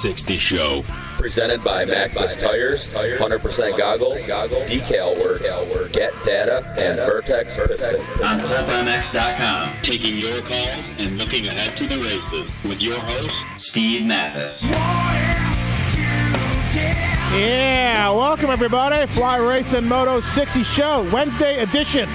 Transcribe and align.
360 0.00 0.38
Show. 0.38 0.84
Presented 1.18 1.64
by 1.64 1.84
Maxxis 1.84 2.38
Tires, 2.38 2.86
100% 2.86 3.76
goggles, 3.76 4.20
decal 4.28 5.20
works, 5.20 5.58
get 5.90 6.12
data, 6.22 6.64
and 6.78 6.96
Vertex 6.98 7.56
Pistons. 7.56 8.04
On 8.22 8.38
PulpMX.com, 8.38 9.72
taking 9.82 10.16
your 10.16 10.40
calls 10.42 10.84
and 10.98 11.18
looking 11.18 11.48
ahead 11.48 11.76
to 11.78 11.88
the 11.88 11.96
races 11.96 12.48
with 12.62 12.80
your 12.80 13.00
host, 13.00 13.34
Steve 13.56 14.06
Matthes. 14.06 14.62
Yeah, 17.34 18.10
welcome 18.10 18.50
everybody. 18.50 19.04
Fly 19.08 19.38
Racing 19.38 19.84
Moto 19.88 20.20
60 20.20 20.62
Show, 20.62 21.10
Wednesday 21.12 21.60
edition. 21.60 22.08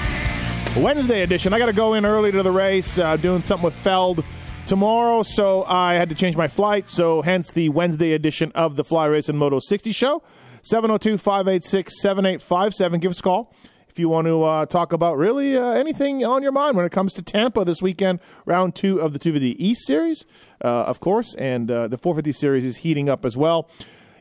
Wednesday 0.78 1.24
edition. 1.24 1.52
I 1.54 1.60
got 1.60 1.66
to 1.66 1.74
go 1.74 1.96
in 1.96 2.06
early 2.06 2.32
to 2.32 2.42
the 2.44 2.52
race, 2.52 2.98
uh, 2.98 3.18
doing 3.18 3.44
something 3.44 3.66
with 3.66 3.76
Feld 3.76 4.24
tomorrow, 4.66 5.24
so 5.24 5.64
I 5.66 5.94
had 5.94 6.10
to 6.10 6.16
change 6.16 6.36
my 6.36 6.48
flight. 6.48 6.90
So, 6.90 7.22
hence 7.22 7.52
the 7.52 7.70
Wednesday 7.70 8.14
edition 8.14 8.52
of 8.54 8.76
the 8.76 8.84
Fly 8.84 9.06
Racing 9.06 9.38
Moto 9.38 9.60
60 9.60 9.92
Show. 9.92 10.24
702 10.62 11.18
586 11.18 12.02
7857. 12.02 13.00
Give 13.00 13.12
us 13.12 13.20
a 13.20 13.24
call 13.24 13.54
if 13.94 14.00
you 14.00 14.10
want 14.10 14.26
to 14.26 14.42
uh, 14.42 14.66
talk 14.66 14.92
about 14.92 15.18
really 15.18 15.56
uh, 15.56 15.72
anything 15.74 16.26
on 16.26 16.42
your 16.42 16.52
mind 16.52 16.76
when 16.76 16.84
it 16.84 16.92
comes 16.92 17.14
to 17.14 17.22
Tampa 17.22 17.64
this 17.64 17.80
weekend, 17.80 18.20
round 18.44 18.74
two 18.74 19.00
of 19.00 19.14
the 19.14 19.20
250 19.20 19.64
East 19.64 19.86
Series, 19.86 20.26
uh, 20.64 20.68
of 20.68 21.00
course, 21.00 21.36
and 21.36 21.70
uh, 21.70 21.88
the 21.88 21.98
450 21.98 22.32
Series 22.32 22.66
is 22.66 22.78
heating 22.78 23.08
up 23.08 23.24
as 23.24 23.38
well. 23.38 23.70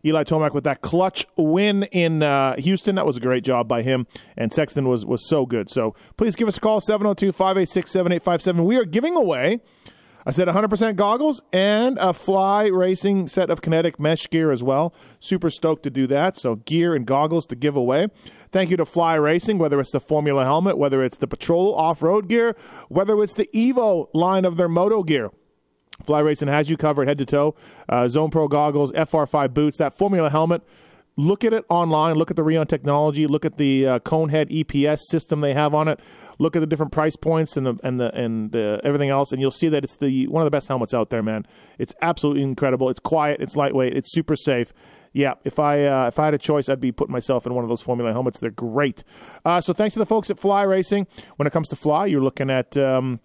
Eli 0.05 0.25
Tomac 0.25 0.53
with 0.53 0.65
that 0.65 0.83
clutch 0.83 1.25
win 1.37 1.85
in 1.85 2.23
uh, 2.23 2.57
Houston. 2.57 2.97
That 2.97 3.07
was 3.07 3.17
a 3.17 3.20
great 3.20 3.45
job 3.45 3.67
by 3.67 3.81
him. 3.81 4.07
And 4.37 4.53
Sexton 4.53 4.89
was, 4.89 5.07
was 5.07 5.27
so 5.27 5.47
good. 5.47 5.70
So 5.70 5.95
please 6.19 6.37
give 6.37 6.48
us 6.48 6.59
a 6.59 6.61
call, 6.61 6.83
702 6.83 7.33
586 7.33 7.91
7857. 7.91 8.65
We 8.67 8.77
are 8.77 8.85
giving 8.85 9.17
away, 9.17 9.61
I 10.25 10.31
said 10.31 10.48
100% 10.48 10.97
goggles 10.97 11.42
and 11.53 11.98
a 11.98 12.12
fly 12.12 12.67
racing 12.67 13.27
set 13.27 13.51
of 13.51 13.61
kinetic 13.61 13.98
mesh 13.98 14.29
gear 14.31 14.53
as 14.53 14.62
well. 14.62 14.95
Super 15.19 15.51
stoked 15.51 15.83
to 15.83 15.91
do 15.91 16.06
that. 16.06 16.37
So 16.37 16.56
gear 16.56 16.95
and 16.95 17.06
goggles 17.06 17.47
to 17.47 17.56
give 17.56 17.77
away. 17.77 18.09
Thank 18.53 18.70
you 18.70 18.77
to 18.77 18.84
Fly 18.84 19.14
Racing, 19.14 19.59
whether 19.59 19.81
it's 19.81 19.92
the 19.92 20.01
Formula 20.01 20.45
helmet, 20.45 20.77
whether 20.77 21.03
it's 21.03 21.17
the 21.17 21.27
Patrol 21.27 21.75
off 21.75 22.03
road 22.03 22.29
gear, 22.29 22.55
whether 22.89 23.20
it's 23.23 23.34
the 23.34 23.48
Evo 23.55 24.09
line 24.12 24.45
of 24.45 24.59
their 24.59 24.69
moto 24.69 25.03
gear. 25.03 25.31
Fly 26.05 26.20
Racing 26.20 26.48
has 26.48 26.69
you 26.69 26.77
covered 26.77 27.09
head 27.09 27.19
to 27.19 27.25
toe. 27.25 27.55
Uh, 27.89 28.09
Zone 28.09 28.31
Pro 28.31 28.48
goggles, 28.48 28.92
FR5 28.92 29.55
boots, 29.55 29.77
that 29.79 29.97
Formula 29.97 30.29
helmet. 30.29 30.62
Look 31.17 31.45
at 31.45 31.53
it 31.53 31.65
online. 31.69 32.15
Look 32.15 32.31
at 32.31 32.37
the 32.37 32.43
Rheon 32.43 32.67
technology. 32.67 33.27
Look 33.27 33.45
at 33.45 33.59
the 33.59 33.87
uh, 33.87 33.99
Conehead 34.01 34.51
EPS 34.51 35.01
system 35.11 35.41
they 35.41 35.53
have 35.53 35.75
on 35.75 35.89
it. 35.89 36.01
Look 36.39 36.57
at 36.57 36.61
the 36.61 36.67
different 36.67 36.91
price 36.91 37.17
points 37.17 37.57
and 37.57 37.67
the, 37.67 37.79
and 37.83 38.01
the 38.01 38.14
and 38.14 38.57
uh, 38.57 38.79
everything 38.83 39.11
else, 39.11 39.31
and 39.31 39.41
you'll 39.41 39.51
see 39.51 39.69
that 39.69 39.85
it's 39.85 39.98
the 39.98 40.27
one 40.29 40.42
of 40.42 40.47
the 40.47 40.51
best 40.51 40.69
helmets 40.69 40.95
out 40.95 41.11
there, 41.11 41.23
man. 41.23 41.47
It's 41.79 41.95
absolutely 42.01 42.42
incredible. 42.42 42.89
It's 42.89 43.01
quiet. 43.01 43.41
It's 43.41 43.57
lightweight. 43.57 43.95
It's 43.95 44.11
super 44.11 44.36
safe. 44.36 44.73
Yeah, 45.13 45.35
if 45.45 45.59
I 45.59 45.85
uh, 45.85 46.07
if 46.09 46.19
I 46.19 46.25
had 46.25 46.35
a 46.35 46.39
choice, 46.39 46.70
I'd 46.70 46.81
be 46.81 46.92
putting 46.92 47.13
myself 47.13 47.45
in 47.45 47.55
one 47.55 47.63
of 47.63 47.69
those 47.69 47.83
Formula 47.83 48.11
helmets. 48.13 48.41
They're 48.41 48.51
great. 48.51 49.05
Uh, 49.45 49.61
so 49.61 49.75
thanks 49.75 49.92
to 49.95 49.98
the 49.98 50.07
folks 50.07 50.31
at 50.31 50.39
Fly 50.39 50.63
Racing. 50.63 51.07
When 51.36 51.47
it 51.47 51.53
comes 51.53 51.69
to 51.69 51.77
Fly, 51.77 52.07
you're 52.07 52.23
looking 52.23 52.48
at 52.48 52.77
um, 52.79 53.20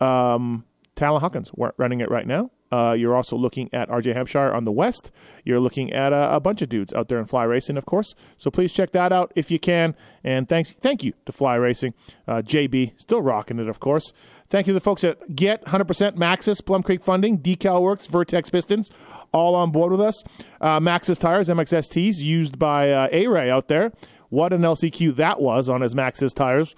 um, 0.00 0.64
Talon 0.94 1.20
Hawkins 1.20 1.50
running 1.76 2.00
it 2.00 2.10
right 2.10 2.26
now. 2.26 2.50
Uh, 2.72 2.92
you're 2.92 3.14
also 3.14 3.36
looking 3.36 3.70
at 3.72 3.88
RJ 3.88 4.14
Hampshire 4.14 4.52
on 4.52 4.64
the 4.64 4.72
west. 4.72 5.10
You're 5.44 5.60
looking 5.60 5.92
at 5.92 6.12
a, 6.12 6.36
a, 6.36 6.40
bunch 6.40 6.62
of 6.62 6.68
dudes 6.68 6.92
out 6.92 7.08
there 7.08 7.18
in 7.18 7.26
fly 7.26 7.44
racing, 7.44 7.76
of 7.76 7.86
course. 7.86 8.14
So 8.36 8.50
please 8.50 8.72
check 8.72 8.92
that 8.92 9.12
out 9.12 9.32
if 9.36 9.50
you 9.50 9.58
can. 9.58 9.94
And 10.24 10.48
thanks, 10.48 10.72
thank 10.72 11.04
you 11.04 11.12
to 11.26 11.32
Fly 11.32 11.54
Racing. 11.54 11.94
Uh, 12.26 12.42
JB 12.42 13.00
still 13.00 13.22
rocking 13.22 13.60
it, 13.60 13.68
of 13.68 13.78
course. 13.78 14.12
Thank 14.48 14.66
you 14.66 14.72
to 14.72 14.74
the 14.74 14.80
folks 14.80 15.04
at 15.04 15.36
Get 15.36 15.64
100% 15.66 16.16
Maxxis, 16.16 16.64
Plum 16.64 16.82
Creek 16.82 17.02
Funding, 17.02 17.38
Decal 17.38 17.80
Works, 17.80 18.06
Vertex 18.06 18.50
Pistons, 18.50 18.90
all 19.32 19.54
on 19.54 19.70
board 19.70 19.92
with 19.92 20.00
us. 20.00 20.22
Uh, 20.60 20.80
Maxxis 20.80 21.18
tires, 21.18 21.48
MXSTs, 21.48 22.18
used 22.18 22.58
by 22.58 22.90
uh, 22.90 23.08
A 23.12 23.28
Ray 23.28 23.50
out 23.50 23.68
there. 23.68 23.92
What 24.28 24.52
an 24.52 24.62
LCQ 24.62 25.14
that 25.16 25.40
was 25.40 25.68
on 25.68 25.80
his 25.80 25.94
Maxxis 25.94 26.34
tires 26.34 26.74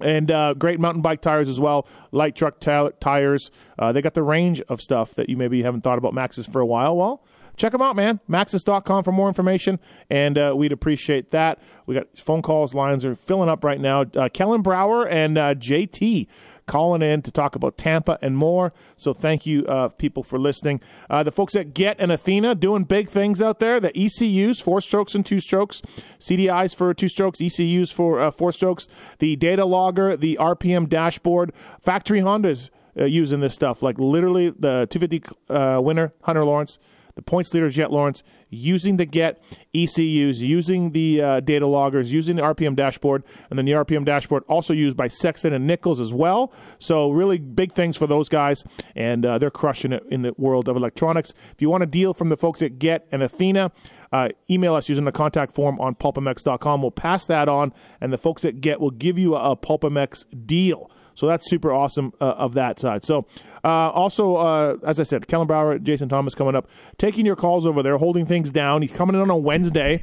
and 0.00 0.30
uh, 0.30 0.54
great 0.54 0.80
mountain 0.80 1.02
bike 1.02 1.20
tires 1.20 1.48
as 1.48 1.60
well, 1.60 1.86
light 2.12 2.34
truck 2.34 2.60
t- 2.60 2.88
tires. 3.00 3.50
Uh, 3.78 3.92
they 3.92 4.02
got 4.02 4.14
the 4.14 4.22
range 4.22 4.60
of 4.62 4.80
stuff 4.80 5.14
that 5.14 5.28
you 5.28 5.36
maybe 5.36 5.62
haven't 5.62 5.82
thought 5.82 5.98
about 5.98 6.12
Maxxis 6.12 6.50
for 6.50 6.60
a 6.60 6.66
while. 6.66 6.96
Well, 6.96 7.24
check 7.56 7.72
them 7.72 7.82
out, 7.82 7.96
man. 7.96 8.20
Maxxis.com 8.28 9.04
for 9.04 9.12
more 9.12 9.28
information, 9.28 9.78
and 10.10 10.36
uh, 10.36 10.54
we'd 10.56 10.72
appreciate 10.72 11.30
that. 11.30 11.60
We 11.86 11.94
got 11.94 12.06
phone 12.16 12.42
calls, 12.42 12.74
lines 12.74 13.04
are 13.04 13.14
filling 13.14 13.48
up 13.48 13.62
right 13.62 13.80
now. 13.80 14.02
Uh, 14.02 14.28
Kellen 14.28 14.62
Brauer 14.62 15.06
and 15.06 15.38
uh, 15.38 15.54
JT 15.54 16.26
calling 16.66 17.02
in 17.02 17.22
to 17.22 17.30
talk 17.30 17.54
about 17.54 17.76
Tampa 17.76 18.18
and 18.22 18.36
more. 18.36 18.72
So 18.96 19.12
thank 19.12 19.46
you, 19.46 19.66
uh, 19.66 19.88
people, 19.88 20.22
for 20.22 20.38
listening. 20.38 20.80
Uh, 21.10 21.22
the 21.22 21.32
folks 21.32 21.54
at 21.54 21.74
Get 21.74 21.96
and 21.98 22.10
Athena 22.10 22.54
doing 22.54 22.84
big 22.84 23.08
things 23.08 23.42
out 23.42 23.58
there. 23.58 23.80
The 23.80 23.92
ECUs, 23.96 24.60
four 24.60 24.80
strokes 24.80 25.14
and 25.14 25.24
two 25.24 25.40
strokes, 25.40 25.82
CDIs 26.18 26.74
for 26.74 26.92
two 26.94 27.08
strokes, 27.08 27.40
ECUs 27.40 27.90
for 27.90 28.20
uh, 28.20 28.30
four 28.30 28.52
strokes, 28.52 28.88
the 29.18 29.36
data 29.36 29.64
logger, 29.64 30.16
the 30.16 30.38
RPM 30.40 30.88
dashboard, 30.88 31.52
factory 31.80 32.20
Hondas 32.20 32.70
uh, 32.98 33.04
using 33.04 33.40
this 33.40 33.54
stuff. 33.54 33.82
Like 33.82 33.98
literally 33.98 34.50
the 34.50 34.86
250 34.90 35.22
uh, 35.48 35.80
winner, 35.80 36.12
Hunter 36.22 36.44
Lawrence 36.44 36.78
the 37.14 37.22
points 37.22 37.52
leader 37.54 37.70
Jett 37.70 37.90
Lawrence 37.90 38.22
using 38.50 38.96
the 38.96 39.04
get 39.04 39.42
ECUs, 39.74 40.42
using 40.42 40.92
the 40.92 41.20
uh, 41.20 41.40
data 41.40 41.66
loggers, 41.66 42.12
using 42.12 42.36
the 42.36 42.42
RPM 42.42 42.76
dashboard, 42.76 43.24
and 43.50 43.58
then 43.58 43.66
the 43.66 43.72
RPM 43.72 44.04
dashboard 44.04 44.44
also 44.48 44.72
used 44.72 44.96
by 44.96 45.06
Sexton 45.06 45.52
and 45.52 45.66
Nichols 45.66 46.00
as 46.00 46.12
well. 46.12 46.52
So 46.78 47.10
really 47.10 47.38
big 47.38 47.72
things 47.72 47.96
for 47.96 48.06
those 48.06 48.28
guys, 48.28 48.64
and 48.94 49.24
uh, 49.24 49.38
they're 49.38 49.50
crushing 49.50 49.92
it 49.92 50.02
in 50.10 50.22
the 50.22 50.34
world 50.36 50.68
of 50.68 50.76
electronics. 50.76 51.32
If 51.52 51.60
you 51.60 51.70
want 51.70 51.82
a 51.82 51.86
deal 51.86 52.14
from 52.14 52.28
the 52.28 52.36
folks 52.36 52.62
at 52.62 52.78
Get 52.78 53.06
and 53.10 53.22
Athena. 53.22 53.72
Uh, 54.12 54.28
email 54.48 54.76
us 54.76 54.88
using 54.88 55.04
the 55.04 55.10
contact 55.10 55.52
form 55.52 55.80
on 55.80 55.92
pulpmx.com. 55.96 56.82
We'll 56.82 56.92
pass 56.92 57.26
that 57.26 57.48
on, 57.48 57.72
and 58.00 58.12
the 58.12 58.18
folks 58.18 58.44
at 58.44 58.60
Get 58.60 58.80
will 58.80 58.92
give 58.92 59.18
you 59.18 59.34
a, 59.34 59.50
a 59.50 60.06
deal. 60.46 60.88
So 61.14 61.26
that's 61.26 61.48
super 61.48 61.72
awesome 61.72 62.12
uh, 62.20 62.24
of 62.24 62.54
that 62.54 62.80
side. 62.80 63.04
So 63.04 63.26
uh, 63.62 63.90
also, 63.90 64.36
uh, 64.36 64.76
as 64.84 64.98
I 64.98 65.04
said, 65.04 65.26
Kellen 65.28 65.46
Brauer, 65.46 65.78
Jason 65.78 66.08
Thomas 66.08 66.34
coming 66.34 66.54
up, 66.54 66.68
taking 66.98 67.24
your 67.24 67.36
calls 67.36 67.66
over 67.66 67.82
there, 67.82 67.98
holding 67.98 68.26
things 68.26 68.50
down. 68.50 68.82
He's 68.82 68.92
coming 68.92 69.14
in 69.14 69.22
on 69.22 69.30
a 69.30 69.36
Wednesday. 69.36 70.02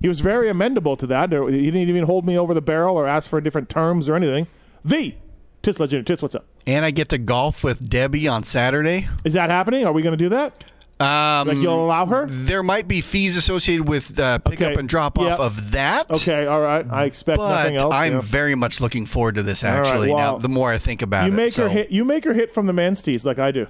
He 0.00 0.08
was 0.08 0.20
very 0.20 0.48
amendable 0.48 0.98
to 0.98 1.06
that. 1.06 1.30
He 1.30 1.70
didn't 1.70 1.88
even 1.88 2.04
hold 2.04 2.26
me 2.26 2.36
over 2.36 2.54
the 2.54 2.62
barrel 2.62 2.96
or 2.96 3.06
ask 3.06 3.30
for 3.30 3.40
different 3.40 3.68
terms 3.68 4.08
or 4.08 4.16
anything. 4.16 4.48
The 4.84 5.14
Tits 5.62 5.78
Legend. 5.78 6.06
Tits, 6.06 6.20
what's 6.20 6.34
up? 6.34 6.44
And 6.66 6.84
I 6.84 6.90
get 6.90 7.08
to 7.10 7.18
golf 7.18 7.62
with 7.62 7.88
Debbie 7.88 8.26
on 8.26 8.42
Saturday. 8.42 9.08
Is 9.24 9.34
that 9.34 9.48
happening? 9.48 9.86
Are 9.86 9.92
we 9.92 10.02
going 10.02 10.16
to 10.16 10.22
do 10.22 10.28
that? 10.30 10.64
Um, 11.02 11.48
Like 11.48 11.56
you'll 11.58 11.84
allow 11.84 12.06
her? 12.06 12.26
There 12.28 12.62
might 12.62 12.88
be 12.88 13.00
fees 13.00 13.36
associated 13.36 13.88
with 13.88 14.18
uh, 14.18 14.38
pickup 14.38 14.68
Okay. 14.72 14.78
and 14.80 14.88
drop 14.88 15.18
off 15.18 15.24
Yep. 15.26 15.38
of 15.40 15.70
that. 15.72 16.10
Okay, 16.10 16.46
all 16.46 16.60
right. 16.60 16.86
I 16.90 17.04
expect 17.04 17.38
nothing 17.38 17.76
But 17.76 17.82
else. 17.82 17.94
I'm 17.94 18.12
yeah. 18.14 18.20
very 18.20 18.54
much 18.54 18.80
looking 18.80 19.06
forward 19.06 19.34
to 19.36 19.42
this. 19.42 19.62
right, 19.62 19.70
Actually, 19.72 20.12
well, 20.12 20.34
now 20.34 20.38
the 20.38 20.48
more 20.48 20.70
I 20.72 20.78
think 20.78 21.02
about 21.02 21.26
you 21.26 21.32
it, 21.32 21.36
make 21.36 21.52
so- 21.54 21.64
her 21.64 21.68
hit. 21.68 21.90
You 21.90 22.04
make 22.04 22.24
her 22.24 22.32
hit 22.32 22.54
from 22.54 22.66
the 22.66 22.72
men's 22.72 23.02
tees 23.02 23.24
like 23.24 23.38
I 23.38 23.50
do. 23.50 23.66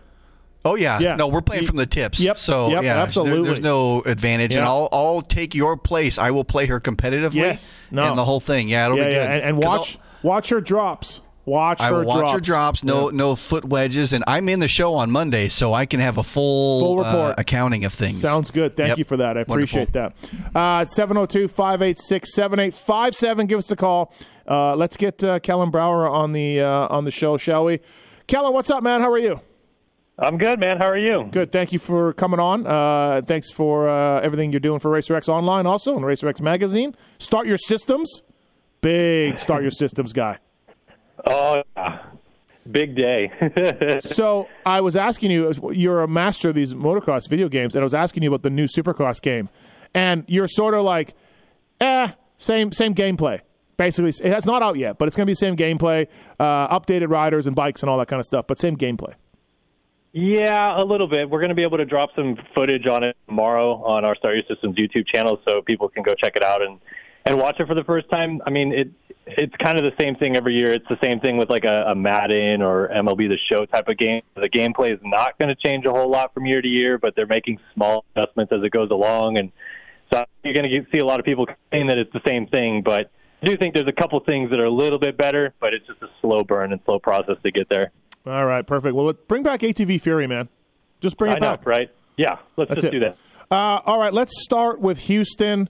Oh 0.64 0.76
yeah, 0.76 1.00
Yeah. 1.00 1.16
No, 1.16 1.26
we're 1.26 1.40
playing 1.42 1.66
from 1.66 1.76
the 1.76 1.86
tips. 1.86 2.20
Yep, 2.20 2.38
So 2.38 2.68
yep, 2.68 2.84
yeah, 2.84 2.94
there- 2.94 3.02
absolutely. 3.02 3.46
there's 3.48 3.58
no 3.60 4.02
advantage, 4.02 4.54
and 4.54 4.64
I'll 4.64 4.88
I'll 4.92 5.20
take 5.20 5.56
your 5.56 5.76
place. 5.76 6.18
I 6.18 6.30
will 6.30 6.44
play 6.44 6.66
her 6.66 6.78
competitively. 6.80 7.34
Yes. 7.34 7.74
No. 7.90 8.04
And 8.08 8.16
the 8.16 8.24
whole 8.24 8.38
thing. 8.38 8.68
Yeah, 8.68 8.84
it'll 8.86 8.96
yeah, 8.98 9.04
be 9.04 9.10
good. 9.10 9.16
yeah, 9.16 9.32
and, 9.32 9.42
and 9.42 9.58
watch 9.58 9.98
watch 10.22 10.50
her 10.50 10.60
drops. 10.60 11.20
Watch 11.44 11.80
I 11.80 11.88
her 11.88 11.92
will 12.00 12.04
watch 12.04 12.18
drops. 12.18 12.32
her 12.34 12.40
drops. 12.40 12.84
No, 12.84 13.08
no 13.08 13.34
foot 13.34 13.64
wedges, 13.64 14.12
and 14.12 14.22
I'm 14.28 14.48
in 14.48 14.60
the 14.60 14.68
show 14.68 14.94
on 14.94 15.10
Monday, 15.10 15.48
so 15.48 15.74
I 15.74 15.86
can 15.86 15.98
have 15.98 16.16
a 16.16 16.22
full, 16.22 16.78
Full 16.80 16.96
report. 16.98 17.14
uh, 17.30 17.34
accounting 17.36 17.84
of 17.84 17.92
things. 17.92 18.20
Sounds 18.20 18.52
good. 18.52 18.76
Thank 18.76 18.90
Yep. 18.90 18.98
you 18.98 19.04
for 19.04 19.16
that. 19.16 19.36
I 19.36 19.44
Wonderful. 19.46 19.54
appreciate 19.82 19.92
that. 19.92 20.12
Uh, 20.54 20.84
702 20.84 21.48
586 21.48 22.32
7857. 22.32 23.46
Give 23.48 23.58
us 23.58 23.70
a 23.72 23.76
call. 23.76 24.14
Uh, 24.48 24.76
let's 24.76 24.96
get 24.96 25.22
uh, 25.24 25.40
Kellen 25.40 25.70
Brauer 25.70 26.08
on 26.08 26.32
the 26.32 26.60
uh, 26.60 26.86
on 26.88 27.04
the 27.04 27.10
show, 27.10 27.36
shall 27.36 27.64
we? 27.64 27.80
Kellen, 28.28 28.52
what's 28.52 28.70
up, 28.70 28.82
man? 28.84 29.00
How 29.00 29.10
are 29.10 29.18
you? 29.18 29.40
I'm 30.18 30.38
good, 30.38 30.60
man. 30.60 30.76
How 30.78 30.86
are 30.86 30.96
you? 30.98 31.26
Good. 31.32 31.50
Thank 31.50 31.72
you 31.72 31.78
for 31.80 32.12
coming 32.12 32.38
on. 32.38 32.66
Uh, 32.66 33.22
thanks 33.24 33.50
for 33.50 33.88
uh, 33.88 34.20
everything 34.20 34.52
you're 34.52 34.60
doing 34.60 34.78
for 34.78 34.90
RacerX 34.92 35.28
Online, 35.28 35.66
also 35.66 35.96
and 35.96 36.04
RacerX 36.04 36.40
Magazine. 36.40 36.94
Start 37.18 37.46
your 37.48 37.56
systems. 37.56 38.22
Big 38.80 39.38
start 39.40 39.62
your 39.62 39.70
systems 39.72 40.12
guy. 40.12 40.38
Oh, 41.26 41.62
yeah. 41.76 42.02
big 42.70 42.94
day. 42.96 43.30
So 44.00 44.48
I 44.66 44.80
was 44.80 44.96
asking 44.96 45.30
you, 45.30 45.52
you're 45.72 46.02
a 46.02 46.08
master 46.08 46.48
of 46.50 46.54
these 46.54 46.74
motocross 46.74 47.28
video 47.28 47.48
games, 47.48 47.74
and 47.76 47.82
I 47.82 47.84
was 47.84 47.94
asking 47.94 48.22
you 48.22 48.28
about 48.30 48.42
the 48.42 48.50
new 48.50 48.66
Supercross 48.66 49.20
game, 49.20 49.48
and 49.94 50.24
you're 50.26 50.48
sort 50.48 50.74
of 50.74 50.84
like, 50.84 51.14
eh, 51.80 52.12
same 52.38 52.72
same 52.72 52.94
gameplay. 52.94 53.40
Basically, 53.76 54.10
it's 54.10 54.46
not 54.46 54.62
out 54.62 54.76
yet, 54.76 54.98
but 54.98 55.08
it's 55.08 55.16
going 55.16 55.24
to 55.24 55.30
be 55.30 55.32
the 55.32 55.36
same 55.36 55.56
gameplay, 55.56 56.06
uh, 56.38 56.78
updated 56.78 57.08
riders 57.08 57.46
and 57.46 57.56
bikes 57.56 57.82
and 57.82 57.90
all 57.90 57.98
that 57.98 58.08
kind 58.08 58.20
of 58.20 58.26
stuff, 58.26 58.46
but 58.46 58.58
same 58.58 58.76
gameplay. 58.76 59.14
yeah, 60.12 60.78
a 60.80 60.84
little 60.84 61.06
bit. 61.08 61.30
We're 61.30 61.40
going 61.40 61.48
to 61.48 61.54
be 61.54 61.62
able 61.62 61.78
to 61.78 61.84
drop 61.86 62.10
some 62.14 62.36
footage 62.54 62.86
on 62.86 63.02
it 63.02 63.16
tomorrow 63.26 63.82
on 63.82 64.04
our 64.04 64.14
Star 64.14 64.34
Systems 64.48 64.76
YouTube 64.76 65.06
channel, 65.06 65.40
so 65.48 65.62
people 65.62 65.88
can 65.88 66.02
go 66.02 66.14
check 66.14 66.36
it 66.36 66.42
out 66.42 66.62
and 66.62 66.78
and 67.24 67.38
watch 67.38 67.60
it 67.60 67.66
for 67.66 67.74
the 67.74 67.84
first 67.84 68.10
time. 68.10 68.40
I 68.46 68.50
mean, 68.50 68.72
it 68.72 68.90
it's 69.26 69.54
kind 69.56 69.78
of 69.78 69.84
the 69.84 70.02
same 70.02 70.16
thing 70.16 70.36
every 70.36 70.54
year. 70.54 70.72
It's 70.72 70.88
the 70.88 70.98
same 71.02 71.20
thing 71.20 71.36
with 71.36 71.48
like 71.50 71.64
a, 71.64 71.84
a 71.88 71.94
Madden 71.94 72.62
or 72.62 72.88
MLB 72.88 73.28
The 73.28 73.38
Show 73.48 73.64
type 73.66 73.88
of 73.88 73.96
game. 73.96 74.22
The 74.34 74.48
gameplay 74.48 74.92
is 74.92 75.00
not 75.02 75.38
going 75.38 75.48
to 75.48 75.54
change 75.54 75.84
a 75.86 75.90
whole 75.90 76.10
lot 76.10 76.34
from 76.34 76.46
year 76.46 76.60
to 76.60 76.68
year, 76.68 76.98
but 76.98 77.14
they're 77.14 77.26
making 77.26 77.58
small 77.74 78.04
adjustments 78.14 78.52
as 78.52 78.62
it 78.62 78.70
goes 78.70 78.90
along, 78.90 79.38
and 79.38 79.52
so 80.12 80.24
you're 80.42 80.54
going 80.54 80.68
to 80.68 80.86
see 80.92 80.98
a 80.98 81.06
lot 81.06 81.20
of 81.20 81.24
people 81.24 81.46
saying 81.72 81.86
that 81.86 81.98
it's 81.98 82.12
the 82.12 82.22
same 82.26 82.46
thing, 82.46 82.82
but. 82.82 83.10
I 83.44 83.46
do 83.46 83.56
think 83.56 83.74
there's 83.74 83.88
a 83.88 83.92
couple 83.92 84.20
things 84.20 84.50
that 84.50 84.60
are 84.60 84.66
a 84.66 84.70
little 84.70 85.00
bit 85.00 85.16
better, 85.16 85.52
but 85.58 85.74
it's 85.74 85.84
just 85.84 86.00
a 86.00 86.06
slow 86.20 86.44
burn 86.44 86.70
and 86.70 86.80
slow 86.84 87.00
process 87.00 87.34
to 87.42 87.50
get 87.50 87.68
there. 87.68 87.90
All 88.24 88.46
right, 88.46 88.64
perfect. 88.64 88.94
Well, 88.94 89.12
bring 89.26 89.42
back 89.42 89.62
ATV 89.62 90.00
Fury, 90.00 90.28
man. 90.28 90.48
Just 91.00 91.16
bring 91.16 91.32
it 91.32 91.36
I 91.36 91.38
know, 91.40 91.56
back. 91.56 91.66
right? 91.66 91.90
Yeah, 92.16 92.38
let's 92.56 92.68
That's 92.68 92.82
just 92.82 92.94
it. 92.94 92.98
do 92.98 93.00
that. 93.00 93.16
Uh, 93.50 93.80
all 93.84 93.98
right, 93.98 94.12
let's 94.12 94.44
start 94.44 94.80
with 94.80 94.98
Houston. 95.00 95.68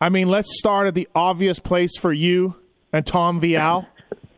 I 0.00 0.08
mean, 0.08 0.28
let's 0.28 0.58
start 0.58 0.88
at 0.88 0.96
the 0.96 1.08
obvious 1.14 1.60
place 1.60 1.96
for 1.96 2.12
you 2.12 2.56
and 2.94 3.04
Tom 3.04 3.40
Vialle. 3.40 3.88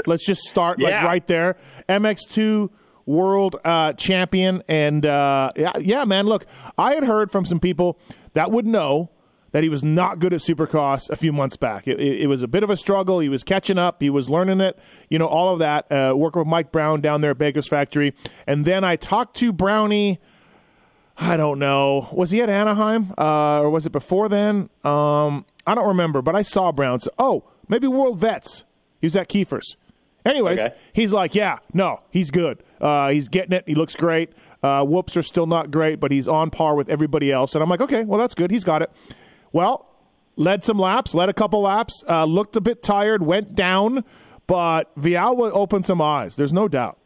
let's 0.06 0.24
just 0.24 0.42
start 0.42 0.80
like 0.80 1.04
right 1.04 1.26
there. 1.26 1.56
MX2 1.88 2.70
world 3.04 3.56
uh, 3.64 3.92
champion, 3.92 4.62
and 4.66 5.04
uh, 5.04 5.52
yeah, 5.54 5.72
yeah, 5.78 6.04
man. 6.04 6.26
Look, 6.26 6.46
I 6.78 6.94
had 6.94 7.04
heard 7.04 7.30
from 7.30 7.44
some 7.44 7.60
people 7.60 7.98
that 8.32 8.50
would 8.50 8.66
know 8.66 9.10
that 9.52 9.62
he 9.62 9.68
was 9.68 9.84
not 9.84 10.18
good 10.18 10.32
at 10.32 10.40
Supercross 10.40 11.08
a 11.10 11.16
few 11.16 11.32
months 11.32 11.56
back. 11.56 11.86
It, 11.86 12.00
it, 12.00 12.22
it 12.22 12.26
was 12.28 12.42
a 12.42 12.48
bit 12.48 12.62
of 12.62 12.70
a 12.70 12.76
struggle. 12.76 13.20
He 13.20 13.28
was 13.28 13.44
catching 13.44 13.78
up. 13.78 14.00
He 14.00 14.10
was 14.10 14.30
learning 14.30 14.60
it. 14.60 14.78
You 15.10 15.18
know, 15.18 15.26
all 15.26 15.52
of 15.52 15.58
that. 15.58 15.92
Uh, 15.92 16.14
working 16.16 16.40
with 16.40 16.48
Mike 16.48 16.72
Brown 16.72 17.02
down 17.02 17.20
there 17.20 17.32
at 17.32 17.38
Baker's 17.38 17.68
Factory, 17.68 18.14
and 18.46 18.64
then 18.64 18.84
I 18.84 18.96
talked 18.96 19.36
to 19.36 19.52
Brownie. 19.52 20.18
I 21.18 21.36
don't 21.36 21.58
know. 21.58 22.08
Was 22.12 22.30
he 22.30 22.42
at 22.42 22.50
Anaheim 22.50 23.14
uh, 23.16 23.60
or 23.60 23.70
was 23.70 23.86
it 23.86 23.92
before 23.92 24.28
then? 24.28 24.68
Um, 24.84 25.46
I 25.66 25.74
don't 25.74 25.88
remember, 25.88 26.22
but 26.22 26.36
I 26.36 26.42
saw 26.42 26.72
Brown. 26.72 27.00
So, 27.00 27.10
oh, 27.18 27.44
maybe 27.68 27.86
World 27.86 28.18
Vets. 28.18 28.64
He 29.00 29.06
was 29.06 29.16
at 29.16 29.28
Keefer's. 29.28 29.76
Anyways, 30.24 30.58
Okay. 30.58 30.74
he's 30.92 31.12
like, 31.12 31.34
yeah, 31.36 31.58
no, 31.72 32.00
he's 32.10 32.30
good. 32.32 32.62
Uh, 32.80 33.10
he's 33.10 33.28
getting 33.28 33.52
it. 33.52 33.64
He 33.66 33.74
looks 33.76 33.94
great. 33.94 34.32
Uh, 34.62 34.84
whoops 34.84 35.16
are 35.16 35.22
still 35.22 35.46
not 35.46 35.70
great, 35.70 36.00
but 36.00 36.10
he's 36.10 36.26
on 36.26 36.50
par 36.50 36.74
with 36.74 36.88
everybody 36.88 37.30
else. 37.30 37.54
And 37.54 37.62
I'm 37.62 37.70
like, 37.70 37.80
okay, 37.80 38.04
well, 38.04 38.18
that's 38.18 38.34
good. 38.34 38.50
He's 38.50 38.64
got 38.64 38.82
it. 38.82 38.90
Well, 39.52 39.86
led 40.34 40.64
some 40.64 40.78
laps, 40.78 41.14
led 41.14 41.28
a 41.28 41.32
couple 41.32 41.60
laps, 41.62 42.02
uh, 42.08 42.24
looked 42.24 42.56
a 42.56 42.60
bit 42.60 42.82
tired, 42.82 43.22
went 43.22 43.54
down, 43.54 44.04
but 44.48 44.92
Vialle 44.98 45.50
opened 45.52 45.86
some 45.86 46.02
eyes. 46.02 46.34
There's 46.34 46.52
no 46.52 46.66
doubt. 46.66 46.98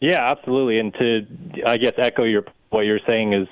Yeah, 0.00 0.28
absolutely. 0.28 0.80
And 0.80 0.92
to, 0.94 1.26
I 1.64 1.76
guess, 1.76 1.92
echo 1.98 2.24
your 2.24 2.44
what 2.70 2.80
you're 2.86 3.00
saying 3.06 3.32
is, 3.32 3.46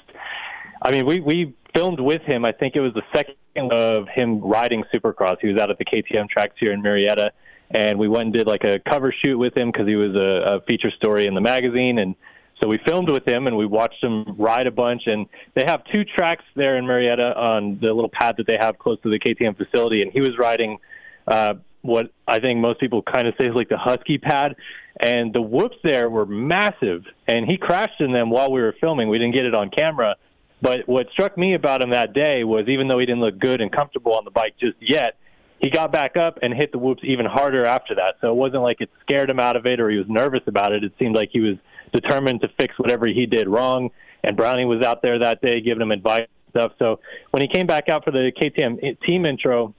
I 0.83 0.91
mean, 0.91 1.07
we 1.07 1.21
we 1.21 1.55
filmed 1.75 2.01
with 2.01 2.23
him. 2.23 2.45
I 2.45 2.51
think 2.53 2.75
it 2.75 2.81
was 2.81 2.93
the 2.95 3.03
second 3.15 3.37
of 3.57 4.09
him 4.09 4.41
riding 4.41 4.85
Supercross. 4.93 5.37
He 5.41 5.49
was 5.49 5.61
out 5.61 5.71
at 5.71 5.79
the 5.79 5.85
KTM 5.85 6.29
tracks 6.29 6.55
here 6.59 6.73
in 6.73 6.83
Marietta, 6.83 7.33
and 7.71 7.99
we 7.99 8.09
went 8.09 8.25
and 8.25 8.33
did 8.33 8.47
like 8.47 8.65
a 8.65 8.79
cover 8.79 9.13
shoot 9.25 9.39
with 9.39 9.57
him 9.57 9.71
because 9.71 9.87
he 9.87 9.97
was 9.97 10.15
a, 10.15 10.57
a 10.57 10.61
feature 10.63 10.91
story 10.91 11.27
in 11.27 11.35
the 11.35 11.41
magazine, 11.41 11.99
and 11.99 12.15
so 12.63 12.69
we 12.69 12.79
filmed 12.79 13.11
with 13.11 13.27
him 13.27 13.49
and 13.49 13.57
we 13.57 13.67
watched 13.67 14.03
him 14.03 14.37
ride 14.39 14.67
a 14.69 14.71
bunch. 14.71 15.03
And 15.07 15.27
they 15.55 15.65
have 15.67 15.83
two 15.93 16.05
tracks 16.05 16.45
there 16.55 16.77
in 16.77 16.87
Marietta 16.87 17.37
on 17.37 17.79
the 17.81 17.93
little 17.93 18.11
pad 18.11 18.37
that 18.39 18.47
they 18.47 18.57
have 18.61 18.79
close 18.79 19.01
to 19.03 19.11
the 19.11 19.19
KTM 19.19 19.57
facility, 19.57 20.03
and 20.03 20.13
he 20.13 20.21
was 20.21 20.39
riding. 20.39 20.79
Uh, 21.27 21.55
what 21.83 22.13
I 22.29 22.39
think 22.39 22.61
most 22.61 22.79
people 22.79 23.03
kind 23.03 23.27
of 23.27 23.35
say 23.39 23.47
is 23.47 23.55
like 23.55 23.69
the 23.69 23.79
husky 23.79 24.17
pad, 24.17 24.55
and 25.01 25.33
the 25.33 25.43
whoops 25.43 25.77
there 25.83 26.09
were 26.09 26.27
massive, 26.27 27.05
and 27.27 27.45
he 27.45 27.57
crashed 27.59 28.01
in 28.01 28.13
them 28.13 28.31
while 28.31 28.53
we 28.53 28.61
were 28.61 28.75
filming. 28.81 29.09
We 29.09 29.19
didn't 29.19 29.35
get 29.35 29.47
it 29.47 29.55
on 29.55 29.69
camera, 29.71 30.15
but 30.63 30.89
what 30.89 31.11
struck 31.11 31.37
me 31.37 31.55
about 31.55 31.83
him 31.83 31.91
that 31.91 32.15
day 32.15 32.45
was 32.45 32.69
even 32.69 32.89
though 32.89 33.01
he 33.01 33.05
didn't 33.05 33.21
look 33.21 33.39
good 33.39 33.61
and 33.61 33.71
comfortable 33.71 34.15
on 34.15 34.25
the 34.25 34.31
bike 34.31 34.55
just 34.59 34.77
yet, 34.81 35.19
he 35.59 35.71
got 35.71 35.93
back 35.93 36.17
up 36.17 36.39
and 36.41 36.55
hit 36.55 36.73
the 36.73 36.79
whoops 36.79 37.03
even 37.05 37.27
harder 37.27 37.65
after 37.65 37.97
that. 37.97 38.15
So 38.21 38.31
it 38.31 38.37
wasn't 38.37 38.63
like 38.63 38.81
it 38.81 38.89
scared 39.01 39.29
him 39.29 39.41
out 39.41 39.57
of 39.57 39.67
it 39.67 39.81
or 39.81 39.91
he 39.91 39.99
was 39.99 40.09
nervous 40.09 40.43
about 40.47 40.73
it. 40.73 40.85
It 40.85 40.93
seemed 40.99 41.17
like 41.17 41.31
he 41.33 41.41
was 41.41 41.57
determined 41.93 42.41
to 42.43 42.49
fix 42.59 42.79
whatever 42.79 43.07
he 43.07 43.27
did 43.27 43.49
wrong. 43.49 43.91
And 44.25 44.37
Brownie 44.37 44.65
was 44.65 44.83
out 44.83 45.03
there 45.03 45.19
that 45.19 45.43
day 45.43 45.61
giving 45.61 45.83
him 45.83 45.91
advice 45.91 46.29
and 46.29 46.63
stuff. 46.63 46.73
So 46.79 47.01
when 47.33 47.43
he 47.43 47.49
came 47.49 47.67
back 47.67 47.89
out 47.89 48.05
for 48.05 48.13
the 48.13 48.33
KTM 48.33 49.01
team 49.03 49.27
intro, 49.27 49.75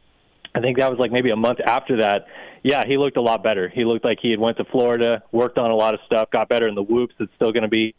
I 0.56 0.60
think 0.60 0.78
that 0.80 0.90
was 0.90 1.00
like 1.00 1.12
maybe 1.12 1.32
a 1.32 1.36
month 1.36 1.60
after 1.66 1.98
that. 1.98 2.28
Yeah, 2.62 2.86
he 2.86 2.98
looked 2.98 3.18
a 3.18 3.22
lot 3.22 3.42
better. 3.42 3.70
He 3.70 3.86
looked 3.86 4.06
like 4.06 4.20
he 4.22 4.32
had 4.32 4.40
went 4.40 4.58
to 4.58 4.66
Florida, 4.66 5.24
worked 5.32 5.58
on 5.58 5.72
a 5.72 5.76
lot 5.76 5.94
of 5.94 6.02
stuff, 6.06 6.30
got 6.30 6.50
better 6.50 6.68
in 6.68 6.76
the 6.76 6.84
whoops. 6.84 7.16
It's 7.20 7.34
still 7.36 7.52
going 7.52 7.64
to 7.64 7.70
be, 7.70 7.96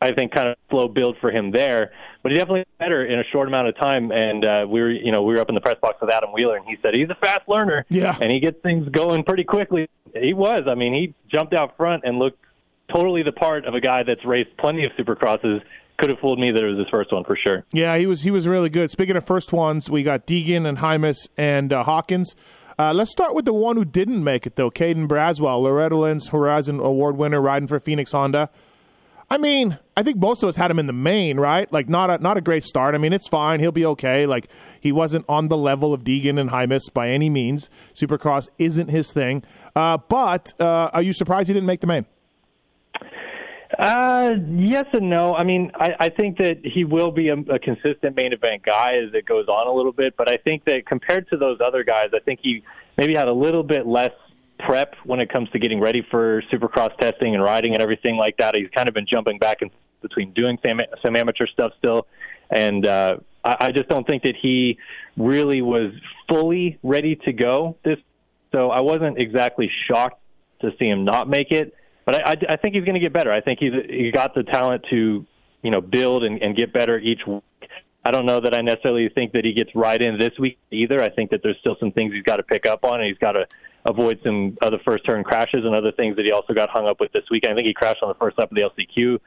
I 0.00 0.12
think, 0.12 0.32
kind 0.32 0.48
of 0.48 0.56
slow 0.70 0.88
build 0.88 1.16
for 1.20 1.30
him 1.30 1.50
there. 1.50 1.92
But 2.22 2.32
he 2.32 2.38
definitely 2.38 2.64
better 2.78 3.04
in 3.04 3.18
a 3.18 3.24
short 3.24 3.48
amount 3.48 3.68
of 3.68 3.76
time. 3.76 4.10
And 4.12 4.44
uh, 4.44 4.66
we 4.68 4.80
were, 4.80 4.90
you 4.90 5.12
know, 5.12 5.22
we 5.22 5.34
were 5.34 5.40
up 5.40 5.48
in 5.48 5.54
the 5.54 5.60
press 5.60 5.76
box 5.80 6.00
with 6.00 6.10
Adam 6.10 6.30
Wheeler, 6.32 6.56
and 6.56 6.66
he 6.66 6.76
said 6.82 6.94
he's 6.94 7.08
a 7.10 7.14
fast 7.14 7.48
learner. 7.48 7.84
Yeah. 7.88 8.16
and 8.20 8.30
he 8.30 8.40
gets 8.40 8.60
things 8.62 8.88
going 8.88 9.24
pretty 9.24 9.44
quickly. 9.44 9.88
He 10.14 10.34
was. 10.34 10.62
I 10.68 10.74
mean, 10.74 10.92
he 10.94 11.14
jumped 11.30 11.54
out 11.54 11.76
front 11.76 12.04
and 12.04 12.18
looked 12.18 12.38
totally 12.92 13.22
the 13.22 13.32
part 13.32 13.64
of 13.66 13.74
a 13.74 13.80
guy 13.80 14.02
that's 14.02 14.24
raced 14.24 14.56
plenty 14.56 14.84
of 14.84 14.92
supercrosses. 14.92 15.62
Could 15.98 16.10
have 16.10 16.20
fooled 16.20 16.38
me 16.38 16.52
that 16.52 16.62
it 16.62 16.66
was 16.66 16.78
his 16.78 16.88
first 16.90 17.12
one 17.12 17.24
for 17.24 17.36
sure. 17.36 17.64
Yeah, 17.72 17.98
he 17.98 18.06
was 18.06 18.22
he 18.22 18.30
was 18.30 18.46
really 18.46 18.70
good. 18.70 18.88
Speaking 18.90 19.16
of 19.16 19.26
first 19.26 19.52
ones, 19.52 19.90
we 19.90 20.04
got 20.04 20.28
Deegan 20.28 20.64
and 20.64 20.78
Hymas 20.78 21.28
and 21.36 21.72
uh, 21.72 21.82
Hawkins. 21.82 22.36
Uh, 22.78 22.92
let's 22.94 23.10
start 23.10 23.34
with 23.34 23.44
the 23.44 23.52
one 23.52 23.74
who 23.74 23.84
didn't 23.84 24.22
make 24.22 24.46
it 24.46 24.54
though, 24.54 24.70
Caden 24.70 25.08
Braswell, 25.08 25.60
Loretta 25.60 25.96
Lynn's 25.96 26.28
Horizon 26.28 26.78
Award 26.78 27.16
winner, 27.16 27.40
riding 27.40 27.66
for 27.66 27.80
Phoenix 27.80 28.12
Honda. 28.12 28.48
I 29.30 29.36
mean, 29.36 29.78
I 29.96 30.02
think 30.02 30.16
most 30.16 30.42
of 30.42 30.48
us 30.48 30.56
had 30.56 30.70
him 30.70 30.78
in 30.78 30.86
the 30.86 30.92
main, 30.92 31.38
right? 31.38 31.70
Like 31.70 31.88
not 31.88 32.08
a 32.10 32.18
not 32.18 32.38
a 32.38 32.40
great 32.40 32.64
start. 32.64 32.94
I 32.94 32.98
mean, 32.98 33.12
it's 33.12 33.28
fine. 33.28 33.60
He'll 33.60 33.72
be 33.72 33.84
okay. 33.84 34.26
Like 34.26 34.48
he 34.80 34.90
wasn't 34.90 35.26
on 35.28 35.48
the 35.48 35.56
level 35.56 35.92
of 35.92 36.02
Deegan 36.02 36.40
and 36.40 36.50
Hymas 36.50 36.92
by 36.92 37.10
any 37.10 37.28
means. 37.28 37.68
Supercross 37.94 38.48
isn't 38.58 38.88
his 38.88 39.12
thing. 39.12 39.42
Uh, 39.76 39.98
but 40.08 40.54
uh, 40.58 40.90
are 40.92 41.02
you 41.02 41.12
surprised 41.12 41.48
he 41.48 41.54
didn't 41.54 41.66
make 41.66 41.80
the 41.80 41.86
main? 41.86 42.06
Uh, 43.78 44.30
yes 44.48 44.86
and 44.92 45.10
no. 45.10 45.34
I 45.34 45.44
mean, 45.44 45.70
I, 45.74 45.94
I 46.00 46.08
think 46.08 46.38
that 46.38 46.64
he 46.64 46.84
will 46.84 47.10
be 47.10 47.28
a, 47.28 47.34
a 47.34 47.58
consistent 47.58 48.16
main 48.16 48.32
event 48.32 48.62
guy 48.62 48.94
as 48.94 49.12
it 49.12 49.26
goes 49.26 49.46
on 49.46 49.66
a 49.66 49.72
little 49.72 49.92
bit, 49.92 50.16
but 50.16 50.28
I 50.28 50.38
think 50.38 50.64
that 50.64 50.86
compared 50.86 51.28
to 51.28 51.36
those 51.36 51.58
other 51.60 51.84
guys, 51.84 52.06
I 52.14 52.18
think 52.20 52.40
he 52.42 52.64
maybe 52.96 53.14
had 53.14 53.28
a 53.28 53.32
little 53.32 53.62
bit 53.62 53.86
less 53.86 54.12
prep 54.58 54.94
when 55.04 55.20
it 55.20 55.30
comes 55.30 55.50
to 55.50 55.58
getting 55.58 55.80
ready 55.80 56.06
for 56.10 56.42
supercross 56.52 56.96
testing 56.98 57.34
and 57.34 57.42
riding 57.42 57.74
and 57.74 57.82
everything 57.82 58.16
like 58.16 58.36
that. 58.38 58.54
He's 58.54 58.68
kind 58.74 58.88
of 58.88 58.94
been 58.94 59.06
jumping 59.06 59.38
back 59.38 59.62
and 59.62 59.70
between 60.02 60.32
doing 60.32 60.58
some, 60.64 60.80
some 61.02 61.16
amateur 61.16 61.46
stuff 61.46 61.72
still, 61.78 62.06
and 62.50 62.86
uh, 62.86 63.16
I, 63.44 63.56
I 63.60 63.72
just 63.72 63.88
don't 63.88 64.06
think 64.06 64.22
that 64.22 64.36
he 64.40 64.78
really 65.16 65.62
was 65.62 65.92
fully 66.28 66.78
ready 66.82 67.16
to 67.16 67.32
go 67.32 67.76
this. 67.84 67.98
So 68.52 68.70
I 68.70 68.80
wasn't 68.80 69.18
exactly 69.18 69.70
shocked 69.86 70.20
to 70.60 70.70
see 70.78 70.88
him 70.88 71.04
not 71.04 71.28
make 71.28 71.50
it. 71.50 71.74
But 72.04 72.26
I, 72.26 72.30
I, 72.32 72.52
I 72.54 72.56
think 72.56 72.74
he's 72.74 72.84
going 72.84 72.94
to 72.94 73.00
get 73.00 73.12
better. 73.12 73.30
I 73.30 73.40
think 73.40 73.58
he's 73.58 73.72
he 73.88 74.10
got 74.10 74.34
the 74.34 74.42
talent 74.42 74.86
to, 74.90 75.26
you 75.62 75.70
know, 75.70 75.80
build 75.80 76.24
and, 76.24 76.42
and 76.42 76.56
get 76.56 76.72
better 76.72 76.98
each. 76.98 77.20
I 78.04 78.10
don't 78.10 78.26
know 78.26 78.40
that 78.40 78.54
I 78.54 78.60
necessarily 78.62 79.08
think 79.08 79.32
that 79.32 79.44
he 79.44 79.52
gets 79.52 79.74
right 79.74 80.00
in 80.00 80.18
this 80.18 80.38
week 80.38 80.58
either. 80.70 81.02
I 81.02 81.10
think 81.10 81.30
that 81.30 81.42
there's 81.42 81.58
still 81.58 81.76
some 81.80 81.92
things 81.92 82.12
he's 82.12 82.22
got 82.22 82.36
to 82.36 82.42
pick 82.42 82.66
up 82.66 82.84
on, 82.84 83.00
and 83.00 83.08
he's 83.08 83.18
got 83.18 83.32
to 83.32 83.46
avoid 83.84 84.20
some 84.24 84.56
other 84.62 84.78
first 84.84 85.04
turn 85.04 85.24
crashes 85.24 85.64
and 85.64 85.74
other 85.74 85.92
things 85.92 86.16
that 86.16 86.24
he 86.24 86.32
also 86.32 86.52
got 86.52 86.70
hung 86.70 86.86
up 86.86 87.00
with 87.00 87.12
this 87.12 87.24
week. 87.30 87.46
I 87.46 87.54
think 87.54 87.66
he 87.66 87.74
crashed 87.74 88.02
on 88.02 88.08
the 88.08 88.14
first 88.14 88.38
lap 88.38 88.50
of 88.50 88.56
the 88.56 88.62
LCQ. 88.62 89.18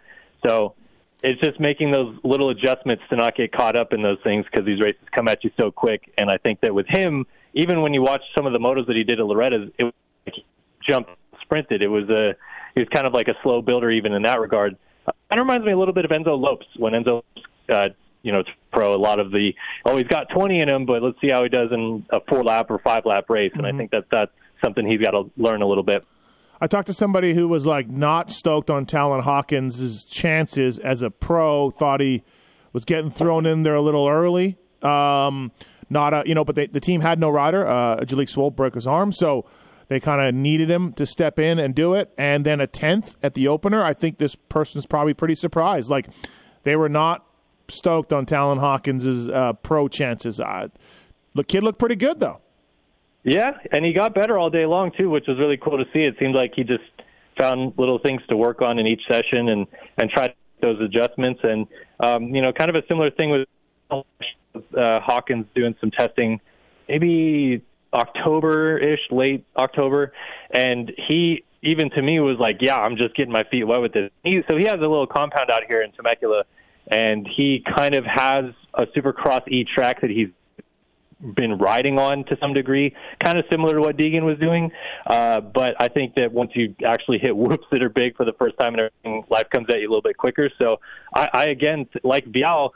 So 0.47 0.75
it's 1.23 1.39
just 1.41 1.59
making 1.59 1.91
those 1.91 2.17
little 2.23 2.49
adjustments 2.49 3.03
to 3.09 3.15
not 3.15 3.35
get 3.35 3.51
caught 3.51 3.75
up 3.75 3.93
in 3.93 4.01
those 4.01 4.17
things 4.23 4.45
because 4.45 4.65
these 4.65 4.79
races 4.79 5.01
come 5.11 5.27
at 5.27 5.43
you 5.43 5.51
so 5.59 5.71
quick. 5.71 6.11
And 6.17 6.29
I 6.29 6.37
think 6.37 6.61
that 6.61 6.73
with 6.73 6.87
him, 6.87 7.25
even 7.53 7.81
when 7.81 7.93
you 7.93 8.01
watch 8.01 8.21
some 8.35 8.45
of 8.45 8.53
the 8.53 8.59
motos 8.59 8.87
that 8.87 8.95
he 8.95 9.03
did 9.03 9.19
at 9.19 9.25
Loretta's, 9.25 9.71
it 9.77 9.83
was 9.83 9.93
like 10.25 10.35
he 10.35 10.45
jumped, 10.87 11.11
sprinted. 11.41 11.81
It 11.81 11.87
was 11.87 12.09
a 12.09 12.35
he 12.73 12.81
was 12.81 12.89
kind 12.89 13.05
of 13.05 13.13
like 13.13 13.27
a 13.27 13.35
slow 13.43 13.61
builder 13.61 13.91
even 13.91 14.13
in 14.13 14.21
that 14.23 14.39
regard. 14.39 14.77
Kind 15.05 15.39
of 15.39 15.45
reminds 15.45 15.65
me 15.65 15.71
a 15.71 15.77
little 15.77 15.93
bit 15.93 16.05
of 16.05 16.11
Enzo 16.11 16.39
Lopes 16.39 16.67
when 16.77 16.93
Enzo, 16.93 17.23
uh, 17.69 17.89
you 18.23 18.31
know, 18.31 18.39
it's 18.39 18.49
pro 18.71 18.93
a 18.93 18.97
lot 18.97 19.19
of 19.19 19.31
the 19.31 19.53
oh 19.85 19.97
he's 19.97 20.07
got 20.07 20.29
20 20.29 20.59
in 20.59 20.69
him, 20.69 20.85
but 20.85 21.01
let's 21.01 21.19
see 21.21 21.29
how 21.29 21.43
he 21.43 21.49
does 21.49 21.71
in 21.71 22.05
a 22.09 22.19
four 22.27 22.43
lap 22.43 22.69
or 22.69 22.79
five 22.79 23.05
lap 23.05 23.29
race. 23.29 23.51
And 23.55 23.65
I 23.65 23.71
think 23.71 23.91
that 23.91 24.05
that's 24.11 24.31
something 24.63 24.85
he's 24.85 25.01
got 25.01 25.11
to 25.11 25.29
learn 25.37 25.61
a 25.61 25.67
little 25.67 25.83
bit. 25.83 26.05
I 26.59 26.67
talked 26.67 26.87
to 26.87 26.93
somebody 26.93 27.33
who 27.33 27.47
was 27.47 27.65
like 27.65 27.89
not 27.89 28.29
stoked 28.29 28.69
on 28.69 28.85
Talon 28.85 29.23
Hawkins' 29.23 30.05
chances 30.05 30.77
as 30.77 31.01
a 31.01 31.09
pro. 31.09 31.71
Thought 31.71 32.01
he 32.01 32.23
was 32.71 32.85
getting 32.85 33.09
thrown 33.09 33.45
in 33.45 33.63
there 33.63 33.75
a 33.75 33.81
little 33.81 34.07
early. 34.07 34.57
Um, 34.83 35.51
not 35.89 36.13
a, 36.13 36.23
you 36.25 36.35
know, 36.35 36.45
but 36.45 36.55
they, 36.55 36.67
the 36.67 36.79
team 36.79 37.01
had 37.01 37.19
no 37.19 37.29
rider. 37.29 37.65
Uh, 37.65 37.97
Jalek 37.97 38.29
Swope 38.29 38.55
broke 38.55 38.75
his 38.75 38.85
arm, 38.87 39.11
so 39.11 39.45
they 39.87 39.99
kind 39.99 40.21
of 40.21 40.33
needed 40.33 40.69
him 40.69 40.93
to 40.93 41.05
step 41.05 41.39
in 41.39 41.59
and 41.59 41.75
do 41.75 41.95
it. 41.95 42.13
And 42.17 42.45
then 42.45 42.61
a 42.61 42.67
tenth 42.67 43.17
at 43.23 43.33
the 43.33 43.47
opener. 43.47 43.83
I 43.83 43.93
think 43.93 44.19
this 44.19 44.35
person's 44.35 44.85
probably 44.85 45.13
pretty 45.13 45.35
surprised. 45.35 45.89
Like 45.89 46.07
they 46.63 46.75
were 46.75 46.89
not 46.89 47.25
stoked 47.71 48.13
on 48.13 48.25
Talon 48.25 48.57
Hawkins' 48.57 49.29
uh, 49.29 49.53
pro 49.53 49.87
chances. 49.87 50.39
Uh, 50.39 50.67
the 51.33 51.43
kid 51.43 51.63
looked 51.63 51.79
pretty 51.79 51.95
good 51.95 52.19
though. 52.19 52.41
Yeah, 53.23 53.57
and 53.71 53.85
he 53.85 53.93
got 53.93 54.15
better 54.15 54.37
all 54.37 54.49
day 54.49 54.65
long 54.65 54.91
too, 54.91 55.09
which 55.09 55.27
was 55.27 55.37
really 55.37 55.57
cool 55.57 55.77
to 55.77 55.85
see. 55.93 56.01
It 56.01 56.15
seemed 56.19 56.35
like 56.35 56.53
he 56.55 56.63
just 56.63 56.83
found 57.37 57.73
little 57.77 57.99
things 57.99 58.21
to 58.29 58.37
work 58.37 58.61
on 58.61 58.79
in 58.79 58.87
each 58.87 59.01
session 59.07 59.49
and 59.49 59.67
and 59.97 60.09
tried 60.09 60.33
those 60.61 60.79
adjustments. 60.81 61.41
And 61.43 61.67
um, 61.99 62.33
you 62.35 62.41
know, 62.41 62.51
kind 62.51 62.69
of 62.69 62.75
a 62.75 62.85
similar 62.87 63.11
thing 63.11 63.29
with 63.29 63.47
uh, 63.91 64.99
Hawkins 64.99 65.45
doing 65.53 65.75
some 65.79 65.91
testing, 65.91 66.39
maybe 66.87 67.61
October-ish, 67.93 69.01
late 69.11 69.45
October, 69.55 70.13
and 70.51 70.91
he 71.07 71.43
even 71.61 71.89
to 71.91 72.01
me 72.01 72.19
was 72.19 72.37
like, 72.39 72.57
"Yeah, 72.61 72.77
I'm 72.77 72.97
just 72.97 73.15
getting 73.15 73.31
my 73.31 73.43
feet 73.43 73.65
wet 73.65 73.81
with 73.81 73.93
this." 73.93 74.11
He, 74.23 74.43
so 74.49 74.57
he 74.57 74.65
has 74.65 74.75
a 74.75 74.79
little 74.79 75.07
compound 75.07 75.51
out 75.51 75.63
here 75.67 75.81
in 75.81 75.91
Temecula, 75.91 76.45
and 76.88 77.27
he 77.27 77.63
kind 77.75 77.95
of 77.95 78.05
has 78.05 78.45
a 78.73 78.85
Supercross 78.88 79.47
E 79.47 79.63
track 79.63 80.01
that 80.01 80.09
he's 80.09 80.29
been 81.35 81.57
riding 81.57 82.00
on 82.00 82.23
to 82.25 82.38
some 82.39 82.53
degree, 82.53 82.95
kind 83.23 83.38
of 83.38 83.45
similar 83.50 83.75
to 83.75 83.81
what 83.81 83.97
Deegan 83.97 84.23
was 84.23 84.38
doing. 84.39 84.71
Uh, 85.05 85.41
but 85.41 85.75
I 85.79 85.88
think 85.88 86.15
that 86.15 86.31
once 86.31 86.51
you 86.55 86.75
actually 86.85 87.19
hit 87.19 87.35
whoops 87.38 87.67
that 87.71 87.83
are 87.83 87.89
big 87.89 88.15
for 88.15 88.25
the 88.25 88.33
first 88.33 88.57
time 88.57 88.73
and 88.73 88.89
everything, 89.05 89.25
life 89.29 89.50
comes 89.50 89.67
at 89.69 89.79
you 89.79 89.88
a 89.88 89.89
little 89.89 90.01
bit 90.01 90.17
quicker. 90.17 90.50
So 90.57 90.79
I, 91.13 91.29
I 91.33 91.45
again, 91.45 91.88
like 92.03 92.25
Vialle, 92.25 92.71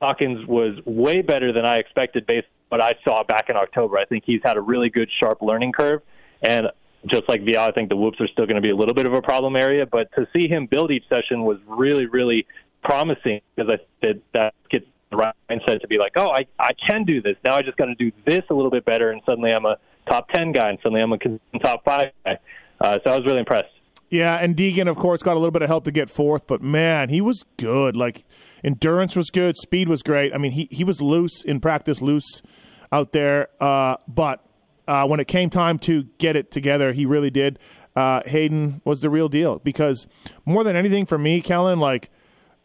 Hawkins 0.00 0.46
was 0.46 0.78
way 0.84 1.22
better 1.22 1.52
than 1.52 1.64
I 1.64 1.78
expected 1.78 2.26
based 2.26 2.46
on 2.70 2.78
what 2.78 2.86
I 2.86 2.94
saw 3.04 3.22
back 3.24 3.48
in 3.50 3.56
October. 3.56 3.98
I 3.98 4.04
think 4.04 4.24
he's 4.26 4.40
had 4.44 4.56
a 4.56 4.60
really 4.60 4.90
good, 4.90 5.10
sharp 5.10 5.42
learning 5.42 5.72
curve. 5.72 6.02
And 6.42 6.68
just 7.06 7.28
like 7.28 7.42
Vialle, 7.42 7.68
I 7.68 7.72
think 7.72 7.88
the 7.88 7.96
whoops 7.96 8.20
are 8.20 8.28
still 8.28 8.46
going 8.46 8.56
to 8.56 8.62
be 8.62 8.70
a 8.70 8.76
little 8.76 8.94
bit 8.94 9.06
of 9.06 9.12
a 9.12 9.22
problem 9.22 9.56
area. 9.56 9.86
But 9.86 10.10
to 10.12 10.26
see 10.32 10.48
him 10.48 10.66
build 10.66 10.90
each 10.90 11.08
session 11.08 11.44
was 11.44 11.58
really, 11.66 12.06
really 12.06 12.46
promising 12.82 13.40
because 13.54 13.70
I 13.70 13.78
said 14.04 14.22
that 14.32 14.54
gets 14.70 14.86
the 15.10 15.16
right 15.16 15.34
mindset 15.50 15.80
to 15.80 15.88
be 15.88 15.98
like, 15.98 16.12
oh, 16.16 16.30
I, 16.30 16.46
I 16.58 16.72
can 16.86 17.04
do 17.04 17.20
this. 17.20 17.36
Now 17.44 17.56
I 17.56 17.62
just 17.62 17.76
got 17.76 17.86
to 17.86 17.94
do 17.94 18.12
this 18.26 18.42
a 18.50 18.54
little 18.54 18.70
bit 18.70 18.84
better. 18.84 19.10
And 19.10 19.20
suddenly 19.26 19.52
I'm 19.52 19.66
a 19.66 19.76
top 20.08 20.28
10 20.30 20.52
guy 20.52 20.70
and 20.70 20.78
suddenly 20.82 21.02
I'm 21.02 21.12
a 21.12 21.18
top 21.58 21.84
five 21.84 22.12
guy. 22.24 22.38
Uh, 22.80 22.98
so 23.04 23.10
I 23.10 23.16
was 23.16 23.26
really 23.26 23.40
impressed. 23.40 23.68
Yeah, 24.08 24.36
and 24.36 24.56
Deegan, 24.56 24.88
of 24.88 24.96
course, 24.96 25.22
got 25.22 25.34
a 25.34 25.38
little 25.38 25.52
bit 25.52 25.62
of 25.62 25.68
help 25.68 25.84
to 25.84 25.92
get 25.92 26.10
fourth, 26.10 26.48
but 26.48 26.60
man, 26.60 27.10
he 27.10 27.20
was 27.20 27.44
good. 27.56 27.94
Like 27.94 28.24
endurance 28.64 29.14
was 29.14 29.30
good, 29.30 29.56
speed 29.56 29.88
was 29.88 30.02
great. 30.02 30.34
I 30.34 30.38
mean, 30.38 30.50
he 30.50 30.66
he 30.72 30.82
was 30.82 31.00
loose 31.00 31.44
in 31.44 31.60
practice, 31.60 32.02
loose 32.02 32.42
out 32.90 33.12
there. 33.12 33.48
Uh, 33.60 33.98
but 34.08 34.44
uh, 34.88 35.06
when 35.06 35.20
it 35.20 35.28
came 35.28 35.48
time 35.48 35.78
to 35.80 36.04
get 36.18 36.34
it 36.34 36.50
together, 36.50 36.92
he 36.92 37.06
really 37.06 37.30
did. 37.30 37.60
Uh, 37.94 38.20
Haiden 38.22 38.80
was 38.84 39.00
the 39.00 39.10
real 39.10 39.28
deal 39.28 39.60
because 39.60 40.08
more 40.44 40.64
than 40.64 40.74
anything 40.74 41.06
for 41.06 41.18
me, 41.18 41.40
Kellen, 41.40 41.78
like 41.78 42.10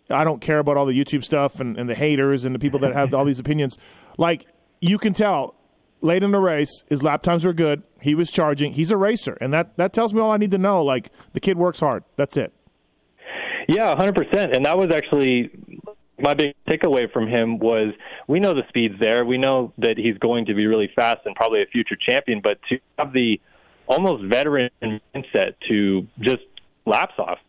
I 0.10 0.24
don't 0.24 0.42
care 0.42 0.60
about 0.60 0.78
all 0.78 0.86
the 0.86 0.98
YouTube 0.98 1.24
stuff 1.24 1.60
and, 1.60 1.78
and 1.78 1.90
the 1.90 1.96
haters 1.96 2.46
and 2.46 2.54
the 2.54 2.60
people 2.60 2.80
that 2.80 2.94
have 2.94 3.14
all 3.14 3.26
these 3.26 3.40
opinions. 3.46 3.78
Like 4.18 4.46
you 4.82 4.98
can 4.98 5.14
tell 5.14 5.56
late 6.02 6.24
in 6.24 6.32
the 6.32 6.40
race, 6.40 6.84
his 6.88 7.02
lap 7.02 7.24
times 7.24 7.44
were 7.44 7.54
good. 7.54 7.84
He 8.02 8.16
was 8.16 8.32
charging. 8.32 8.74
He's 8.74 8.92
a 8.92 8.98
racer, 8.98 9.38
and 9.42 9.54
that 9.54 9.78
that 9.78 9.94
tells 9.94 10.14
me 10.14 10.22
all 10.22 10.32
I 10.32 10.38
need 10.38 10.52
to 10.52 10.58
know. 10.58 10.84
Like 10.84 11.12
the 11.34 11.40
kid 11.40 11.58
works 11.58 11.80
hard. 11.80 12.04
That's 12.16 12.38
it. 12.38 12.54
Yeah, 13.68 13.96
100%. 13.96 14.56
And 14.56 14.66
that 14.66 14.78
was 14.78 14.92
actually 14.92 15.50
my 16.20 16.34
big 16.34 16.56
takeaway 16.68 17.12
from 17.12 17.28
him 17.28 17.60
was 17.60 17.94
we 18.28 18.40
know 18.40 18.54
the 18.54 18.68
speed's 18.70 19.00
there. 19.00 19.26
We 19.26 19.38
know 19.38 19.74
that 19.80 19.98
he's 19.98 20.18
going 20.18 20.46
to 20.46 20.54
be 20.54 20.66
really 20.68 20.90
fast 20.96 21.20
and 21.26 21.36
probably 21.36 21.62
a 21.62 21.66
future 21.66 21.96
champion, 21.96 22.42
but 22.42 22.60
to 22.70 22.80
have 22.98 23.12
the 23.12 23.42
almost 23.88 24.24
veteran 24.24 24.70
mindset 24.82 25.56
to 25.68 26.08
just 26.20 26.44
laps 26.86 27.16
off 27.18 27.40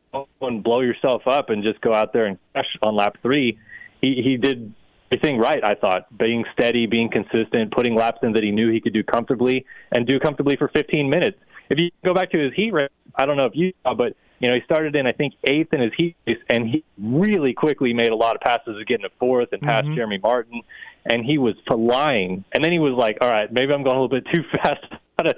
and 0.41 0.63
blow 0.63 0.81
yourself 0.81 1.23
up 1.27 1.51
and 1.51 1.63
just 1.63 1.81
go 1.81 1.93
out 1.93 2.13
there 2.13 2.27
and 2.27 2.39
crash 2.53 2.77
on 2.83 2.97
lap 2.97 3.17
three, 3.23 3.59
he, 4.01 4.23
he 4.23 4.37
did 4.37 4.73
everything 5.11 5.39
right, 5.39 5.63
I 5.63 5.75
thought. 5.75 6.17
Being 6.17 6.45
steady, 6.53 6.87
being 6.87 7.11
consistent, 7.11 7.73
putting 7.73 7.95
laps 7.95 8.21
in 8.23 8.33
that 8.33 8.43
he 8.43 8.51
knew 8.51 8.71
he 8.71 8.81
could 8.81 8.93
do 8.93 9.03
comfortably 9.03 9.67
and 9.93 10.07
do 10.07 10.19
comfortably 10.19 10.57
for 10.57 10.69
15 10.69 11.09
minutes. 11.09 11.39
If 11.69 11.79
you 11.79 11.91
go 12.05 12.15
back 12.15 12.31
to 12.31 12.39
his 12.39 12.53
heat 12.55 12.73
race, 12.73 12.91
I 13.15 13.27
don't 13.27 13.37
know 13.37 13.47
if 13.47 13.57
you 13.57 13.73
saw, 13.83 13.95
but 13.95 14.17
you 14.39 14.49
know, 14.49 14.55
he 14.55 14.61
started 14.63 14.95
in 14.95 15.07
I 15.07 15.13
think 15.13 15.35
eighth 15.45 15.73
in 15.73 15.81
his 15.81 15.93
heat 15.97 16.15
race, 16.27 16.37
and 16.49 16.69
he 16.69 16.85
really 16.99 17.55
quickly 17.55 17.93
made 17.95 18.13
a 18.13 18.17
lot 18.17 18.37
of 18.37 18.43
passes 18.43 18.77
to 18.87 19.11
fourth 19.19 19.49
and 19.53 19.63
passed 19.63 19.89
Mhm. 19.89 19.95
Jeremy 19.95 20.19
Martin, 20.19 20.61
and 21.07 21.25
he 21.25 21.39
was 21.39 21.55
flying. 21.67 22.45
And 22.53 22.63
then 22.63 22.71
he 22.71 22.79
was 22.79 22.93
like, 22.93 23.17
"All 23.23 23.31
right, 23.31 23.51
maybe 23.51 23.73
I'm 23.73 23.83
going 23.83 23.97
a 23.97 24.01
little 24.01 24.21
bit 24.21 24.27
too 24.33 24.43
fast. 24.53 24.85
Got 25.17 25.25
to 25.25 25.37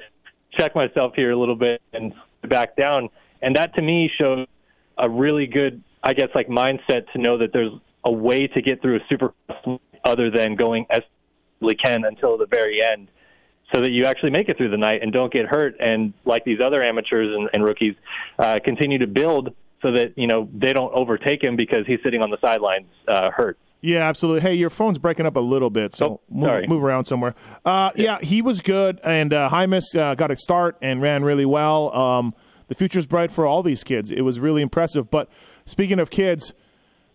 check 0.51 0.75
myself 0.75 1.15
here 1.15 1.31
a 1.31 1.37
little 1.37 1.55
bit 1.55 1.81
and 1.93 2.13
back 2.43 2.75
down." 2.77 3.09
And 3.41 3.55
that 3.55 3.75
to 3.77 3.83
me 3.83 4.11
shows 4.19 4.47
a 4.99 5.09
really 5.09 5.47
good, 5.47 5.83
I 6.03 6.13
guess, 6.15 6.29
like 6.35 6.49
mindset 6.49 7.11
to 7.13 7.19
know 7.19 7.39
that 7.39 7.53
there's 7.53 7.73
a 8.05 8.13
way 8.13 8.47
to 8.47 8.63
get 8.63 8.81
through 8.83 8.97
a 8.97 9.01
super 9.09 9.35
other 10.05 10.31
than 10.31 10.55
going 10.55 10.87
as 10.91 11.03
you 11.61 11.77
can 11.77 12.05
until 12.05 12.39
the 12.39 12.47
very 12.47 12.83
end 12.83 13.09
so 13.75 13.81
that 13.81 13.91
you 13.91 14.07
actually 14.07 14.31
make 14.31 14.49
it 14.49 14.57
through 14.57 14.71
the 14.71 14.77
night 14.77 15.03
and 15.03 15.13
don't 15.13 15.33
get 15.33 15.47
hurt 15.47 15.75
and 15.81 16.15
like 16.25 16.45
these 16.45 16.61
other 16.61 16.83
amateurs 16.83 17.35
and, 17.37 17.51
and 17.53 17.65
rookies 17.65 17.95
uh, 18.39 18.59
continue 18.65 18.99
to 18.99 19.07
build 19.07 19.55
so 19.83 19.93
that 19.93 20.17
you 20.17 20.27
know 20.27 20.49
they 20.55 20.73
don't 20.73 20.93
overtake 20.95 21.43
him 21.43 21.57
because 21.57 21.87
he's 21.87 21.99
sitting 22.03 22.23
on 22.23 22.31
the 22.31 22.39
sidelines 22.41 22.87
uh, 23.09 23.31
hurt 23.31 23.59
Yeah, 23.81 24.09
absolutely. 24.09 24.41
Hey, 24.41 24.55
your 24.55 24.71
phone's 24.71 24.99
breaking 24.99 25.27
up 25.27 25.37
a 25.37 25.41
little 25.41 25.71
bit, 25.71 25.95
so 25.95 26.07
Oh, 26.07 26.21
move, 26.31 26.69
move 26.69 26.83
around 26.83 27.05
somewhere. 27.05 27.35
Uh, 27.65 27.91
yeah. 27.95 28.19
he 28.21 28.43
was 28.43 28.61
good, 28.61 29.01
and 29.05 29.33
uh, 29.33 29.49
Hymas 29.49 29.95
uh, 29.97 30.17
got 30.17 30.33
a 30.33 30.37
start 30.37 30.77
and 30.83 31.01
ran 31.01 31.23
really 31.23 31.47
well. 31.47 31.95
Um, 31.95 32.35
the 32.69 32.75
future's 32.75 33.07
bright 33.07 33.31
for 33.31 33.47
all 33.47 33.63
these 33.63 33.83
kids. 33.83 34.11
It 34.11 34.23
was 34.23 34.39
really 34.39 34.63
impressive. 34.63 35.11
But 35.11 35.29
speaking 35.65 35.99
of 35.99 36.11
kids, 36.11 36.55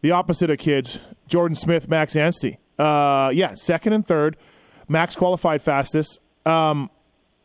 the 0.02 0.12
opposite 0.12 0.50
of 0.50 0.58
kids, 0.58 1.00
Jordan 1.28 1.56
Smith, 1.56 1.88
Max 1.88 2.16
Anstie. 2.16 2.58
Uh, 2.78 3.32
yeah, 3.34 3.54
second 3.54 3.94
and 3.94 4.06
third. 4.06 4.36
Max 4.88 5.16
qualified 5.16 5.62
fastest. 5.62 6.20
Um, 6.46 6.90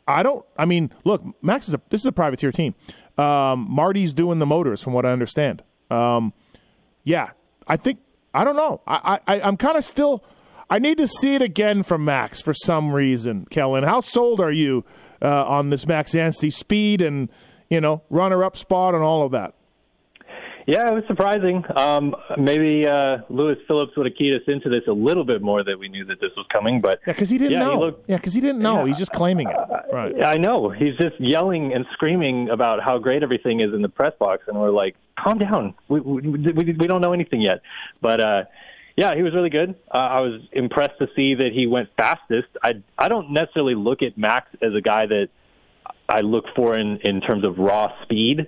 I 0.07 0.23
don't. 0.23 0.45
I 0.57 0.65
mean, 0.65 0.91
look, 1.05 1.23
Max 1.43 1.69
is 1.69 1.75
a 1.75 1.81
this 1.91 2.01
is 2.01 2.07
a 2.07 2.13
privateer 2.13 2.51
team. 2.51 2.75
Um, 3.17 3.67
Marty's 3.69 4.13
doing 4.13 4.39
the 4.39 4.47
motors, 4.47 4.83
from 4.83 4.93
what 4.95 5.05
I 5.05 5.13
understand. 5.13 5.63
Um, 5.91 6.33
yeah, 7.05 7.31
I 7.67 7.77
think 7.77 8.01
I 8.33 8.45
don't 8.45 8.57
know. 8.57 8.81
I, 8.87 9.21
I 9.27 9.41
I'm 9.41 9.57
kind 9.57 9.77
of 9.77 9.85
still. 9.85 10.25
I 10.71 10.79
need 10.79 10.99
to 10.99 11.07
see 11.07 11.35
it 11.35 11.41
again 11.41 11.83
from 11.83 12.05
Max 12.05 12.43
for 12.43 12.53
some 12.53 12.93
reason. 12.93 13.47
Kellen, 13.51 13.85
how 13.85 14.01
sold 14.01 14.39
are 14.41 14.51
you 14.51 14.85
uh, 15.23 15.45
on 15.47 15.71
this 15.71 15.87
Max 15.87 16.15
Anstie 16.15 16.53
speed 16.53 17.01
and 17.01 17.31
you 17.71 17.81
know 17.81 18.03
runner 18.11 18.45
up 18.45 18.57
spot 18.57 18.95
and 18.95 19.03
all 19.03 19.23
of 19.25 19.33
that? 19.33 19.55
yeah 20.67 20.87
it 20.87 20.93
was 20.93 21.03
surprising 21.07 21.65
um, 21.77 22.15
maybe 22.37 22.87
uh, 22.87 23.19
lewis 23.31 23.57
phillips 23.67 23.97
would 23.97 24.05
have 24.07 24.15
keyed 24.17 24.35
us 24.35 24.43
into 24.49 24.69
this 24.69 24.83
a 24.87 24.93
little 24.93 25.25
bit 25.25 25.41
more 25.41 25.65
that 25.65 25.79
we 25.79 25.89
knew 25.89 26.05
that 26.05 26.21
this 26.21 26.31
was 26.37 26.45
coming 26.53 26.81
but 26.81 27.01
Yeah, 27.07 27.13
because 27.15 27.31
he 27.31 27.39
didn't 27.39 27.53
Yeah, 27.53 27.65
he 27.69 27.75
know. 27.75 27.81
looked- 27.81 28.09
yeah, 28.11 28.17
because 28.17 28.35
he 28.35 28.41
didn't 28.43 28.61
know. 28.61 28.85
He's 28.85 28.99
just 28.99 29.13
claiming 29.13 29.49
it. 29.49 29.57
Right. 29.93 30.15
I 30.23 30.37
know. 30.37 30.69
He's 30.69 30.95
just 30.97 31.19
yelling 31.19 31.73
and 31.73 31.87
screaming 31.95 32.51
about 32.51 32.83
how 32.83 32.99
great 32.99 33.23
everything 33.23 33.61
is 33.61 33.73
in 33.73 33.81
the 33.81 33.89
press 33.89 34.13
box, 34.19 34.45
and 34.47 34.59
we're 34.61 34.69
like, 34.71 34.95
calm 35.19 35.39
down. 35.39 35.75
We 35.89 36.01
we, 36.01 36.21
we, 36.53 36.53
we 36.75 36.87
don't 36.87 37.01
know 37.01 37.13
anything 37.15 37.41
yet. 37.41 37.63
But 38.03 38.21
uh, 38.21 38.45
yeah, 38.97 39.15
he 39.15 39.23
was 39.23 39.35
really 39.35 39.49
good. 39.51 39.75
Uh, 39.93 39.97
I 39.97 40.21
was 40.21 40.43
impressed 40.53 40.99
to 40.99 41.09
see 41.17 41.35
that 41.37 41.53
he 41.53 41.67
went 41.67 41.89
fastest. 41.97 42.49
I 42.63 42.83
I 42.99 43.09
don't 43.09 43.31
necessarily 43.33 43.75
look 43.75 44.03
at 44.03 44.19
Max 44.19 44.49
as 44.61 44.75
a 44.75 44.81
guy 44.83 45.07
that 45.07 45.29
I 46.09 46.21
look 46.21 46.45
for 46.55 46.79
in 46.79 46.99
in 46.99 47.21
terms 47.21 47.45
of 47.45 47.59
raw 47.59 47.93
speed. 48.03 48.47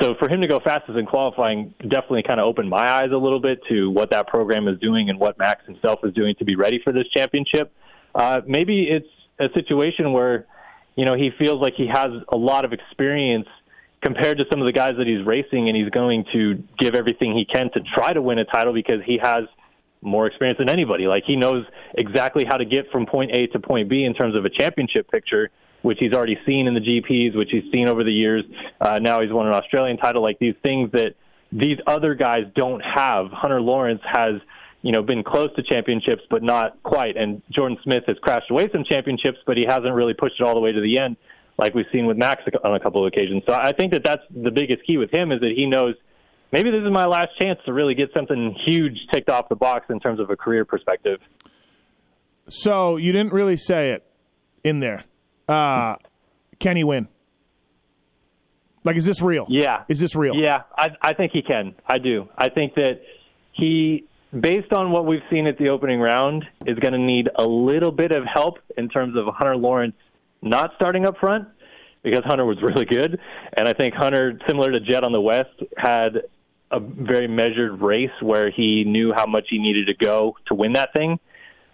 So 0.00 0.14
for 0.18 0.28
him 0.28 0.40
to 0.40 0.48
go 0.48 0.58
fastest 0.58 0.98
in 0.98 1.06
qualifying 1.06 1.74
definitely 1.80 2.22
kind 2.22 2.40
of 2.40 2.46
opened 2.46 2.70
my 2.70 2.88
eyes 2.88 3.10
a 3.12 3.16
little 3.16 3.40
bit 3.40 3.60
to 3.68 3.90
what 3.90 4.10
that 4.10 4.26
program 4.26 4.66
is 4.66 4.78
doing 4.80 5.10
and 5.10 5.20
what 5.20 5.38
Max 5.38 5.64
himself 5.66 6.00
is 6.02 6.14
doing 6.14 6.34
to 6.36 6.44
be 6.44 6.56
ready 6.56 6.80
for 6.82 6.92
this 6.92 7.06
championship. 7.08 7.72
Uh, 8.14 8.40
maybe 8.46 8.88
it's 8.88 9.08
a 9.38 9.48
situation 9.52 10.12
where 10.12 10.46
you 10.96 11.04
know, 11.04 11.14
he 11.14 11.30
feels 11.38 11.60
like 11.60 11.74
he 11.74 11.86
has 11.86 12.10
a 12.28 12.36
lot 12.36 12.64
of 12.64 12.72
experience 12.72 13.48
compared 14.02 14.38
to 14.38 14.44
some 14.50 14.60
of 14.60 14.66
the 14.66 14.72
guys 14.72 14.94
that 14.98 15.06
he's 15.06 15.24
racing, 15.24 15.68
and 15.68 15.76
he's 15.76 15.88
going 15.90 16.24
to 16.32 16.62
give 16.78 16.94
everything 16.94 17.36
he 17.36 17.44
can 17.44 17.70
to 17.72 17.80
try 17.94 18.12
to 18.12 18.20
win 18.20 18.38
a 18.38 18.44
title 18.44 18.72
because 18.72 19.00
he 19.04 19.18
has 19.22 19.44
more 20.02 20.26
experience 20.26 20.58
than 20.58 20.68
anybody. 20.68 21.06
Like 21.06 21.24
he 21.24 21.36
knows 21.36 21.64
exactly 21.94 22.44
how 22.44 22.56
to 22.56 22.64
get 22.64 22.90
from 22.90 23.06
point 23.06 23.30
A 23.32 23.46
to 23.48 23.60
point 23.60 23.88
B 23.88 24.04
in 24.04 24.14
terms 24.14 24.34
of 24.34 24.44
a 24.44 24.50
championship 24.50 25.10
picture, 25.10 25.50
which 25.82 25.98
he's 26.00 26.12
already 26.12 26.38
seen 26.46 26.66
in 26.66 26.74
the 26.74 26.80
GPs, 26.80 27.36
which 27.36 27.50
he's 27.50 27.70
seen 27.72 27.88
over 27.88 28.04
the 28.04 28.12
years. 28.12 28.44
Uh, 28.80 28.98
now 29.00 29.20
he's 29.20 29.32
won 29.32 29.46
an 29.46 29.54
Australian 29.54 29.96
title. 29.98 30.22
Like 30.22 30.38
these 30.38 30.54
things 30.62 30.90
that 30.92 31.14
these 31.50 31.78
other 31.86 32.14
guys 32.14 32.44
don't 32.54 32.80
have. 32.80 33.30
Hunter 33.30 33.60
Lawrence 33.60 34.00
has 34.04 34.40
you 34.82 34.90
know, 34.90 35.02
been 35.02 35.22
close 35.22 35.54
to 35.54 35.62
championships, 35.62 36.22
but 36.28 36.42
not 36.42 36.82
quite. 36.82 37.16
And 37.16 37.40
Jordan 37.50 37.78
Smith 37.84 38.02
has 38.08 38.18
crashed 38.18 38.50
away 38.50 38.68
some 38.72 38.84
championships, 38.84 39.38
but 39.46 39.56
he 39.56 39.64
hasn't 39.64 39.94
really 39.94 40.14
pushed 40.14 40.40
it 40.40 40.42
all 40.44 40.54
the 40.54 40.60
way 40.60 40.72
to 40.72 40.80
the 40.80 40.98
end 40.98 41.16
like 41.58 41.74
we've 41.74 41.86
seen 41.92 42.06
with 42.06 42.16
Max 42.16 42.42
on 42.64 42.74
a 42.74 42.80
couple 42.80 43.04
of 43.04 43.12
occasions. 43.12 43.42
So 43.46 43.54
I 43.54 43.72
think 43.72 43.92
that 43.92 44.02
that's 44.04 44.22
the 44.30 44.50
biggest 44.50 44.84
key 44.84 44.96
with 44.96 45.12
him 45.12 45.30
is 45.30 45.40
that 45.40 45.52
he 45.54 45.66
knows 45.66 45.94
maybe 46.50 46.70
this 46.70 46.82
is 46.82 46.90
my 46.90 47.04
last 47.04 47.38
chance 47.38 47.60
to 47.66 47.72
really 47.72 47.94
get 47.94 48.10
something 48.12 48.56
huge 48.64 48.98
ticked 49.12 49.28
off 49.28 49.48
the 49.48 49.56
box 49.56 49.86
in 49.90 50.00
terms 50.00 50.18
of 50.18 50.30
a 50.30 50.36
career 50.36 50.64
perspective. 50.64 51.20
So 52.48 52.96
you 52.96 53.12
didn't 53.12 53.32
really 53.32 53.56
say 53.56 53.92
it 53.92 54.04
in 54.64 54.80
there. 54.80 55.04
Uh, 55.52 55.96
can 56.58 56.76
he 56.76 56.84
win? 56.84 57.08
Like, 58.84 58.96
is 58.96 59.04
this 59.04 59.20
real? 59.20 59.46
Yeah. 59.48 59.84
Is 59.88 60.00
this 60.00 60.16
real? 60.16 60.34
Yeah, 60.34 60.62
I, 60.76 60.90
I 61.02 61.12
think 61.12 61.32
he 61.32 61.42
can. 61.42 61.74
I 61.86 61.98
do. 61.98 62.28
I 62.36 62.48
think 62.48 62.74
that 62.74 63.00
he, 63.52 64.04
based 64.38 64.72
on 64.72 64.90
what 64.90 65.06
we've 65.06 65.22
seen 65.30 65.46
at 65.46 65.58
the 65.58 65.68
opening 65.68 66.00
round, 66.00 66.44
is 66.66 66.78
going 66.78 66.92
to 66.92 66.98
need 66.98 67.28
a 67.36 67.44
little 67.44 67.92
bit 67.92 68.12
of 68.12 68.24
help 68.24 68.58
in 68.76 68.88
terms 68.88 69.16
of 69.16 69.26
Hunter 69.34 69.56
Lawrence 69.56 69.94
not 70.40 70.72
starting 70.76 71.06
up 71.06 71.18
front 71.18 71.46
because 72.02 72.24
Hunter 72.24 72.44
was 72.44 72.60
really 72.62 72.84
good. 72.84 73.20
And 73.52 73.68
I 73.68 73.72
think 73.72 73.94
Hunter, 73.94 74.38
similar 74.48 74.72
to 74.72 74.80
Jett 74.80 75.04
on 75.04 75.12
the 75.12 75.20
West, 75.20 75.62
had 75.76 76.22
a 76.70 76.80
very 76.80 77.28
measured 77.28 77.80
race 77.82 78.10
where 78.20 78.50
he 78.50 78.84
knew 78.84 79.12
how 79.14 79.26
much 79.26 79.46
he 79.50 79.58
needed 79.58 79.86
to 79.88 79.94
go 79.94 80.34
to 80.46 80.54
win 80.54 80.72
that 80.72 80.92
thing. 80.94 81.20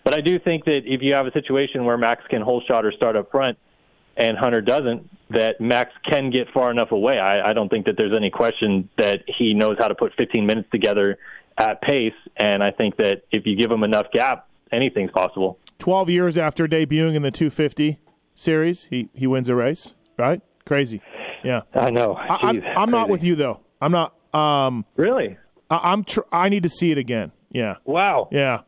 But 0.04 0.14
I 0.14 0.20
do 0.20 0.38
think 0.38 0.64
that 0.64 0.80
if 0.84 1.00
you 1.00 1.14
have 1.14 1.26
a 1.26 1.32
situation 1.32 1.84
where 1.84 1.96
Max 1.96 2.24
can 2.28 2.42
hold 2.42 2.64
shot 2.66 2.84
or 2.84 2.92
start 2.92 3.14
up 3.14 3.30
front 3.30 3.56
and 4.18 4.36
Hunter 4.36 4.60
doesn't, 4.60 5.08
that 5.30 5.60
Max 5.60 5.92
can 6.04 6.30
get 6.30 6.50
far 6.52 6.70
enough 6.70 6.90
away. 6.90 7.18
I, 7.18 7.50
I 7.50 7.52
don't 7.52 7.68
think 7.68 7.86
that 7.86 7.96
there's 7.96 8.12
any 8.14 8.30
question 8.30 8.88
that 8.98 9.22
he 9.26 9.54
knows 9.54 9.76
how 9.78 9.88
to 9.88 9.94
put 9.94 10.12
15 10.16 10.44
minutes 10.44 10.68
together 10.70 11.18
at 11.56 11.80
pace. 11.80 12.14
And 12.36 12.62
I 12.62 12.70
think 12.72 12.96
that 12.96 13.22
if 13.30 13.46
you 13.46 13.56
give 13.56 13.70
him 13.70 13.84
enough 13.84 14.10
gap, 14.12 14.48
anything's 14.72 15.12
possible. 15.12 15.58
12 15.78 16.10
years 16.10 16.36
after 16.36 16.66
debuting 16.66 17.14
in 17.14 17.22
the 17.22 17.30
250 17.30 17.98
series, 18.34 18.84
he, 18.84 19.08
he 19.14 19.26
wins 19.26 19.48
a 19.48 19.54
race, 19.54 19.94
right? 20.18 20.42
Crazy. 20.66 21.00
Yeah. 21.44 21.62
I 21.72 21.90
know. 21.90 22.14
I, 22.14 22.48
I'm, 22.48 22.60
Jeez, 22.60 22.72
I'm 22.76 22.90
not 22.90 23.08
with 23.08 23.22
you, 23.22 23.36
though. 23.36 23.60
I'm 23.80 23.92
not. 23.92 24.14
Um, 24.34 24.84
Really? 24.96 25.38
I, 25.70 25.92
I'm. 25.92 26.04
Tr- 26.04 26.20
I 26.32 26.48
need 26.48 26.64
to 26.64 26.68
see 26.68 26.90
it 26.90 26.98
again. 26.98 27.32
Yeah. 27.50 27.76
Wow. 27.84 28.28
Yeah. 28.32 28.62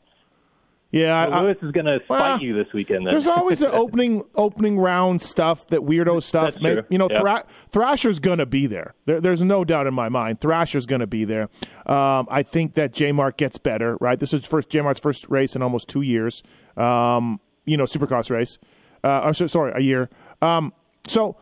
Yeah. 0.93 1.29
Well, 1.29 1.39
I- 1.39 1.43
Lewis 1.43 1.57
is 1.63 1.71
going 1.71 1.87
to 1.87 2.01
Well, 2.09 2.19
fight 2.19 2.43
you 2.43 2.53
this 2.55 2.73
weekend. 2.73 3.07
Then. 3.07 3.11
There's 3.13 3.27
always 3.29 3.61
the 3.61 3.71
opening 3.85 4.23
opening 4.35 4.79
round 4.79 5.23
stuff, 5.23 5.67
that 5.69 5.81
weirdo 5.83 6.23
stuff. 6.23 6.55
That's 6.55 6.59
true. 6.59 6.83
You 6.91 6.99
know, 6.99 7.09
Yeah. 7.11 7.21
Thra- 7.21 7.45
Thrasher's 7.71 8.19
gonna 8.19 8.47
be 8.47 8.67
there. 8.67 8.95
there. 9.07 9.21
There's 9.21 9.43
no 9.43 9.65
doubt 9.65 9.87
in 9.87 9.95
my 9.95 10.09
mind. 10.09 10.41
Thrasher's 10.41 10.87
gonna 10.87 11.07
be 11.07 11.25
there. 11.25 11.49
Um, 11.87 12.27
I 12.31 12.43
think 12.43 12.75
that 12.75 12.93
J 12.93 13.13
Mark 13.13 13.37
gets 13.37 13.57
better. 13.59 13.97
Right, 14.01 14.19
this 14.19 14.33
is 14.33 14.45
first 14.47 14.69
J 14.69 14.81
Mark's 14.81 14.99
first 15.01 15.29
race 15.31 15.55
in 15.55 15.63
almost 15.63 15.89
two 15.89 16.03
years. 16.03 16.43
Um, 16.77 17.39
you 17.67 17.77
know, 17.77 17.85
Supercross 17.85 18.31
race. 18.31 18.59
Uh, 19.05 19.21
I'm 19.25 19.35
so, 19.35 19.47
sorry, 19.47 19.73
a 19.75 19.81
year. 19.81 20.09
Um, 20.43 20.73
so 21.07 21.37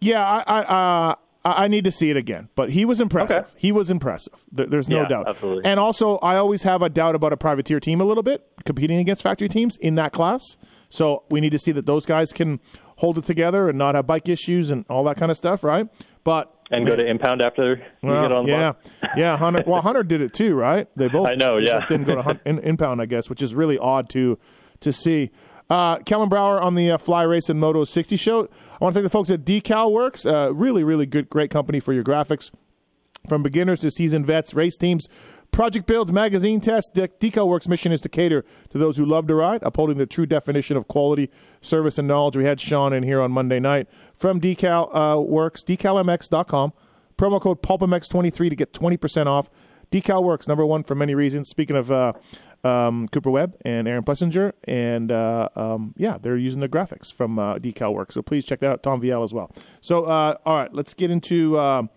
yeah, 0.00 0.24
I 0.24 0.42
I, 0.46 0.60
uh, 1.10 1.14
I 1.44 1.64
I 1.64 1.68
need 1.68 1.84
to 1.84 1.90
see 1.90 2.10
it 2.10 2.16
again. 2.16 2.48
But 2.54 2.70
he 2.70 2.84
was 2.84 3.00
impressive. 3.00 3.38
Okay. 3.38 3.50
He 3.56 3.72
was 3.72 3.90
impressive. 3.90 4.44
There, 4.50 4.66
there's 4.66 4.88
no 4.88 5.02
Yeah, 5.02 5.08
doubt. 5.08 5.28
absolutely. 5.28 5.64
And 5.64 5.78
also, 5.80 6.18
I 6.18 6.36
always 6.36 6.62
have 6.62 6.82
a 6.82 6.88
doubt 6.88 7.14
about 7.14 7.32
a 7.32 7.36
privateer 7.36 7.80
team 7.80 8.00
a 8.00 8.04
little 8.04 8.22
bit 8.22 8.46
competing 8.64 8.98
against 8.98 9.22
factory 9.22 9.48
teams 9.48 9.76
in 9.78 9.94
that 9.96 10.12
class. 10.12 10.56
So 10.88 11.24
we 11.30 11.40
need 11.40 11.50
to 11.52 11.58
see 11.58 11.72
that 11.72 11.86
those 11.86 12.04
guys 12.06 12.32
can 12.32 12.60
hold 12.96 13.16
it 13.18 13.24
together 13.24 13.68
and 13.68 13.78
not 13.78 13.94
have 13.94 14.06
bike 14.06 14.28
issues 14.28 14.70
and 14.70 14.84
all 14.90 15.04
that 15.04 15.16
kind 15.16 15.30
of 15.30 15.36
stuff, 15.36 15.64
right? 15.64 15.88
But 16.24 16.54
and 16.70 16.86
go 16.86 16.94
to 16.96 17.04
impound 17.04 17.42
after 17.42 17.76
you 17.76 17.82
well, 18.08 18.22
get 18.22 18.32
on 18.32 18.46
the 18.46 18.52
yeah, 18.52 18.72
yeah. 19.16 19.36
Hunter, 19.36 19.62
well, 19.66 19.80
Hunter 19.82 20.02
did 20.02 20.22
it 20.22 20.32
too, 20.32 20.54
right? 20.54 20.86
They 20.96 21.08
both. 21.16 21.28
I 21.28 21.34
know, 21.34 21.56
yeah. 21.58 21.84
didn't 21.86 22.04
go 22.06 22.14
to 22.16 22.22
hun- 22.22 22.40
in, 22.46 22.58
impound, 22.60 23.00
I 23.02 23.06
guess, 23.06 23.28
which 23.28 23.42
is 23.42 23.54
really 23.54 23.78
odd 23.78 24.08
to 24.10 24.38
to 24.80 24.92
see. 24.92 25.30
Uh, 25.70 25.98
Kellen 25.98 26.28
Brauer 26.28 26.60
on 26.60 26.74
the 26.74 26.90
uh, 26.90 26.98
Fly 26.98 27.22
Race 27.22 27.48
and 27.48 27.58
Moto 27.58 27.84
60 27.84 28.16
show. 28.16 28.40
I 28.40 28.76
want 28.80 28.92
to 28.92 29.00
thank 29.00 29.04
the 29.04 29.10
folks 29.10 29.30
at 29.30 29.44
Decal 29.44 29.90
Works. 29.90 30.26
Uh, 30.26 30.52
really, 30.52 30.84
really 30.84 31.06
good, 31.06 31.30
great 31.30 31.50
company 31.50 31.80
for 31.80 31.92
your 31.92 32.04
graphics. 32.04 32.50
From 33.28 33.42
beginners 33.42 33.80
to 33.80 33.90
seasoned 33.90 34.26
vets, 34.26 34.52
race 34.52 34.76
teams, 34.76 35.06
project 35.52 35.86
builds, 35.86 36.10
magazine 36.10 36.60
tests, 36.60 36.90
De- 36.92 37.06
Decal 37.06 37.46
Works' 37.46 37.68
mission 37.68 37.92
is 37.92 38.00
to 38.00 38.08
cater 38.08 38.44
to 38.70 38.78
those 38.78 38.96
who 38.96 39.04
love 39.06 39.28
to 39.28 39.34
ride, 39.34 39.62
upholding 39.62 39.96
the 39.96 40.06
true 40.06 40.26
definition 40.26 40.76
of 40.76 40.88
quality, 40.88 41.30
service, 41.60 41.98
and 41.98 42.08
knowledge. 42.08 42.36
We 42.36 42.44
had 42.44 42.60
Sean 42.60 42.92
in 42.92 43.04
here 43.04 43.20
on 43.20 43.30
Monday 43.30 43.60
night 43.60 43.86
from 44.16 44.40
Decal 44.40 44.88
uh, 44.94 45.20
Works, 45.20 45.62
decalmx.com. 45.62 46.72
Promo 47.16 47.40
code 47.40 47.62
PulpMX23 47.62 48.50
to 48.50 48.56
get 48.56 48.72
20% 48.72 49.26
off. 49.26 49.48
Decal 49.92 50.24
Works, 50.24 50.48
number 50.48 50.66
one 50.66 50.82
for 50.82 50.94
many 50.94 51.14
reasons. 51.14 51.48
Speaking 51.48 51.76
of 51.76 51.92
uh, 51.92 52.14
um, 52.64 53.08
Cooper 53.08 53.30
Webb 53.30 53.56
and 53.64 53.88
Aaron 53.88 54.04
Plessinger, 54.04 54.52
and 54.64 55.10
uh, 55.10 55.48
um, 55.56 55.94
yeah, 55.96 56.18
they're 56.20 56.36
using 56.36 56.60
the 56.60 56.68
graphics 56.68 57.12
from 57.12 57.38
uh, 57.38 57.56
Decal 57.56 57.92
Works. 57.92 58.14
So 58.14 58.22
please 58.22 58.44
check 58.44 58.60
that 58.60 58.70
out. 58.70 58.82
Tom 58.82 59.00
Vialle 59.00 59.24
as 59.24 59.32
well. 59.32 59.50
So, 59.80 60.04
uh, 60.04 60.36
all 60.44 60.56
right, 60.56 60.72
let's 60.72 60.94
get 60.94 61.10
into. 61.10 61.58
Um, 61.58 61.90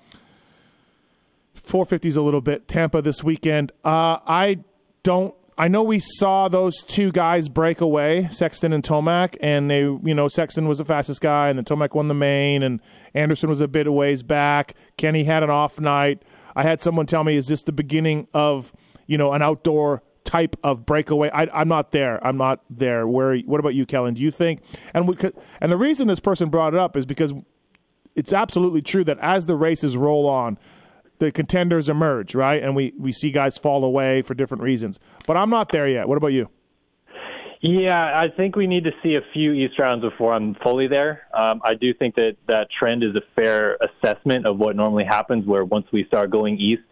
450s 1.55 2.17
a 2.17 2.21
little 2.21 2.41
bit. 2.41 2.67
Tampa 2.67 3.01
this 3.01 3.23
weekend. 3.23 3.71
Uh, 3.83 4.19
I 4.25 4.59
don't. 5.03 5.33
I 5.57 5.69
know 5.69 5.83
we 5.83 5.99
saw 5.99 6.49
those 6.49 6.83
two 6.83 7.13
guys 7.13 7.47
break 7.47 7.79
away, 7.79 8.27
Sexton 8.29 8.73
and 8.73 8.83
Tomac, 8.83 9.37
and 9.39 9.71
they, 9.71 9.83
you 9.83 10.13
know, 10.13 10.27
Sexton 10.27 10.67
was 10.67 10.79
the 10.79 10.85
fastest 10.85 11.21
guy, 11.21 11.47
and 11.47 11.57
then 11.57 11.63
Tomac 11.63 11.95
won 11.95 12.09
the 12.09 12.13
main, 12.13 12.61
and 12.61 12.81
Anderson 13.13 13.47
was 13.47 13.61
a 13.61 13.67
bit 13.69 13.87
of 13.87 13.93
ways 13.93 14.21
back. 14.21 14.73
Kenny 14.97 15.23
had 15.23 15.43
an 15.43 15.49
off 15.49 15.79
night. 15.79 16.23
I 16.57 16.63
had 16.63 16.81
someone 16.81 17.05
tell 17.05 17.23
me, 17.23 17.37
"Is 17.37 17.47
this 17.47 17.63
the 17.63 17.71
beginning 17.71 18.27
of, 18.33 18.73
you 19.07 19.17
know, 19.17 19.31
an 19.31 19.41
outdoor 19.41 20.03
type 20.35 20.55
of 20.63 20.85
breakaway?" 20.85 21.29
I, 21.31 21.47
I'm 21.53 21.67
not 21.67 21.91
there. 21.91 22.25
I'm 22.25 22.37
not 22.37 22.61
there. 22.69 23.07
Where? 23.07 23.37
What 23.39 23.59
about 23.59 23.75
you, 23.75 23.85
Kellen? 23.85 24.13
Do 24.13 24.21
you 24.21 24.31
think? 24.31 24.61
And 24.93 25.07
we 25.07 25.15
could, 25.15 25.33
and 25.61 25.71
the 25.71 25.77
reason 25.77 26.07
this 26.07 26.19
person 26.19 26.49
brought 26.49 26.73
it 26.73 26.79
up 26.79 26.97
is 26.97 27.05
because 27.05 27.33
it's 28.15 28.33
absolutely 28.33 28.81
true 28.81 29.03
that 29.03 29.19
as 29.19 29.45
the 29.45 29.55
races 29.55 29.97
roll 29.97 30.27
on, 30.27 30.57
the 31.19 31.31
contenders 31.31 31.89
emerge, 31.89 32.35
right? 32.35 32.61
And 32.61 32.75
we, 32.75 32.93
we 32.97 33.11
see 33.11 33.31
guys 33.31 33.57
fall 33.57 33.83
away 33.83 34.21
for 34.21 34.33
different 34.33 34.63
reasons. 34.63 34.99
But 35.27 35.37
I'm 35.37 35.49
not 35.49 35.71
there 35.71 35.87
yet. 35.87 36.07
What 36.07 36.17
about 36.17 36.33
you? 36.33 36.49
Yeah, 37.61 38.19
I 38.19 38.27
think 38.35 38.55
we 38.55 38.67
need 38.67 38.83
to 38.83 38.91
see 39.01 39.15
a 39.15 39.21
few 39.33 39.53
East 39.53 39.79
rounds 39.79 40.03
before 40.03 40.33
I'm 40.33 40.55
fully 40.55 40.87
there. 40.87 41.23
Um, 41.33 41.61
I 41.63 41.73
do 41.73 41.93
think 41.93 42.15
that 42.15 42.35
that 42.47 42.67
trend 42.77 43.03
is 43.03 43.15
a 43.15 43.23
fair 43.35 43.77
assessment 43.81 44.45
of 44.45 44.57
what 44.57 44.75
normally 44.75 45.05
happens, 45.05 45.45
where 45.47 45.65
once 45.65 45.87
we 45.91 46.05
start 46.05 46.29
going 46.29 46.59
east, 46.59 46.83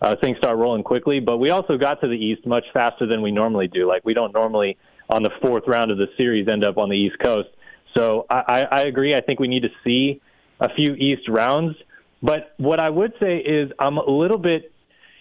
uh, 0.00 0.16
things 0.22 0.38
start 0.38 0.56
rolling 0.56 0.82
quickly. 0.82 1.20
But 1.20 1.38
we 1.38 1.50
also 1.50 1.76
got 1.76 2.00
to 2.02 2.08
the 2.08 2.16
east 2.16 2.46
much 2.46 2.64
faster 2.72 3.06
than 3.06 3.22
we 3.22 3.30
normally 3.30 3.68
do. 3.68 3.86
Like 3.86 4.04
we 4.04 4.14
don't 4.14 4.32
normally 4.32 4.76
on 5.08 5.22
the 5.22 5.30
fourth 5.42 5.64
round 5.66 5.90
of 5.90 5.98
the 5.98 6.08
series 6.16 6.48
end 6.48 6.64
up 6.64 6.76
on 6.76 6.88
the 6.88 6.96
East 6.96 7.18
Coast. 7.18 7.48
So 7.96 8.26
I, 8.28 8.66
I, 8.70 8.80
agree. 8.82 9.14
I 9.14 9.20
think 9.20 9.40
we 9.40 9.48
need 9.48 9.62
to 9.62 9.70
see 9.82 10.20
a 10.60 10.72
few 10.74 10.94
East 10.94 11.28
rounds. 11.28 11.76
But 12.22 12.52
what 12.58 12.80
I 12.80 12.90
would 12.90 13.14
say 13.18 13.38
is 13.38 13.72
I'm 13.78 13.96
a 13.96 14.08
little 14.08 14.38
bit, 14.38 14.72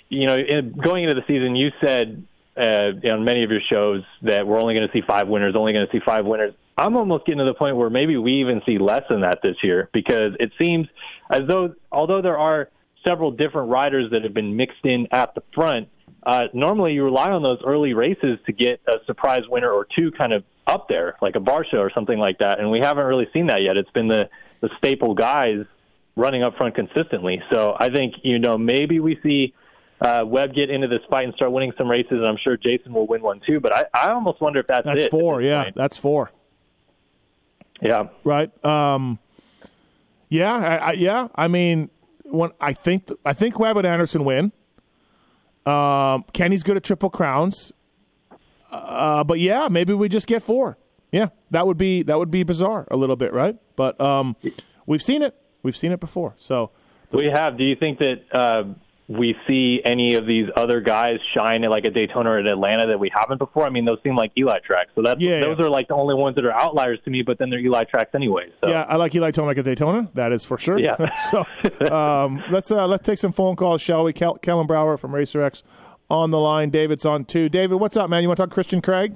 you 0.09 0.27
know, 0.27 0.35
in, 0.35 0.73
going 0.73 1.03
into 1.03 1.15
the 1.15 1.25
season, 1.25 1.55
you 1.55 1.71
said 1.83 2.25
uh, 2.57 2.91
on 3.09 3.23
many 3.23 3.43
of 3.43 3.51
your 3.51 3.61
shows 3.69 4.03
that 4.23 4.45
we're 4.45 4.59
only 4.59 4.73
going 4.73 4.87
to 4.87 4.93
see 4.93 5.03
five 5.07 5.27
winners, 5.27 5.55
only 5.55 5.73
going 5.73 5.85
to 5.85 5.91
see 5.91 6.01
five 6.05 6.25
winners. 6.25 6.53
I'm 6.77 6.95
almost 6.95 7.25
getting 7.25 7.39
to 7.39 7.45
the 7.45 7.53
point 7.53 7.75
where 7.75 7.89
maybe 7.89 8.17
we 8.17 8.33
even 8.33 8.61
see 8.65 8.77
less 8.77 9.03
than 9.09 9.21
that 9.21 9.39
this 9.41 9.55
year 9.63 9.89
because 9.93 10.33
it 10.39 10.51
seems 10.61 10.87
as 11.31 11.41
though, 11.47 11.73
although 11.91 12.21
there 12.21 12.37
are 12.37 12.69
several 13.03 13.31
different 13.31 13.69
riders 13.69 14.11
that 14.11 14.23
have 14.23 14.33
been 14.33 14.55
mixed 14.55 14.85
in 14.85 15.07
at 15.11 15.33
the 15.35 15.43
front, 15.53 15.87
uh, 16.23 16.47
normally 16.53 16.93
you 16.93 17.03
rely 17.03 17.29
on 17.29 17.43
those 17.43 17.59
early 17.65 17.93
races 17.93 18.37
to 18.45 18.51
get 18.51 18.81
a 18.87 18.97
surprise 19.05 19.43
winner 19.47 19.71
or 19.71 19.87
two 19.95 20.11
kind 20.11 20.33
of 20.33 20.43
up 20.65 20.89
there, 20.89 21.15
like 21.21 21.35
a 21.35 21.39
Barcia 21.39 21.79
or 21.79 21.89
something 21.93 22.19
like 22.19 22.39
that. 22.39 22.59
And 22.59 22.69
we 22.69 22.79
haven't 22.79 23.05
really 23.05 23.27
seen 23.31 23.47
that 23.47 23.61
yet. 23.61 23.77
It's 23.77 23.91
been 23.91 24.07
the, 24.09 24.29
the 24.59 24.69
staple 24.77 25.13
guys 25.13 25.63
running 26.17 26.43
up 26.43 26.57
front 26.57 26.75
consistently. 26.75 27.41
So 27.53 27.77
I 27.79 27.89
think, 27.89 28.15
you 28.23 28.39
know, 28.39 28.57
maybe 28.57 28.99
we 28.99 29.19
see 29.23 29.53
uh, 30.01 30.23
Webb 30.25 30.53
get 30.53 30.69
into 30.69 30.87
this 30.87 30.99
fight 31.09 31.25
and 31.25 31.33
start 31.35 31.51
winning 31.51 31.71
some 31.77 31.89
races, 31.89 32.11
and 32.11 32.25
I'm 32.25 32.37
sure 32.37 32.57
Jason 32.57 32.93
will 32.93 33.07
win 33.07 33.21
one 33.21 33.39
too. 33.45 33.59
But 33.59 33.73
I, 33.73 33.85
I 33.93 34.11
almost 34.11 34.41
wonder 34.41 34.59
if 34.59 34.67
that's, 34.67 34.85
That's 34.85 35.03
it 35.03 35.11
four. 35.11 35.41
Yeah, 35.41 35.63
point. 35.63 35.75
that's 35.75 35.95
four. 35.95 36.31
Yeah. 37.81 38.07
Right. 38.23 38.65
Um, 38.65 39.19
yeah. 40.29 40.55
I, 40.55 40.75
I, 40.75 40.91
yeah. 40.93 41.27
I 41.35 41.47
mean, 41.47 41.89
when 42.31 42.51
I 42.59 42.73
think 42.73 43.09
I 43.25 43.33
think 43.33 43.59
and 43.59 43.85
Anderson 43.85 44.23
win. 44.23 44.51
Um, 45.65 46.23
Kenny's 46.33 46.63
good 46.63 46.77
at 46.77 46.83
triple 46.83 47.09
crowns. 47.09 47.73
Uh, 48.71 49.23
but 49.23 49.39
yeah, 49.39 49.67
maybe 49.69 49.93
we 49.93 50.09
just 50.09 50.27
get 50.27 50.43
four. 50.43 50.77
Yeah, 51.11 51.27
that 51.51 51.65
would 51.67 51.77
be 51.77 52.03
that 52.03 52.17
would 52.17 52.31
be 52.31 52.43
bizarre 52.43 52.87
a 52.91 52.97
little 52.97 53.15
bit, 53.15 53.33
right? 53.33 53.57
But 53.75 53.99
um, 53.99 54.35
we've 54.85 55.01
seen 55.01 55.21
it. 55.21 55.35
We've 55.63 55.75
seen 55.75 55.91
it 55.91 55.99
before. 55.99 56.33
So 56.37 56.71
We 57.11 57.27
have. 57.27 57.57
Do 57.57 57.63
you 57.63 57.75
think 57.75 57.99
that 57.99 58.21
uh, 58.31 58.63
we 59.09 59.35
see 59.47 59.81
any 59.85 60.15
of 60.15 60.25
these 60.25 60.49
other 60.57 60.81
guys 60.81 61.19
shine 61.33 61.63
at 61.63 61.69
like 61.69 61.85
a 61.85 61.89
Daytona 61.89 62.31
or 62.31 62.39
at 62.39 62.47
Atlanta 62.47 62.87
that 62.87 62.99
we 62.99 63.09
haven't 63.13 63.37
before? 63.37 63.65
I 63.65 63.69
mean, 63.69 63.85
those 63.85 63.99
seem 64.03 64.15
like 64.17 64.31
Eli 64.37 64.59
tracks. 64.59 64.91
So 64.95 65.01
that's 65.01 65.21
Yeah, 65.21 65.39
those 65.39 65.57
yeah. 65.59 65.65
are 65.65 65.69
like 65.69 65.87
the 65.87 65.93
only 65.95 66.13
ones 66.13 66.35
that 66.35 66.45
are 66.45 66.51
outliers 66.51 66.99
to 67.05 67.09
me. 67.09 67.21
But 67.21 67.37
then 67.39 67.49
they're 67.49 67.59
Eli 67.59 67.85
tracks 67.85 68.13
anyway. 68.13 68.51
So 68.61 68.67
Yeah, 68.69 68.83
I 68.83 68.97
like 68.97 69.15
Eli 69.15 69.31
Tomac 69.31 69.57
at 69.57 69.63
Daytona. 69.65 70.09
That 70.13 70.33
is 70.33 70.43
for 70.43 70.57
sure. 70.57 70.77
Yeah. 70.77 70.97
so 71.31 71.45
um, 71.93 72.43
let's 72.51 72.69
uh, 72.69 72.85
let's 72.87 73.05
take 73.05 73.17
some 73.17 73.31
phone 73.31 73.55
calls, 73.55 73.81
shall 73.81 74.03
we? 74.03 74.11
Kel- 74.11 74.39
Kellen 74.39 74.67
Brauer 74.67 74.97
from 74.97 75.15
Racer 75.15 75.41
X 75.41 75.63
on 76.09 76.31
the 76.31 76.39
line. 76.39 76.69
David's 76.69 77.05
on 77.05 77.23
too. 77.23 77.47
David, 77.47 77.75
what's 77.75 77.95
up, 77.95 78.09
man? 78.09 78.23
You 78.23 78.27
want 78.29 78.37
to 78.37 78.43
talk 78.43 78.51
Christian 78.53 78.81
Craig? 78.81 79.15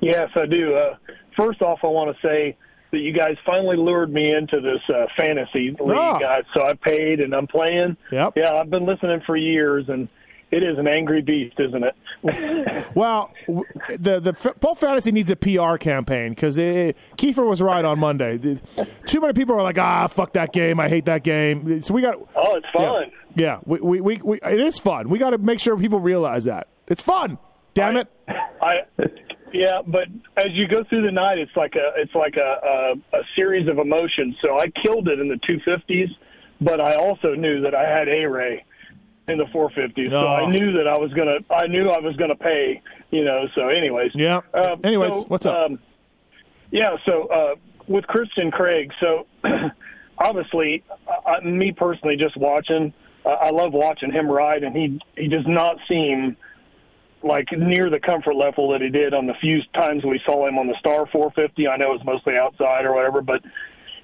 Yes, 0.00 0.30
I 0.36 0.46
do. 0.46 0.74
Uh, 0.74 0.96
first 1.36 1.60
off, 1.60 1.80
I 1.82 1.88
want 1.88 2.14
to 2.16 2.26
say 2.26 2.56
that 2.92 2.98
you 2.98 3.12
guys 3.12 3.36
finally 3.46 3.76
lured 3.76 4.12
me 4.12 4.32
into 4.34 4.60
this 4.60 4.80
uh, 4.94 5.06
fantasy 5.16 5.70
league, 5.78 6.20
guys. 6.20 6.44
So 6.54 6.62
I 6.62 6.74
paid 6.74 7.20
and 7.20 7.34
I'm 7.34 7.46
playing. 7.46 7.96
Yep. 8.12 8.34
Yeah, 8.36 8.54
I've 8.54 8.70
been 8.70 8.86
listening 8.86 9.20
for 9.26 9.36
years, 9.36 9.88
and 9.88 10.08
it 10.50 10.62
is 10.62 10.78
an 10.78 10.88
angry 10.88 11.22
beast, 11.22 11.58
isn't 11.58 11.84
it? 11.84 11.94
Well, 12.94 13.32
the 13.46 14.20
the 14.20 14.54
Pulp 14.60 14.78
Fantasy 14.78 15.12
needs 15.12 15.30
a 15.30 15.36
PR 15.36 15.76
campaign 15.76 16.30
because 16.30 16.56
Keefer 16.56 17.46
was 17.46 17.62
right 17.62 17.84
on 17.84 17.98
Monday. 17.98 18.36
Too 19.06 19.20
many 19.20 19.32
people 19.32 19.54
are 19.54 19.62
like, 19.62 19.78
ah, 19.78 20.06
fuck 20.08 20.32
that 20.34 20.52
game. 20.52 20.80
I 20.80 20.88
hate 20.88 21.06
that 21.06 21.22
game. 21.22 21.80
So 21.82 21.94
we 21.94 22.02
got. 22.02 22.16
oh, 22.34 22.56
it's 22.56 22.66
fun. 22.74 23.10
Yeah, 23.36 23.60
we, 23.64 23.80
we, 23.80 24.00
we, 24.00 24.20
we 24.22 24.40
it 24.42 24.60
is 24.60 24.78
fun. 24.78 25.08
We 25.08 25.18
got 25.18 25.30
to 25.30 25.38
make 25.38 25.60
sure 25.60 25.78
people 25.78 26.00
realize 26.00 26.44
that 26.44 26.68
it's 26.88 27.00
fun. 27.02 27.38
Damn 27.72 27.96
it. 27.96 28.08
I, 28.60 28.80
yeah, 29.52 29.80
but 29.86 30.08
as 30.36 30.52
you 30.52 30.66
go 30.68 30.84
through 30.84 31.02
the 31.02 31.12
night, 31.12 31.38
it's 31.38 31.54
like 31.56 31.74
a 31.76 31.92
it's 31.96 32.14
like 32.14 32.36
a, 32.36 32.94
a 33.12 33.16
a 33.18 33.22
series 33.36 33.68
of 33.68 33.78
emotions. 33.78 34.36
So 34.42 34.58
I 34.58 34.68
killed 34.68 35.08
it 35.08 35.18
in 35.20 35.28
the 35.28 35.36
250s, 35.36 36.10
but 36.60 36.80
I 36.80 36.94
also 36.94 37.34
knew 37.34 37.60
that 37.62 37.74
I 37.74 37.84
had 37.88 38.08
A 38.08 38.24
Ray 38.26 38.64
in 39.28 39.38
the 39.38 39.44
450s. 39.44 40.10
So 40.10 40.16
Oh. 40.16 40.26
I 40.34 40.46
knew 40.46 40.72
that 40.72 40.86
I 40.88 40.96
was 40.98 41.12
gonna 41.12 41.38
I 41.50 41.66
knew 41.66 41.88
I 41.90 41.98
was 42.00 42.16
gonna 42.16 42.36
pay. 42.36 42.80
You 43.10 43.24
know. 43.24 43.46
So 43.54 43.68
anyways. 43.68 44.12
Yeah. 44.14 44.40
Uh, 44.54 44.76
Anyways, 44.84 45.12
so, 45.12 45.24
what's 45.28 45.46
up? 45.46 45.70
Um, 45.70 45.78
yeah. 46.70 46.96
So 47.04 47.26
uh, 47.26 47.54
with 47.88 48.06
Christian 48.06 48.50
Craig, 48.50 48.92
so 49.00 49.26
obviously, 50.18 50.82
I- 51.26 51.40
me 51.40 51.72
personally, 51.72 52.16
just 52.16 52.36
watching, 52.36 52.92
uh, 53.24 53.30
I 53.30 53.50
love 53.50 53.72
watching 53.72 54.12
him 54.12 54.28
ride, 54.30 54.62
and 54.62 54.76
he 54.76 55.00
he 55.16 55.28
does 55.28 55.46
not 55.46 55.76
seem 55.88 56.36
like 57.22 57.48
near 57.52 57.90
the 57.90 58.00
comfort 58.00 58.34
level 58.34 58.70
that 58.72 58.80
he 58.80 58.88
did 58.88 59.14
on 59.14 59.26
the 59.26 59.34
few 59.34 59.62
times 59.74 60.04
we 60.04 60.20
saw 60.24 60.46
him 60.46 60.58
on 60.58 60.66
the 60.66 60.76
Star 60.78 61.06
450. 61.06 61.68
I 61.68 61.76
know 61.76 61.92
it 61.92 61.98
was 61.98 62.04
mostly 62.04 62.36
outside 62.36 62.84
or 62.84 62.94
whatever, 62.94 63.20
but 63.20 63.42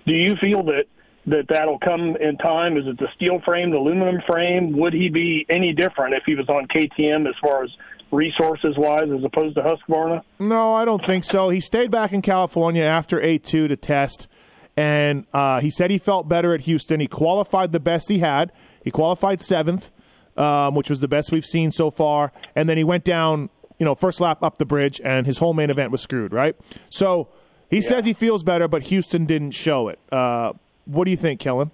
do 0.06 0.12
you 0.12 0.36
feel 0.36 0.62
that 0.64 0.84
that 1.26 1.48
that'll 1.48 1.78
come 1.78 2.16
in 2.16 2.36
time? 2.38 2.76
Is 2.76 2.86
it 2.86 2.98
the 2.98 3.08
steel 3.14 3.40
frame, 3.44 3.70
the 3.70 3.78
aluminum 3.78 4.22
frame? 4.26 4.76
Would 4.76 4.92
he 4.92 5.08
be 5.08 5.44
any 5.48 5.72
different 5.72 6.14
if 6.14 6.22
he 6.24 6.34
was 6.34 6.48
on 6.48 6.68
KTM 6.68 7.28
as 7.28 7.34
far 7.42 7.64
as 7.64 7.70
resources 8.12 8.76
wise 8.76 9.10
as 9.10 9.24
opposed 9.24 9.56
to 9.56 9.62
Husqvarna? 9.62 10.22
No, 10.38 10.72
I 10.72 10.84
don't 10.84 11.04
think 11.04 11.24
so. 11.24 11.48
He 11.48 11.60
stayed 11.60 11.90
back 11.90 12.12
in 12.12 12.22
California 12.22 12.84
after 12.84 13.20
A 13.20 13.38
two 13.38 13.66
to 13.68 13.76
test, 13.76 14.28
and 14.76 15.26
uh, 15.32 15.60
he 15.60 15.70
said 15.70 15.90
he 15.90 15.98
felt 15.98 16.28
better 16.28 16.54
at 16.54 16.62
Houston. 16.62 17.00
He 17.00 17.08
qualified 17.08 17.72
the 17.72 17.80
best 17.80 18.08
he 18.08 18.18
had. 18.18 18.52
He 18.84 18.90
qualified 18.90 19.40
seventh, 19.40 19.90
um, 20.36 20.74
which 20.74 20.90
was 20.90 21.00
the 21.00 21.08
best 21.08 21.32
we've 21.32 21.44
seen 21.44 21.70
so 21.70 21.90
far. 21.90 22.32
And 22.54 22.68
then 22.68 22.76
he 22.76 22.84
went 22.84 23.04
down, 23.04 23.50
you 23.78 23.84
know, 23.84 23.94
first 23.94 24.20
lap 24.20 24.42
up 24.42 24.58
the 24.58 24.66
bridge, 24.66 25.00
and 25.04 25.26
his 25.26 25.38
whole 25.38 25.54
main 25.54 25.70
event 25.70 25.92
was 25.92 26.00
screwed. 26.00 26.32
Right. 26.32 26.56
So 26.90 27.28
he 27.70 27.80
says 27.80 28.04
he 28.04 28.12
feels 28.12 28.42
better, 28.42 28.68
but 28.68 28.84
Houston 28.84 29.26
didn't 29.26 29.52
show 29.52 29.88
it. 29.88 29.98
Uh, 30.10 30.52
what 30.84 31.04
do 31.04 31.10
you 31.10 31.16
think, 31.16 31.40
Kellen? 31.40 31.70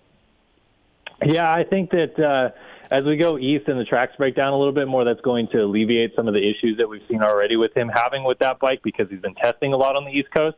Yeah, 1.25 1.53
I 1.53 1.65
think 1.65 1.91
that 1.91 2.19
uh, 2.19 2.51
as 2.91 3.05
we 3.05 3.17
go 3.17 3.39
east 3.39 3.69
and 3.69 3.79
the 3.79 3.85
tracks 3.85 4.15
break 4.17 4.35
down 4.35 4.53
a 4.53 4.59
little 4.59 4.73
bit 4.73 4.89
more, 4.89 5.05
that's 5.05 5.21
going 5.21 5.49
to 5.49 5.59
alleviate 5.59 6.15
some 6.17 6.29
of 6.29 6.35
the 6.35 6.41
issues 6.41 6.79
that 6.79 6.89
we've 6.89 7.03
seen 7.09 7.23
already 7.23 7.57
with 7.57 7.77
him 7.77 7.89
having 7.89 8.25
with 8.25 8.39
that 8.41 8.59
bike 8.59 8.81
because 8.83 9.09
he's 9.09 9.21
been 9.21 9.35
testing 9.35 9.73
a 9.73 9.77
lot 9.77 9.97
on 9.97 10.05
the 10.05 10.11
East 10.11 10.31
Coast. 10.31 10.57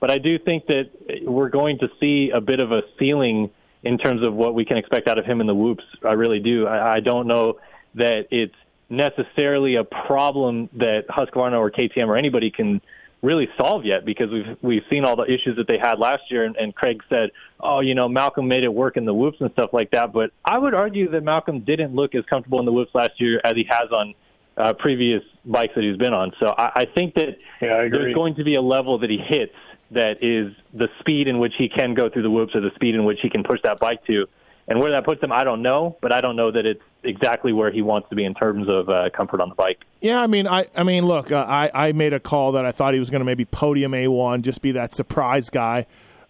But 0.00 0.10
I 0.10 0.18
do 0.18 0.38
think 0.38 0.66
that 0.66 0.90
we're 1.22 1.48
going 1.48 1.78
to 1.78 1.88
see 1.98 2.30
a 2.30 2.40
bit 2.40 2.60
of 2.60 2.72
a 2.72 2.82
ceiling 2.98 3.50
in 3.84 3.98
terms 3.98 4.26
of 4.26 4.34
what 4.34 4.54
we 4.54 4.64
can 4.64 4.76
expect 4.76 5.08
out 5.08 5.18
of 5.18 5.24
him 5.24 5.40
in 5.40 5.46
the 5.46 5.54
whoops. 5.54 5.84
I 6.02 6.12
really 6.12 6.40
do. 6.40 6.66
I, 6.66 6.96
I 6.96 7.00
don't 7.00 7.26
know 7.26 7.58
that 7.94 8.28
it's 8.30 8.54
necessarily 8.88 9.76
a 9.76 9.84
problem 9.84 10.68
that 10.74 11.06
Husqvarna 11.08 11.58
or 11.58 11.70
KTM 11.70 12.08
or 12.08 12.16
anybody 12.16 12.50
can 12.50 12.80
really 13.22 13.48
solve 13.56 13.86
yet 13.86 14.04
because 14.04 14.30
we've 14.30 14.56
we've 14.60 14.82
seen 14.90 15.04
all 15.04 15.16
the 15.16 15.24
issues 15.24 15.56
that 15.56 15.66
they 15.66 15.78
had 15.78 15.98
last 15.98 16.30
year 16.30 16.44
and, 16.44 16.56
and 16.56 16.74
Craig 16.74 17.02
said, 17.08 17.30
Oh, 17.60 17.80
you 17.80 17.94
know, 17.94 18.08
Malcolm 18.08 18.48
made 18.48 18.64
it 18.64 18.72
work 18.72 18.96
in 18.96 19.04
the 19.04 19.14
whoops 19.14 19.40
and 19.40 19.50
stuff 19.52 19.70
like 19.72 19.90
that. 19.92 20.12
But 20.12 20.30
I 20.44 20.58
would 20.58 20.74
argue 20.74 21.08
that 21.10 21.22
Malcolm 21.22 21.60
didn't 21.60 21.94
look 21.94 22.14
as 22.14 22.24
comfortable 22.26 22.58
in 22.58 22.66
the 22.66 22.72
whoops 22.72 22.94
last 22.94 23.20
year 23.20 23.40
as 23.44 23.54
he 23.54 23.66
has 23.70 23.90
on 23.90 24.14
uh, 24.56 24.72
previous 24.74 25.22
bikes 25.44 25.74
that 25.74 25.82
he's 25.84 25.96
been 25.96 26.12
on. 26.12 26.32
So 26.38 26.54
I, 26.56 26.72
I 26.76 26.84
think 26.84 27.14
that 27.14 27.38
Yeah, 27.60 27.78
I 27.78 27.88
there's 27.88 28.14
going 28.14 28.34
to 28.36 28.44
be 28.44 28.54
a 28.54 28.62
level 28.62 28.98
that 28.98 29.10
he 29.10 29.18
hits 29.18 29.54
that 29.90 30.22
is 30.22 30.52
the 30.72 30.88
speed 31.00 31.28
in 31.28 31.38
which 31.38 31.52
he 31.56 31.68
can 31.68 31.94
go 31.94 32.08
through 32.08 32.22
the 32.22 32.30
whoops 32.30 32.54
or 32.54 32.60
the 32.60 32.70
speed 32.74 32.94
in 32.94 33.04
which 33.04 33.18
he 33.22 33.30
can 33.30 33.42
push 33.44 33.60
that 33.62 33.78
bike 33.78 34.04
to. 34.06 34.26
And 34.66 34.78
where 34.80 34.92
that 34.92 35.04
puts 35.04 35.22
him, 35.22 35.30
I 35.30 35.44
don't 35.44 35.60
know, 35.60 35.96
but 36.00 36.10
I 36.10 36.22
don't 36.22 36.36
know 36.36 36.50
that 36.50 36.64
it's 36.64 36.80
exactly 37.02 37.52
where 37.52 37.70
he 37.70 37.82
wants 37.82 38.08
to 38.08 38.16
be 38.16 38.24
in 38.24 38.32
terms 38.32 38.66
of 38.66 38.88
uh, 38.88 39.10
comfort 39.14 39.42
on 39.42 39.50
the 39.50 39.54
bike. 39.54 39.84
Yeah, 40.00 40.22
I 40.22 40.26
mean, 40.26 40.46
I, 40.46 40.66
I 40.74 40.84
mean, 40.84 41.04
look, 41.06 41.30
uh, 41.30 41.44
I, 41.46 41.70
I 41.74 41.92
made 41.92 42.14
a 42.14 42.20
call 42.20 42.52
that 42.52 42.64
I 42.64 42.72
thought 42.72 42.94
he 42.94 42.98
was 43.00 43.10
going 43.10 43.20
to 43.20 43.26
maybe 43.26 43.44
podium 43.44 43.92
A 43.92 44.08
one, 44.08 44.40
just 44.40 44.62
be 44.62 44.72
that 44.72 44.94
surprise 44.94 45.50
guy. 45.50 45.84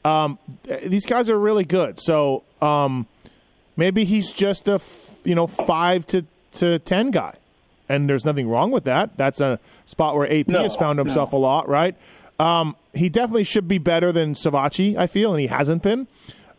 Um, 0.05 0.39
these 0.85 1.07
guys 1.07 1.31
are 1.31 1.39
really 1.39 1.65
good, 1.65 1.99
so 2.01 2.43
um, 2.61 3.07
maybe 3.77 4.05
he's 4.05 4.33
just 4.33 4.69
a 4.69 4.75
f- 4.75 5.19
you 5.25 5.35
know 5.35 5.47
five 5.47 6.05
to 6.09 6.27
to 6.53 6.79
ten 6.81 7.11
guy, 7.11 7.37
and 7.89 8.07
there's 8.09 8.25
nothing 8.25 8.47
wrong 8.49 8.71
with 8.71 8.85
that. 8.85 9.17
That's 9.17 9.41
a 9.41 9.59
spot 9.87 10.15
where 10.17 10.31
AP 10.31 10.49
No, 10.49 10.63
has 10.63 10.77
found 10.77 10.99
himself 10.99 11.33
a 11.33 11.37
lot, 11.39 11.69
right? 11.69 11.95
Um, 12.39 12.77
he 12.95 13.09
definitely 13.09 13.45
should 13.45 13.69
be 13.69 13.79
better 13.79 14.11
than 14.13 14.35
Savatgy, 14.35 14.97
I 14.97 15.07
feel, 15.07 15.33
and 15.33 15.41
he 15.41 15.47
hasn't 15.47 15.83
been. 15.83 16.07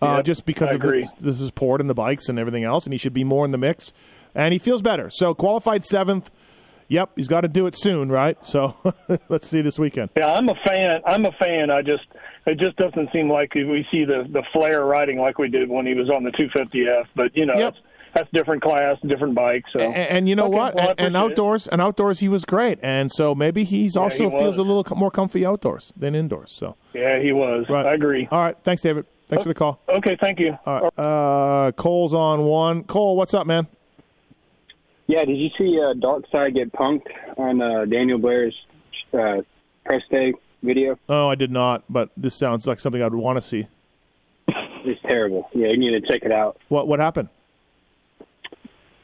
Uh, 0.02 0.16
Yep, 0.18 0.26
just 0.26 0.46
because 0.46 0.70
I 0.72 0.76
of 0.76 0.82
the, 0.82 0.88
agree. 0.88 1.08
the 1.20 1.34
support 1.34 1.80
and 1.82 1.90
the 1.90 1.94
bikes 1.94 2.28
and 2.30 2.38
everything 2.38 2.64
else, 2.64 2.86
and 2.86 2.94
he 2.94 2.98
should 2.98 3.14
be 3.14 3.24
more 3.24 3.46
in 3.46 3.52
the 3.52 3.58
mix. 3.58 3.94
And 4.36 4.52
he 4.54 4.60
feels 4.60 4.82
better. 4.82 5.10
So 5.10 5.34
qualified 5.34 5.86
seventh. 5.86 6.32
Yep, 6.90 7.12
he's 7.16 7.28
got 7.30 7.42
to 7.42 7.48
do 7.48 7.66
it 7.66 7.76
soon, 7.76 8.12
right? 8.12 8.38
So 8.46 8.76
let's 9.30 9.48
see 9.48 9.62
this 9.62 9.80
weekend. 9.80 10.10
Yeah, 10.16 10.34
I'm 10.34 10.48
a 10.50 10.56
fan. 10.68 11.02
I'm 11.06 11.26
a 11.26 11.32
fan. 11.40 11.72
I 11.72 11.82
just 11.82 12.04
it 12.46 12.60
just 12.60 12.76
doesn't 12.76 13.10
seem 13.12 13.30
like 13.32 13.56
we 13.56 13.88
see 13.92 14.04
the 14.06 14.28
the 14.30 14.44
flair 14.54 14.86
riding 14.86 15.18
like 15.18 15.40
we 15.40 15.48
did 15.50 15.68
when 15.70 15.86
he 15.88 15.94
was 15.96 16.10
on 16.10 16.24
the 16.24 16.32
250F. 16.32 17.06
But 17.16 17.36
you 17.36 17.46
know, 17.46 17.56
Yep. 17.58 17.74
that's 17.74 17.86
that's 18.16 18.30
different 18.32 18.64
class, 18.64 18.98
different 19.06 19.36
bike. 19.36 19.64
So 19.72 19.80
And, 19.82 19.96
and 19.96 20.30
you 20.30 20.36
know 20.36 20.46
Okay, 20.46 20.58
what? 20.58 20.76
well, 20.76 20.90
and, 20.90 21.00
and 21.00 21.16
appreciate 21.16 21.22
it. 21.28 21.32
outdoors, 21.32 21.68
and 21.68 21.82
outdoors, 21.82 22.20
he 22.20 22.30
was 22.30 22.46
great. 22.46 22.80
And 22.82 23.12
so 23.12 23.36
maybe 23.36 23.64
he's 23.64 23.96
also 23.96 24.30
he 24.32 24.38
feels 24.40 24.58
a 24.58 24.64
little 24.64 24.86
more 24.98 25.12
comfy 25.12 25.46
outdoors 25.46 25.94
than 25.96 26.16
indoors. 26.16 26.52
So 26.52 26.76
yeah, 26.94 27.20
he 27.20 27.32
was. 27.32 27.66
right. 27.70 27.86
I 27.86 27.94
agree. 27.94 28.28
All 28.32 28.40
right, 28.40 28.58
thanks, 28.64 28.82
David. 28.82 29.06
Thanks 29.28 29.44
for 29.44 29.50
the 29.50 29.56
call. 29.56 29.80
Okay, 29.90 30.18
thank 30.22 30.40
you. 30.40 30.58
All 30.66 30.82
right, 30.98 31.00
uh, 31.04 31.72
Cole's 31.74 32.14
on 32.14 32.46
one. 32.46 32.84
Cole, 32.84 33.16
what's 33.18 33.34
up, 33.34 33.46
man? 33.48 33.68
Yeah, 35.08 35.24
did 35.26 35.38
you 35.38 35.50
see 35.58 35.80
uh, 35.80 35.94
Dark 35.94 36.24
Side 36.32 36.56
get 36.56 36.72
punked 36.74 37.08
on 37.38 37.62
uh, 37.62 37.86
Daniel 37.86 38.18
Blair's 38.18 38.56
uh, 39.14 39.42
press 39.84 40.02
day 40.10 40.34
video? 40.64 40.98
Oh, 41.10 41.28
I 41.30 41.36
did 41.36 41.52
not, 41.52 41.84
but 41.90 42.10
this 42.18 42.34
sounds 42.36 42.66
like 42.66 42.80
something 42.80 43.02
I'd 43.02 43.14
want 43.14 43.38
to 43.38 43.42
see. 43.42 43.68
It's 44.48 45.02
terrible. 45.02 45.50
Yeah, 45.54 45.68
you 45.70 45.78
need 45.78 45.92
to 45.92 46.02
check 46.02 46.22
it 46.24 46.32
out. 46.32 46.58
What 46.70 46.88
what 46.88 47.00
happened? 47.00 47.30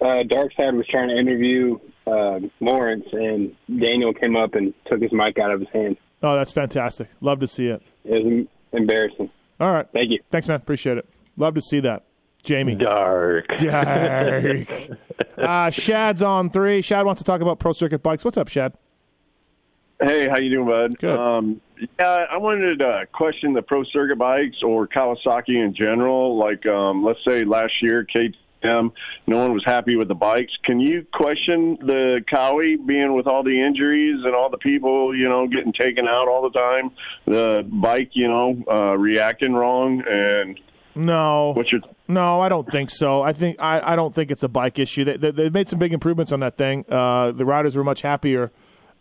Uh, 0.01 0.23
Dark 0.23 0.51
Side 0.55 0.73
was 0.73 0.87
trying 0.87 1.09
to 1.09 1.17
interview 1.17 1.77
uh, 2.07 2.39
Lawrence, 2.59 3.05
and 3.11 3.55
Daniel 3.79 4.13
came 4.13 4.35
up 4.35 4.55
and 4.55 4.73
took 4.87 5.01
his 5.01 5.11
mic 5.11 5.37
out 5.37 5.51
of 5.51 5.59
his 5.59 5.69
hand. 5.69 5.97
Oh, 6.23 6.35
that's 6.35 6.51
fantastic. 6.51 7.07
Love 7.21 7.39
to 7.39 7.47
see 7.47 7.67
it. 7.67 7.81
It 8.03 8.23
was 8.25 8.45
embarrassing. 8.73 9.29
All 9.59 9.71
right, 9.71 9.85
Thank 9.93 10.09
you. 10.09 10.19
thanks, 10.31 10.47
man. 10.47 10.55
Appreciate 10.57 10.97
it. 10.97 11.07
Love 11.37 11.53
to 11.53 11.61
see 11.61 11.79
that. 11.81 12.03
Jamie. 12.41 12.73
Dark. 12.75 13.47
Dark. 13.59 14.67
uh, 15.37 15.69
Shad's 15.69 16.23
on 16.23 16.49
three. 16.49 16.81
Shad 16.81 17.05
wants 17.05 17.21
to 17.21 17.25
talk 17.25 17.41
about 17.41 17.59
pro 17.59 17.71
circuit 17.71 18.01
bikes. 18.01 18.25
What's 18.25 18.37
up, 18.37 18.47
Shad? 18.47 18.73
Hey, 20.01 20.27
how 20.27 20.39
you 20.39 20.49
doing, 20.49 20.67
bud? 20.67 20.97
Good. 20.97 21.15
Um, 21.19 21.61
yeah, 21.99 22.25
I 22.31 22.37
wanted 22.37 22.79
to 22.79 23.05
question 23.11 23.53
the 23.53 23.61
pro 23.61 23.83
circuit 23.83 24.17
bikes 24.17 24.63
or 24.63 24.87
Kawasaki 24.87 25.63
in 25.63 25.75
general. 25.75 26.35
Like, 26.37 26.65
um, 26.65 27.03
let's 27.03 27.19
say 27.27 27.43
last 27.43 27.83
year, 27.83 28.03
KTM, 28.61 28.91
no 29.27 29.37
one 29.37 29.53
was 29.53 29.63
happy 29.65 29.95
with 29.95 30.07
the 30.07 30.15
bikes. 30.15 30.53
Can 30.63 30.79
you 30.79 31.05
question 31.13 31.77
the 31.81 32.23
Cowie 32.29 32.75
being 32.77 33.13
with 33.15 33.27
all 33.27 33.43
the 33.43 33.61
injuries 33.61 34.23
and 34.23 34.33
all 34.35 34.49
the 34.49 34.57
people, 34.57 35.15
you 35.15 35.27
know, 35.27 35.47
getting 35.47 35.73
taken 35.73 36.07
out 36.07 36.27
all 36.27 36.41
the 36.41 36.57
time? 36.57 36.91
The 37.25 37.65
bike, 37.67 38.09
you 38.13 38.27
know, 38.27 38.63
uh, 38.69 38.97
reacting 38.97 39.53
wrong, 39.53 40.03
and 40.09 40.59
No. 40.95 41.53
what's 41.55 41.71
your 41.71 41.81
No, 42.07 42.41
I 42.41 42.49
don't 42.49 42.69
think 42.69 42.89
so. 42.89 43.21
I 43.21 43.33
think 43.33 43.57
I, 43.61 43.93
I 43.93 43.95
don't 43.95 44.13
think 44.13 44.31
it's 44.31 44.43
a 44.43 44.49
bike 44.49 44.79
issue. 44.79 45.03
They, 45.03 45.17
they, 45.17 45.31
they've 45.31 45.53
made 45.53 45.69
some 45.69 45.79
big 45.79 45.93
improvements 45.93 46.31
on 46.31 46.39
that 46.41 46.57
thing. 46.57 46.85
Uh, 46.89 47.31
the 47.31 47.45
riders 47.45 47.75
were 47.75 47.83
much 47.83 48.01
happier 48.01 48.51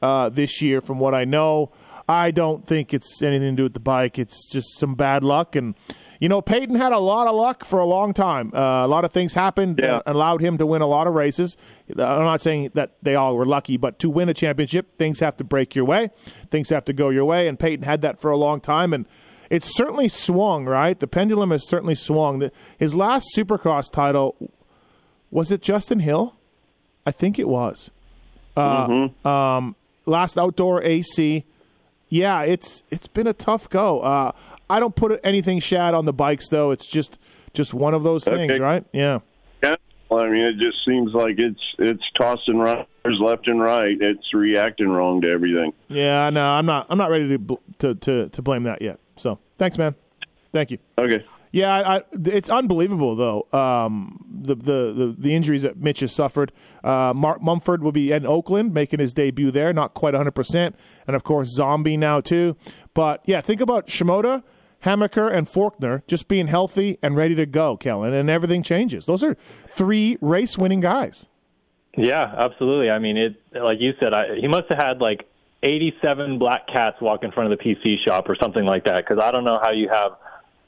uh, 0.03 0.29
this 0.29 0.62
year, 0.62 0.81
from 0.81 0.99
what 0.99 1.14
I 1.14 1.25
know. 1.25 1.73
I 2.09 2.33
don't 2.33 2.66
think 2.66 2.92
it's 2.92 3.23
anything 3.23 3.51
to 3.51 3.57
do 3.57 3.62
with 3.64 3.75
the 3.75 3.79
bike. 3.81 4.18
It's 4.18 4.51
just 4.51 4.77
some 4.79 4.94
bad 4.96 5.23
luck, 5.23 5.55
and 5.55 5.77
you 6.20 6.28
know, 6.28 6.40
Payton 6.40 6.76
had 6.76 6.92
a 6.92 6.98
lot 6.98 7.26
of 7.26 7.35
luck 7.35 7.64
for 7.64 7.80
a 7.80 7.85
long 7.87 8.12
time. 8.14 8.52
Uh, 8.54 8.85
a 8.85 8.88
lot 8.88 9.04
of 9.04 9.12
things 9.12 9.35
happened 9.35 9.80
Yeah. 9.83 10.00
that 10.04 10.14
allowed 10.14 10.40
him 10.40 10.59
to 10.59 10.66
win 10.66 10.83
a 10.83 10.87
lot 10.87 11.06
of 11.09 11.14
races. 11.14 11.56
I'm 11.90 11.96
not 12.24 12.40
saying 12.40 12.70
that 12.74 12.92
they 13.02 13.14
all 13.16 13.35
were 13.37 13.46
lucky, 13.46 13.76
but 13.78 13.98
to 14.00 14.09
win 14.11 14.28
a 14.28 14.35
championship, 14.35 14.96
things 14.98 15.18
have 15.20 15.37
to 15.38 15.44
break 15.44 15.74
your 15.74 15.85
way. 15.87 16.11
Things 16.50 16.68
have 16.68 16.85
to 16.85 16.92
go 16.92 17.09
your 17.09 17.24
way, 17.24 17.48
and 17.48 17.59
Payton 17.59 17.85
had 17.85 18.02
that 18.02 18.20
for 18.20 18.30
a 18.30 18.37
long 18.37 18.61
time, 18.61 18.92
and 18.92 19.06
it's 19.48 19.74
certainly 19.74 20.09
swung. 20.09 20.66
Right, 20.66 20.98
the 21.00 21.06
pendulum 21.09 21.50
has 21.50 21.66
certainly 21.66 21.94
swung. 21.96 22.50
His 22.78 22.94
last 22.94 23.28
Supercross 23.37 23.90
title 23.90 24.37
was 25.30 25.50
it 25.50 25.62
Justin 25.62 26.00
Hill? 26.00 26.37
I 27.06 27.12
think 27.12 27.38
it 27.38 27.48
was. 27.48 27.90
Uh, 28.56 29.09
um, 29.24 29.74
last 30.06 30.37
outdoor 30.37 30.83
AC. 30.83 31.44
Yeah, 32.11 32.42
it's 32.42 32.83
it's 32.90 33.07
been 33.07 33.27
a 33.27 33.33
tough 33.33 33.70
go. 33.70 34.01
Uh, 34.01 34.33
I 34.68 34.81
don't 34.81 34.94
put 34.94 35.18
anything 35.25 35.61
shad 35.61 35.94
on 35.94 36.05
the 36.05 36.12
bikes 36.12 36.49
though. 36.49 36.73
It's 36.73 36.87
just 36.87 37.18
just 37.55 37.73
one 37.73 37.94
of 37.94 38.03
those 38.03 38.25
things, 38.25 38.59
right? 38.59 38.85
Yeah. 38.92 39.20
Yeah. 39.62 39.77
Well, 40.11 40.25
I 40.25 40.29
mean, 40.29 40.42
it 40.42 40.59
just 40.59 40.85
seems 40.85 41.14
like 41.14 41.38
it's 41.38 41.61
it's 41.79 42.03
tossing 42.14 42.59
riders 42.59 42.87
left 43.20 43.49
and 43.49 43.61
right. 43.61 43.96
It's 44.01 44.35
reacting 44.35 44.88
wrong 44.88 45.20
to 45.20 45.31
everything. 45.31 45.73
Yeah, 45.88 46.31
no, 46.31 46.44
I'm 46.44 46.66
not. 46.66 46.87
I'm 46.90 46.99
not 46.99 47.11
ready 47.11 47.38
to 47.38 47.59
to 47.79 47.94
to, 47.94 48.29
to 48.29 48.42
blame 48.42 48.64
that 48.64 48.83
yet. 48.83 48.99
So 49.16 49.38
thanks, 49.57 49.79
man. 49.79 49.94
Thank 50.53 50.73
you. 50.73 50.79
Okay. 50.99 51.25
Yeah, 51.53 51.75
I, 51.75 51.97
I, 51.97 52.03
it's 52.13 52.49
unbelievable 52.49 53.17
though. 53.17 53.49
Um, 53.53 54.25
the, 54.31 54.55
the 54.55 54.93
the 54.93 55.17
the 55.19 55.35
injuries 55.35 55.63
that 55.63 55.77
Mitch 55.79 56.01
has 56.01 56.13
suffered. 56.13 56.53
Uh, 56.85 57.13
Mark 57.15 57.43
Mumford 57.43 57.83
will 57.83 57.93
be 57.93 58.13
in 58.13 58.25
Oakland 58.25 58.73
making 58.73 59.01
his 59.01 59.13
debut 59.13 59.51
there, 59.51 59.73
not 59.73 59.95
quite 59.95 60.15
100, 60.15 60.31
percent 60.31 60.77
and 61.07 61.17
of 61.17 61.25
course 61.25 61.49
Zombie 61.49 61.97
now 61.97 62.21
too. 62.21 62.57
But 62.95 63.23
yeah, 63.25 63.41
think 63.41 63.61
about 63.61 63.89
Shimoda, 63.89 64.45
Hammaker, 64.85 65.33
and 65.33 65.47
Forkner 65.49 66.07
just 66.07 66.29
being 66.29 66.47
healthy 66.47 66.99
and 67.03 67.17
ready 67.17 67.35
to 67.35 67.47
go, 67.47 67.77
Kellen, 67.77 68.15
and 68.15 68.31
everything 68.31 68.63
changes. 68.63 69.07
Those 69.07 69.25
are 69.25 69.35
three 69.35 70.19
race 70.21 70.57
winning 70.57 70.81
guys. 70.81 71.27
Yeah, 71.97 72.33
absolutely. 72.39 72.91
I 72.91 73.01
mean, 73.01 73.17
it 73.17 73.43
like 73.53 73.81
you 73.81 73.93
said, 73.99 74.15
I, 74.15 74.37
he 74.37 74.47
must 74.47 74.69
have 74.69 74.79
had 74.79 75.01
like 75.01 75.27
87 75.65 76.39
black 76.39 76.69
cats 76.69 77.01
walk 77.01 77.25
in 77.25 77.33
front 77.33 77.53
of 77.53 77.59
the 77.59 77.65
PC 77.65 77.99
shop 77.99 78.29
or 78.29 78.37
something 78.41 78.65
like 78.65 78.85
that. 78.85 78.97
Because 78.97 79.19
I 79.23 79.33
don't 79.33 79.45
know 79.45 79.59
how 79.61 79.73
you 79.73 79.89
have 79.89 80.13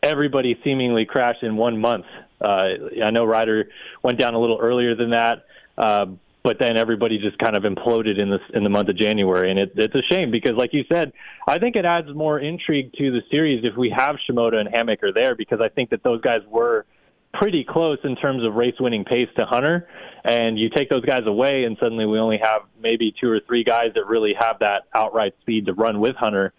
everybody 0.02 0.58
seemingly 0.64 1.04
crash 1.04 1.36
in 1.42 1.56
one 1.56 1.78
month. 1.78 2.06
Uh, 2.40 2.68
I 3.04 3.10
know 3.10 3.24
Ryder 3.24 3.68
went 4.02 4.18
down 4.18 4.34
a 4.34 4.38
little 4.40 4.58
earlier 4.60 4.94
than 4.94 5.10
that, 5.10 5.44
uh, 5.78 6.06
but 6.42 6.58
then 6.58 6.76
everybody 6.76 7.18
just 7.18 7.38
kind 7.38 7.56
of 7.56 7.62
imploded 7.62 8.18
in 8.18 8.30
this 8.30 8.40
in 8.52 8.64
the 8.64 8.70
month 8.70 8.88
of 8.88 8.96
January, 8.96 9.50
and 9.50 9.60
it, 9.60 9.72
it's 9.76 9.94
a 9.94 10.02
shame 10.02 10.30
because, 10.30 10.52
like 10.52 10.72
you 10.72 10.84
said, 10.92 11.12
I 11.46 11.58
think 11.58 11.76
it 11.76 11.84
adds 11.84 12.08
more 12.14 12.40
intrigue 12.40 12.92
to 12.94 13.12
the 13.12 13.22
series 13.30 13.64
if 13.64 13.76
we 13.76 13.90
have 13.90 14.16
Shimoda 14.28 14.56
and 14.56 14.68
Hammaker 14.68 15.14
there 15.14 15.36
because 15.36 15.60
I 15.60 15.68
think 15.68 15.90
that 15.90 16.02
those 16.02 16.20
guys 16.20 16.40
were 16.48 16.84
pretty 17.32 17.64
close 17.64 17.98
in 18.04 18.16
terms 18.16 18.44
of 18.44 18.54
race 18.54 18.74
winning 18.78 19.04
pace 19.04 19.28
to 19.36 19.44
Hunter. 19.46 19.88
And 20.24 20.58
you 20.58 20.68
take 20.68 20.90
those 20.90 21.04
guys 21.04 21.22
away, 21.26 21.64
and 21.64 21.76
suddenly 21.80 22.06
we 22.06 22.18
only 22.18 22.38
have 22.42 22.62
maybe 22.80 23.14
two 23.20 23.30
or 23.30 23.40
three 23.40 23.64
guys 23.64 23.92
that 23.94 24.06
really 24.06 24.34
have 24.38 24.58
that 24.60 24.82
outright 24.94 25.34
speed 25.40 25.66
to 25.66 25.72
run 25.72 26.00
with 26.00 26.16
Hunter. 26.16 26.52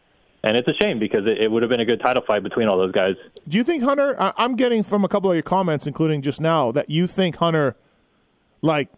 And 0.43 0.57
it's 0.57 0.67
a 0.67 0.73
shame 0.73 0.99
because 0.99 1.25
it, 1.25 1.41
it 1.41 1.51
would 1.51 1.63
have 1.63 1.69
been 1.69 1.79
a 1.79 1.85
good 1.85 2.01
title 2.01 2.21
fight 2.27 2.43
between 2.43 2.67
all 2.67 2.77
those 2.77 2.91
guys. 2.91 3.15
Do 3.47 3.57
you 3.57 3.63
think 3.63 3.81
Hunter? 3.81 4.21
I, 4.21 4.33
I'm 4.37 4.55
getting 4.55 4.83
from 4.83 5.05
a 5.05 5.07
couple 5.07 5.31
of 5.31 5.35
your 5.35 5.43
comments, 5.43 5.87
including 5.87 6.21
just 6.21 6.41
now, 6.41 6.71
that 6.73 6.89
you 6.89 7.07
think 7.07 7.37
Hunter, 7.37 7.77
like, 8.61 8.89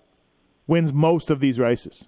wins 0.66 0.92
most 0.92 1.30
of 1.30 1.40
these 1.40 1.60
races. 1.60 2.08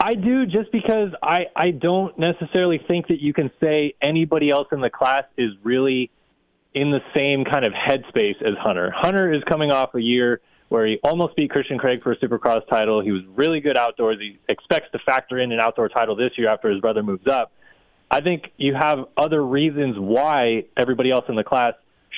I 0.00 0.14
do 0.14 0.46
just 0.46 0.70
because 0.70 1.10
I, 1.22 1.46
I 1.56 1.70
don't 1.70 2.16
necessarily 2.18 2.78
think 2.78 3.08
that 3.08 3.20
you 3.20 3.32
can 3.32 3.50
say 3.60 3.94
anybody 4.00 4.50
else 4.50 4.68
in 4.70 4.80
the 4.80 4.90
class 4.90 5.24
is 5.36 5.52
really 5.62 6.10
in 6.74 6.90
the 6.90 7.00
same 7.14 7.44
kind 7.44 7.64
of 7.64 7.72
headspace 7.72 8.40
as 8.42 8.54
Hunter. 8.58 8.92
Hunter 8.94 9.32
is 9.32 9.42
coming 9.44 9.70
off 9.70 9.94
a 9.94 10.02
year 10.02 10.40
where 10.68 10.86
he 10.86 10.98
almost 11.02 11.36
beat 11.36 11.50
Christian 11.50 11.78
Craig 11.78 12.02
for 12.02 12.12
a 12.12 12.18
Supercross 12.18 12.68
title. 12.68 13.00
He 13.00 13.12
was 13.12 13.22
really 13.34 13.60
good 13.60 13.76
outdoors. 13.76 14.18
He 14.20 14.38
expects 14.48 14.90
to 14.92 14.98
factor 14.98 15.38
in 15.38 15.52
an 15.52 15.60
outdoor 15.60 15.88
title 15.88 16.16
this 16.16 16.32
year 16.36 16.48
after 16.48 16.70
his 16.70 16.80
brother 16.80 17.02
moves 17.02 17.26
up. 17.26 17.52
I 18.14 18.20
think 18.20 18.52
you 18.56 18.74
have 18.74 19.06
other 19.16 19.44
reasons 19.44 19.98
why 19.98 20.66
everybody 20.76 21.10
else 21.10 21.24
in 21.28 21.34
the 21.34 21.42
class 21.42 21.74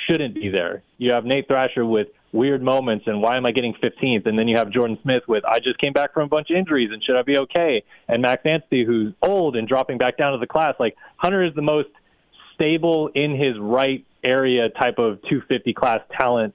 shouldn't 0.06 0.34
be 0.34 0.50
there. 0.50 0.82
You 0.98 1.12
have 1.12 1.24
Nate 1.24 1.48
Thrasher 1.48 1.86
with 1.86 2.08
weird 2.32 2.62
moments 2.62 3.06
and 3.06 3.22
why 3.22 3.38
am 3.38 3.46
I 3.46 3.52
getting 3.52 3.72
15th? 3.72 4.26
And 4.26 4.38
then 4.38 4.46
you 4.46 4.58
have 4.58 4.68
Jordan 4.68 4.98
Smith 5.00 5.22
with 5.26 5.42
I 5.46 5.58
just 5.58 5.78
came 5.78 5.94
back 5.94 6.12
from 6.12 6.24
a 6.24 6.28
bunch 6.28 6.50
of 6.50 6.56
injuries 6.58 6.90
and 6.92 7.02
should 7.02 7.16
I 7.16 7.22
be 7.22 7.38
okay? 7.38 7.82
And 8.08 8.20
Max 8.20 8.42
Anstie 8.44 8.84
who's 8.84 9.14
old 9.22 9.56
and 9.56 9.66
dropping 9.66 9.96
back 9.96 10.18
down 10.18 10.32
to 10.32 10.38
the 10.38 10.46
class. 10.46 10.74
Like 10.78 10.98
Hunter 11.16 11.42
is 11.42 11.54
the 11.54 11.62
most 11.62 11.88
stable 12.52 13.08
in 13.14 13.34
his 13.34 13.58
right 13.58 14.04
area 14.22 14.68
type 14.68 14.98
of 14.98 15.22
250 15.22 15.72
class 15.72 16.00
talent 16.12 16.54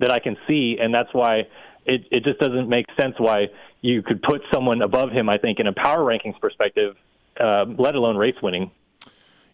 that 0.00 0.10
I 0.10 0.18
can 0.18 0.36
see, 0.46 0.76
and 0.78 0.94
that's 0.94 1.14
why 1.14 1.46
it 1.86 2.04
it 2.10 2.24
just 2.24 2.40
doesn't 2.40 2.68
make 2.68 2.84
sense 3.00 3.14
why 3.16 3.48
you 3.80 4.02
could 4.02 4.20
put 4.22 4.42
someone 4.52 4.82
above 4.82 5.12
him. 5.12 5.30
I 5.30 5.38
think 5.38 5.60
in 5.60 5.66
a 5.66 5.72
power 5.72 6.00
rankings 6.00 6.38
perspective, 6.38 6.94
uh, 7.40 7.64
let 7.78 7.94
alone 7.94 8.18
race 8.18 8.36
winning. 8.42 8.70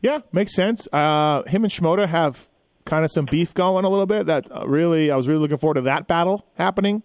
Yeah, 0.01 0.21
makes 0.33 0.55
sense. 0.55 0.87
Uh, 0.93 1.43
him 1.45 1.65
and 1.65 1.73
Shimoda 1.73 2.07
have 2.07 2.49
kind 2.85 3.05
of 3.05 3.11
some 3.11 3.27
beef 3.27 3.53
going 3.55 3.85
a 3.85 3.89
little 3.89 4.07
bit. 4.07 4.27
That 4.27 4.51
uh, 4.51 4.67
really, 4.67 5.11
I 5.11 5.17
was 5.17 5.29
really 5.29 5.41
looking 5.41 5.59
forward 5.59 5.75
to 5.75 5.81
that 5.83 6.07
battle 6.07 6.47
happening 6.55 7.03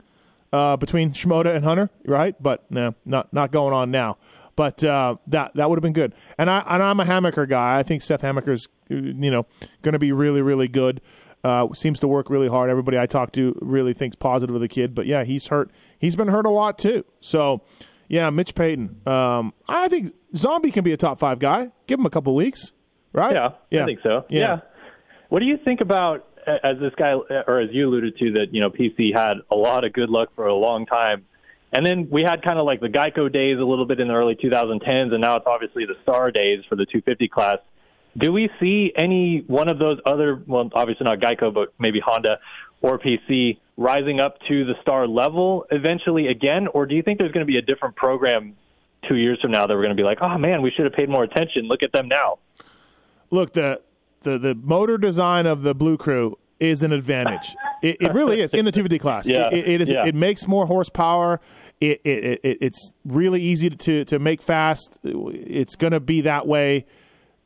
uh, 0.52 0.78
between 0.78 1.12
Shimoda 1.12 1.56
and 1.56 1.66
Hunter, 1.66 1.90
right? 2.06 2.36
But 2.42 2.70
no, 2.72 2.96
not 3.06 3.34
not 3.34 3.52
going 3.52 3.74
on 3.74 3.92
now. 3.92 4.18
But 4.56 4.84
uh, 4.84 5.18
that 5.28 5.54
that 5.56 5.70
would 5.70 5.78
have 5.78 5.84
been 5.84 5.94
good. 5.94 6.14
And 6.38 6.50
I 6.50 6.64
and 6.68 6.84
I'm 6.84 7.00
a 7.00 7.06
Hammaker 7.06 7.50
guy. 7.50 7.80
I 7.80 7.84
think 7.84 8.04
Seth 8.04 8.22
Hammaker's 8.22 8.68
you 8.90 9.32
know 9.32 9.46
going 9.82 9.94
to 9.94 10.00
be 10.00 10.12
really 10.12 10.42
really 10.42 10.68
good. 10.68 11.02
Uh, 11.44 11.68
seems 11.74 12.00
to 12.00 12.08
work 12.08 12.30
really 12.30 12.48
hard. 12.48 12.70
Everybody 12.70 12.98
I 12.98 13.06
talk 13.06 13.34
to 13.34 13.58
really 13.62 13.94
thinks 13.94 14.16
positive 14.16 14.56
of 14.56 14.62
the 14.62 14.70
kid. 14.70 14.96
But 14.96 15.08
yeah, 15.08 15.26
he's 15.26 15.48
hurt. 15.48 15.72
He's 16.00 16.16
been 16.16 16.30
hurt 16.30 16.46
a 16.46 16.50
lot 16.50 16.78
too. 16.78 17.04
So 17.20 17.64
yeah, 18.08 18.30
Mitch 18.30 18.56
Payton. 18.56 19.02
Um, 19.08 19.54
I 19.68 19.88
think 19.88 20.14
Zombie 20.36 20.72
can 20.72 20.84
be 20.84 20.94
a 20.94 20.98
top 20.98 21.20
five 21.20 21.40
guy. 21.40 21.72
Give 21.88 22.00
him 22.00 22.06
a 22.06 22.10
couple 22.12 22.36
weeks, 22.36 22.72
right? 23.14 23.34
Yeah, 23.34 23.50
yeah. 23.70 23.84
I 23.84 23.86
think 23.86 24.00
so. 24.04 24.26
Yeah. 24.30 24.40
yeah. 24.40 24.60
What 25.30 25.40
do 25.40 25.46
you 25.46 25.58
think 25.58 25.82
about 25.82 26.28
as 26.46 26.78
this 26.80 26.94
guy 26.98 27.14
or 27.14 27.60
as 27.60 27.70
you 27.72 27.88
alluded 27.88 28.18
to 28.18 28.32
that 28.34 28.54
you 28.54 28.62
know 28.62 28.70
PC 28.70 29.16
had 29.16 29.36
a 29.50 29.56
lot 29.56 29.86
of 29.86 29.94
good 29.94 30.10
luck 30.10 30.30
for 30.36 30.48
a 30.48 30.54
long 30.54 30.86
time, 30.86 31.26
and 31.72 31.86
then 31.86 32.10
we 32.10 32.22
had 32.22 32.44
kind 32.44 32.60
of 32.60 32.66
like 32.66 32.82
the 32.82 32.90
Geico 32.90 33.32
days 33.32 33.58
a 33.60 33.64
little 33.64 33.86
bit 33.86 34.00
in 34.00 34.08
the 34.08 34.14
early 34.14 34.36
2010s, 34.36 35.12
and 35.12 35.22
now 35.22 35.36
it's 35.36 35.48
obviously 35.48 35.86
the 35.86 35.96
Star 36.04 36.32
days 36.32 36.64
for 36.68 36.76
the 36.76 36.86
250 36.86 37.28
class. 37.30 37.58
Do 38.16 38.32
we 38.32 38.50
see 38.60 38.94
any 38.96 39.44
one 39.48 39.68
of 39.70 39.80
those 39.80 40.00
other, 40.06 40.40
well, 40.46 40.70
obviously 40.74 41.06
not 41.06 41.20
Geico, 41.20 41.52
but 41.52 41.74
maybe 41.80 42.00
Honda 42.00 42.38
or 42.84 43.00
PC 43.00 43.58
rising 43.76 44.20
up 44.20 44.38
to 44.48 44.66
the 44.66 44.76
Star 44.84 45.08
level 45.08 45.66
eventually 45.72 46.28
again, 46.28 46.68
or 46.68 46.86
do 46.86 46.94
you 46.94 47.02
think 47.02 47.18
there's 47.18 47.32
going 47.32 47.46
to 47.46 47.52
be 47.52 47.58
a 47.58 47.62
different 47.64 47.96
program 47.96 48.56
two 49.08 49.16
years 49.16 49.40
from 49.42 49.52
now 49.52 49.66
that 49.66 49.74
we're 49.74 49.82
going 49.82 49.96
to 49.96 50.00
be 50.00 50.06
like, 50.06 50.20
oh 50.22 50.38
man, 50.38 50.62
we 50.62 50.70
should 50.70 50.86
have 50.86 50.94
paid 50.94 51.10
more 51.10 51.24
attention. 51.24 51.68
Look 51.68 51.82
at 51.82 51.92
them 51.92 52.08
now. 52.08 52.38
Look, 53.34 53.54
the 53.54 53.82
the 54.22 54.38
the 54.38 54.56
motor 54.56 54.98
design 54.98 55.46
of 55.46 55.64
the 55.64 55.74
Blue 55.74 55.98
Crew 55.98 56.38
is 56.60 56.84
an 56.84 56.92
advantage. 56.94 57.56
It, 57.82 57.98
it 58.02 58.14
really 58.14 58.40
is 58.40 58.54
in 58.54 58.64
the 58.64 58.72
250 58.72 59.00
class. 59.00 59.28
Yeah, 59.28 59.50
It, 59.52 59.68
it 59.68 59.82
is. 59.82 59.92
yeah. 59.92 60.06
It 60.06 60.16
makes 60.16 60.48
more 60.48 60.66
horsepower. 60.66 61.42
It, 61.82 62.00
it, 62.06 62.40
it 62.44 62.58
it's 62.62 62.94
really 63.06 63.42
easy 63.42 63.70
to 63.72 64.06
to 64.06 64.20
make 64.20 64.42
fast. 64.42 65.00
It's 65.04 65.76
going 65.76 65.92
to 65.92 66.00
be 66.00 66.22
that 66.22 66.48
way. 66.48 66.86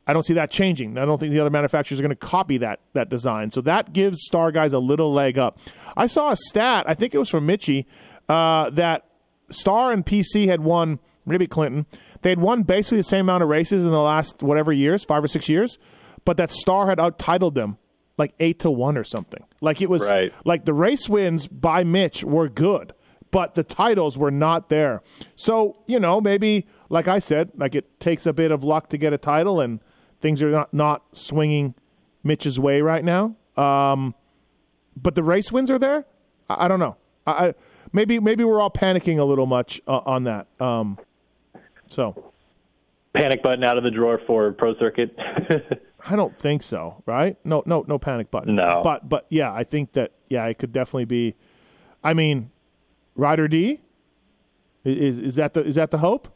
I 0.06 0.12
don't 0.12 0.22
see 0.22 0.34
that 0.34 0.50
changing. 0.50 0.96
I 0.96 1.04
don't 1.04 1.18
think 1.18 1.32
the 1.32 1.40
other 1.40 1.50
manufacturers 1.50 1.98
are 1.98 2.02
going 2.02 2.10
to 2.10 2.16
copy 2.16 2.58
that 2.58 2.80
that 2.92 3.08
design. 3.08 3.50
So 3.50 3.60
that 3.62 3.92
gives 3.92 4.22
Star 4.24 4.52
guys 4.52 4.72
a 4.72 4.78
little 4.78 5.12
leg 5.12 5.38
up. 5.38 5.58
I 5.96 6.06
saw 6.06 6.30
a 6.30 6.36
stat. 6.36 6.84
I 6.88 6.94
think 6.94 7.14
it 7.14 7.18
was 7.18 7.28
from 7.28 7.46
Mitchie 7.46 7.86
uh, 8.28 8.70
that 8.70 9.06
Star 9.50 9.90
and 9.90 10.04
PC 10.06 10.46
had 10.46 10.60
won. 10.60 10.98
Maybe 11.26 11.46
Clinton. 11.46 11.84
They 12.22 12.30
had 12.30 12.40
won 12.40 12.62
basically 12.62 12.98
the 12.98 13.04
same 13.04 13.26
amount 13.26 13.42
of 13.42 13.48
races 13.48 13.84
in 13.84 13.90
the 13.90 14.00
last 14.00 14.42
whatever 14.42 14.72
years, 14.72 15.04
five 15.04 15.22
or 15.24 15.28
six 15.28 15.48
years, 15.48 15.78
but 16.24 16.36
that 16.36 16.50
Star 16.50 16.86
had 16.88 16.98
outtitled 16.98 17.54
them 17.54 17.78
like 18.16 18.34
eight 18.40 18.58
to 18.60 18.70
one 18.70 18.96
or 18.98 19.04
something. 19.04 19.44
Like 19.60 19.80
it 19.80 19.88
was 19.88 20.08
Right. 20.10 20.32
like 20.44 20.64
the 20.64 20.74
race 20.74 21.08
wins 21.08 21.46
by 21.46 21.84
Mitch 21.84 22.24
were 22.24 22.48
good, 22.48 22.92
but 23.30 23.54
the 23.54 23.62
titles 23.62 24.18
were 24.18 24.30
not 24.32 24.68
there. 24.68 25.02
So 25.36 25.78
you 25.86 26.00
know 26.00 26.20
maybe 26.20 26.66
like 26.88 27.06
I 27.06 27.18
said, 27.20 27.50
like 27.56 27.74
it 27.74 28.00
takes 28.00 28.26
a 28.26 28.32
bit 28.32 28.50
of 28.50 28.64
luck 28.64 28.88
to 28.90 28.98
get 28.98 29.12
a 29.12 29.18
title, 29.18 29.60
and 29.60 29.80
things 30.20 30.42
are 30.42 30.50
not 30.50 30.74
not 30.74 31.02
swinging 31.16 31.74
Mitch's 32.24 32.58
way 32.58 32.80
right 32.82 33.04
now. 33.04 33.36
Um, 33.56 34.14
but 34.96 35.14
the 35.14 35.22
race 35.22 35.52
wins 35.52 35.70
are 35.70 35.78
there. 35.78 36.04
I, 36.48 36.64
I 36.64 36.68
don't 36.68 36.80
know. 36.80 36.96
I, 37.26 37.30
I 37.48 37.54
maybe 37.92 38.18
maybe 38.18 38.42
we're 38.42 38.60
all 38.60 38.70
panicking 38.70 39.18
a 39.18 39.24
little 39.24 39.46
much 39.46 39.80
uh, 39.86 40.00
on 40.04 40.24
that. 40.24 40.48
Um, 40.58 40.98
so 41.88 42.32
Panic 43.14 43.42
button 43.42 43.64
out 43.64 43.78
of 43.78 43.84
the 43.84 43.90
drawer 43.90 44.20
for 44.26 44.52
Pro 44.52 44.76
Circuit. 44.76 45.16
I 46.06 46.14
don't 46.14 46.36
think 46.36 46.62
so, 46.62 47.02
right? 47.06 47.36
No, 47.44 47.62
no, 47.66 47.84
no 47.88 47.98
panic 47.98 48.30
button. 48.30 48.54
No. 48.54 48.80
but 48.84 49.08
but 49.08 49.26
yeah, 49.28 49.52
I 49.52 49.64
think 49.64 49.92
that 49.92 50.12
yeah, 50.28 50.46
it 50.46 50.58
could 50.58 50.72
definitely 50.72 51.06
be. 51.06 51.34
I 52.04 52.14
mean, 52.14 52.50
Ryder 53.16 53.48
D 53.48 53.80
is 54.84 55.18
is 55.18 55.34
that 55.36 55.54
the 55.54 55.64
is 55.64 55.74
that 55.74 55.90
the 55.90 55.98
hope? 55.98 56.28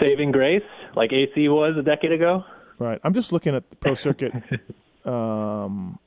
Saving 0.00 0.32
grace, 0.32 0.62
like 0.94 1.12
AC 1.12 1.48
was 1.48 1.76
a 1.76 1.82
decade 1.82 2.12
ago. 2.12 2.44
Right. 2.78 3.00
I'm 3.02 3.14
just 3.14 3.32
looking 3.32 3.54
at 3.54 3.68
the 3.70 3.76
pro 3.76 3.94
circuit. 3.94 4.32
um, 5.04 5.98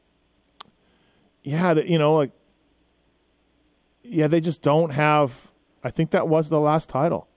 yeah, 1.43 1.73
the, 1.73 1.89
you 1.89 1.97
know, 1.97 2.15
like 2.15 2.31
yeah, 4.03 4.27
they 4.27 4.41
just 4.41 4.61
don't 4.61 4.91
have. 4.91 5.47
I 5.83 5.89
think 5.89 6.11
that 6.11 6.27
was 6.27 6.49
the 6.49 6.59
last 6.59 6.89
title. 6.89 7.27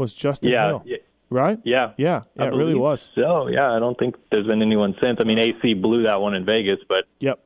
Was 0.00 0.12
Justin 0.14 0.50
Yeah, 0.50 0.66
Hill, 0.66 0.82
yeah. 0.86 0.96
right? 1.30 1.58
Yeah, 1.64 1.92
Yeah, 1.96 2.22
yeah, 2.36 2.42
I 2.44 2.48
it 2.48 2.54
really 2.54 2.74
was. 2.74 3.10
So 3.14 3.46
yeah, 3.48 3.70
I 3.72 3.78
don't 3.78 3.98
think 3.98 4.16
there's 4.30 4.46
been 4.46 4.62
anyone 4.62 4.96
since. 5.02 5.18
I 5.20 5.24
mean, 5.24 5.38
AC 5.38 5.74
blew 5.74 6.02
that 6.04 6.20
one 6.20 6.34
in 6.34 6.44
Vegas, 6.44 6.78
but 6.88 7.04
Yep. 7.20 7.38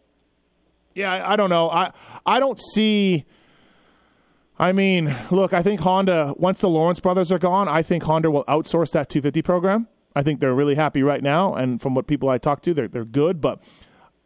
Yeah, 0.95 1.12
I, 1.12 1.33
I 1.33 1.37
don't 1.37 1.51
know. 1.51 1.69
I 1.71 1.90
I 2.25 2.38
don't 2.40 2.61
see 2.73 3.25
I 4.59 4.71
mean, 4.73 5.12
look, 5.33 5.53
I 5.53 5.62
think 5.62 5.81
Honda, 5.81 6.33
once 6.37 6.61
the 6.61 6.69
Lawrence 6.69 7.01
brothers 7.01 7.33
are 7.33 7.40
gone, 7.40 7.67
I 7.67 7.83
think 7.83 8.05
Honda 8.05 8.31
will 8.31 8.45
outsource 8.45 8.93
that 8.93 9.09
250 9.11 9.43
program. 9.43 9.88
I 10.14 10.23
think 10.23 10.38
they're 10.38 10.55
really 10.55 10.77
happy 10.77 11.03
right 11.03 11.23
now. 11.23 11.55
And 11.55 11.83
from 11.83 11.97
what 11.97 12.07
people 12.07 12.29
I 12.29 12.38
talk 12.38 12.62
to, 12.62 12.73
they're, 12.73 12.87
they're 12.87 13.05
good, 13.05 13.40
but 13.40 13.61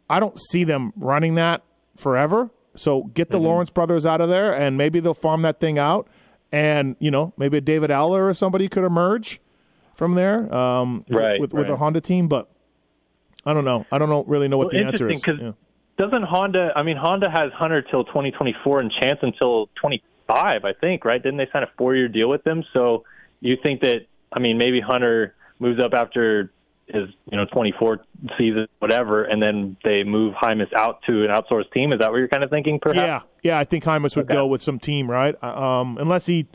I 0.07 0.19
don't 0.19 0.39
see 0.51 0.63
them 0.63 0.93
running 0.95 1.33
that 1.35 1.63
forever. 1.97 2.51
So 2.75 3.05
get 3.05 3.29
the 3.31 3.37
Mm-hmm. 3.37 3.45
Lawrence 3.47 3.69
brothers 3.71 4.05
out 4.05 4.21
of 4.21 4.29
there, 4.29 4.53
and 4.53 4.77
maybe 4.77 4.99
they'll 4.99 5.15
farm 5.15 5.41
that 5.41 5.59
thing 5.59 5.79
out. 5.79 6.07
And, 6.51 6.95
you 6.99 7.11
know, 7.11 7.33
maybe 7.37 7.57
a 7.57 7.61
David 7.61 7.91
Aller 7.91 8.27
or 8.27 8.33
somebody 8.33 8.67
could 8.67 8.83
emerge 8.83 9.39
from 9.95 10.15
there 10.15 10.53
um, 10.53 11.05
Right, 11.09 11.39
with, 11.39 11.53
with 11.53 11.69
a. 11.69 11.75
Honda 11.75 12.01
team. 12.01 12.27
But 12.27 12.49
I 13.45 13.53
don't 13.53 13.65
know. 13.65 13.85
I 13.91 13.97
don't 13.97 14.09
know, 14.09 14.23
really 14.23 14.47
know 14.47 14.57
what 14.57 14.73
Well, 14.73 14.81
the 14.81 14.87
answer 14.87 15.09
is. 15.09 15.21
Yeah. 15.27 15.51
Doesn't 15.97 16.23
Honda? 16.23 16.71
I 16.75 16.83
mean, 16.83 16.97
Honda 16.97 17.29
has 17.29 17.51
Hunter 17.51 17.81
till 17.81 18.05
2024 18.05 18.79
and 18.79 18.91
Chance 18.91 19.19
until 19.21 19.69
25, 19.75 20.65
I 20.65 20.73
think. 20.73 21.05
Right? 21.05 21.21
Didn't 21.21 21.37
they 21.37 21.47
sign 21.51 21.63
a 21.63 21.69
four-year 21.77 22.07
deal 22.07 22.29
with 22.29 22.43
them? 22.43 22.63
So 22.73 23.03
you 23.41 23.57
think 23.61 23.81
that? 23.81 24.07
I 24.31 24.39
mean, 24.39 24.57
maybe 24.57 24.79
Hunter 24.79 25.35
moves 25.59 25.79
up 25.79 25.93
after 25.93 26.51
his 26.91 27.09
you 27.31 27.37
know 27.37 27.45
24 27.45 27.99
season, 28.37 28.67
whatever, 28.79 29.23
and 29.23 29.41
then 29.41 29.77
they 29.83 30.03
move 30.03 30.33
Hymas 30.33 30.71
out 30.73 31.01
to 31.03 31.23
an 31.23 31.29
outsourced 31.29 31.71
team. 31.71 31.93
Is 31.93 31.99
that 31.99 32.11
what 32.11 32.17
you're 32.17 32.27
kind 32.27 32.43
of 32.43 32.49
thinking? 32.49 32.79
Perhaps. 32.79 32.97
Yeah, 32.97 33.21
yeah. 33.43 33.59
I 33.59 33.63
think 33.63 33.83
Hymas 33.83 34.15
would 34.15 34.27
go 34.27 34.45
with 34.47 34.61
some 34.61 34.79
team, 34.79 35.09
right? 35.09 35.35
Uh, 35.41 35.47
Um, 35.47 35.97
unless 35.99 36.25
he, 36.25 36.47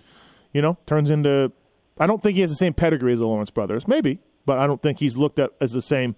you 0.53 0.63
know, 0.63 0.77
turns 0.87 1.11
into. 1.11 1.53
I 1.99 2.07
don't 2.07 2.21
think 2.23 2.35
he 2.35 2.41
has 2.41 2.51
the 2.51 2.57
same 2.57 2.75
pedigree 2.75 3.13
as 3.13 3.21
the 3.21 3.27
Lawrence 3.27 3.51
brothers. 3.51 3.87
Maybe, 3.87 4.19
but 4.47 4.59
I 4.59 4.67
don't 4.67 4.83
think 4.83 4.99
he's 4.99 5.17
looked 5.17 5.39
at 5.39 5.51
as 5.61 5.73
the 5.73 5.83
same 5.83 6.17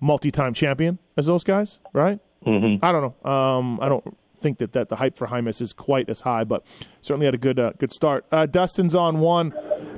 multi-time 0.00 0.54
champion 0.54 0.98
as 1.16 1.26
those 1.26 1.44
guys, 1.44 1.78
right? 1.92 2.18
Mm-hmm. 2.46 2.84
I 2.84 2.92
don't 2.92 3.14
know. 3.24 3.30
Um, 3.30 3.80
I 3.80 3.88
don't 3.88 4.16
think 4.36 4.58
that, 4.58 4.72
that 4.72 4.88
the 4.88 4.96
hype 4.96 5.16
for 5.16 5.26
Hymas 5.26 5.60
is 5.60 5.72
quite 5.72 6.08
as 6.08 6.20
high, 6.20 6.44
but 6.44 6.64
certainly 7.00 7.26
had 7.26 7.34
a 7.34 7.38
good 7.38 7.58
uh, 7.58 7.72
good 7.78 7.92
start. 7.92 8.24
Uh, 8.30 8.46
Dustin's 8.46 8.94
on 8.94 9.20
one. 9.20 9.52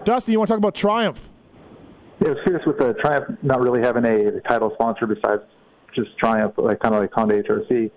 Dustin, 0.04 0.32
you 0.32 0.38
want 0.38 0.48
to 0.48 0.52
talk 0.52 0.58
about 0.58 0.74
Triumph? 0.74 1.28
Yeah, 2.20 2.30
was 2.30 2.38
curious 2.44 2.66
with 2.66 2.78
the 2.78 2.94
Triumph 2.94 3.38
not 3.42 3.60
really 3.60 3.80
having 3.80 4.04
a 4.04 4.40
title 4.42 4.70
sponsor 4.74 5.06
besides 5.06 5.42
just 5.94 6.16
Triumph, 6.18 6.54
like 6.56 6.80
kind 6.80 6.94
of 6.94 7.00
like 7.00 7.12
Honda 7.12 7.42
HRC. 7.42 7.90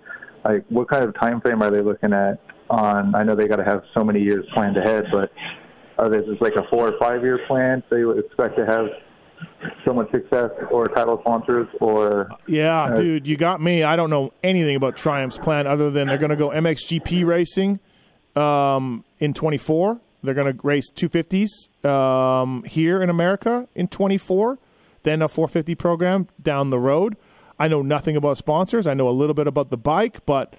Like, 0.44 0.64
what 0.68 0.88
kind 0.88 1.04
of 1.04 1.14
time 1.18 1.40
frame 1.40 1.62
are 1.62 1.70
they 1.70 1.80
looking 1.80 2.12
at? 2.12 2.40
On 2.70 3.14
I 3.14 3.22
know 3.22 3.36
they 3.36 3.46
got 3.46 3.56
to 3.56 3.64
have 3.64 3.82
so 3.92 4.02
many 4.02 4.20
years 4.20 4.46
planned 4.54 4.78
ahead, 4.78 5.04
but 5.12 5.30
are 5.98 6.08
this 6.08 6.22
is 6.26 6.40
like 6.40 6.54
a 6.54 6.66
four 6.70 6.88
or 6.88 6.98
five 6.98 7.22
year 7.22 7.38
plan? 7.46 7.82
You 7.92 8.08
would 8.08 8.18
expect 8.18 8.56
to 8.56 8.64
have 8.64 8.86
so 9.84 9.92
much 9.92 10.10
success 10.10 10.50
or 10.70 10.88
title 10.88 11.18
sponsors 11.20 11.68
or 11.80 12.28
Yeah, 12.46 12.84
Uh, 12.84 12.94
dude, 12.94 13.26
you 13.26 13.36
got 13.36 13.60
me. 13.60 13.82
I 13.82 13.96
don't 13.96 14.10
know 14.10 14.32
anything 14.42 14.76
about 14.76 14.96
Triumph's 14.96 15.38
plan 15.38 15.66
other 15.66 15.90
than 15.90 16.08
they're 16.08 16.18
going 16.18 16.30
to 16.30 16.36
go 16.36 16.48
MXGP 16.48 17.26
racing 17.26 17.80
um, 18.34 19.04
in 19.18 19.34
24. 19.34 20.00
They're 20.24 20.34
going 20.34 20.56
to 20.56 20.60
race 20.62 20.90
250s 20.90 21.84
um, 21.84 22.64
here 22.64 23.02
in 23.02 23.10
America 23.10 23.68
in 23.74 23.88
24, 23.88 24.58
then 25.02 25.20
a 25.22 25.28
450 25.28 25.74
program 25.74 26.28
down 26.40 26.70
the 26.70 26.78
road. 26.78 27.16
I 27.58 27.68
know 27.68 27.82
nothing 27.82 28.16
about 28.16 28.38
sponsors. 28.38 28.86
I 28.86 28.94
know 28.94 29.08
a 29.08 29.10
little 29.10 29.34
bit 29.34 29.46
about 29.46 29.70
the 29.70 29.76
bike, 29.76 30.24
but 30.26 30.54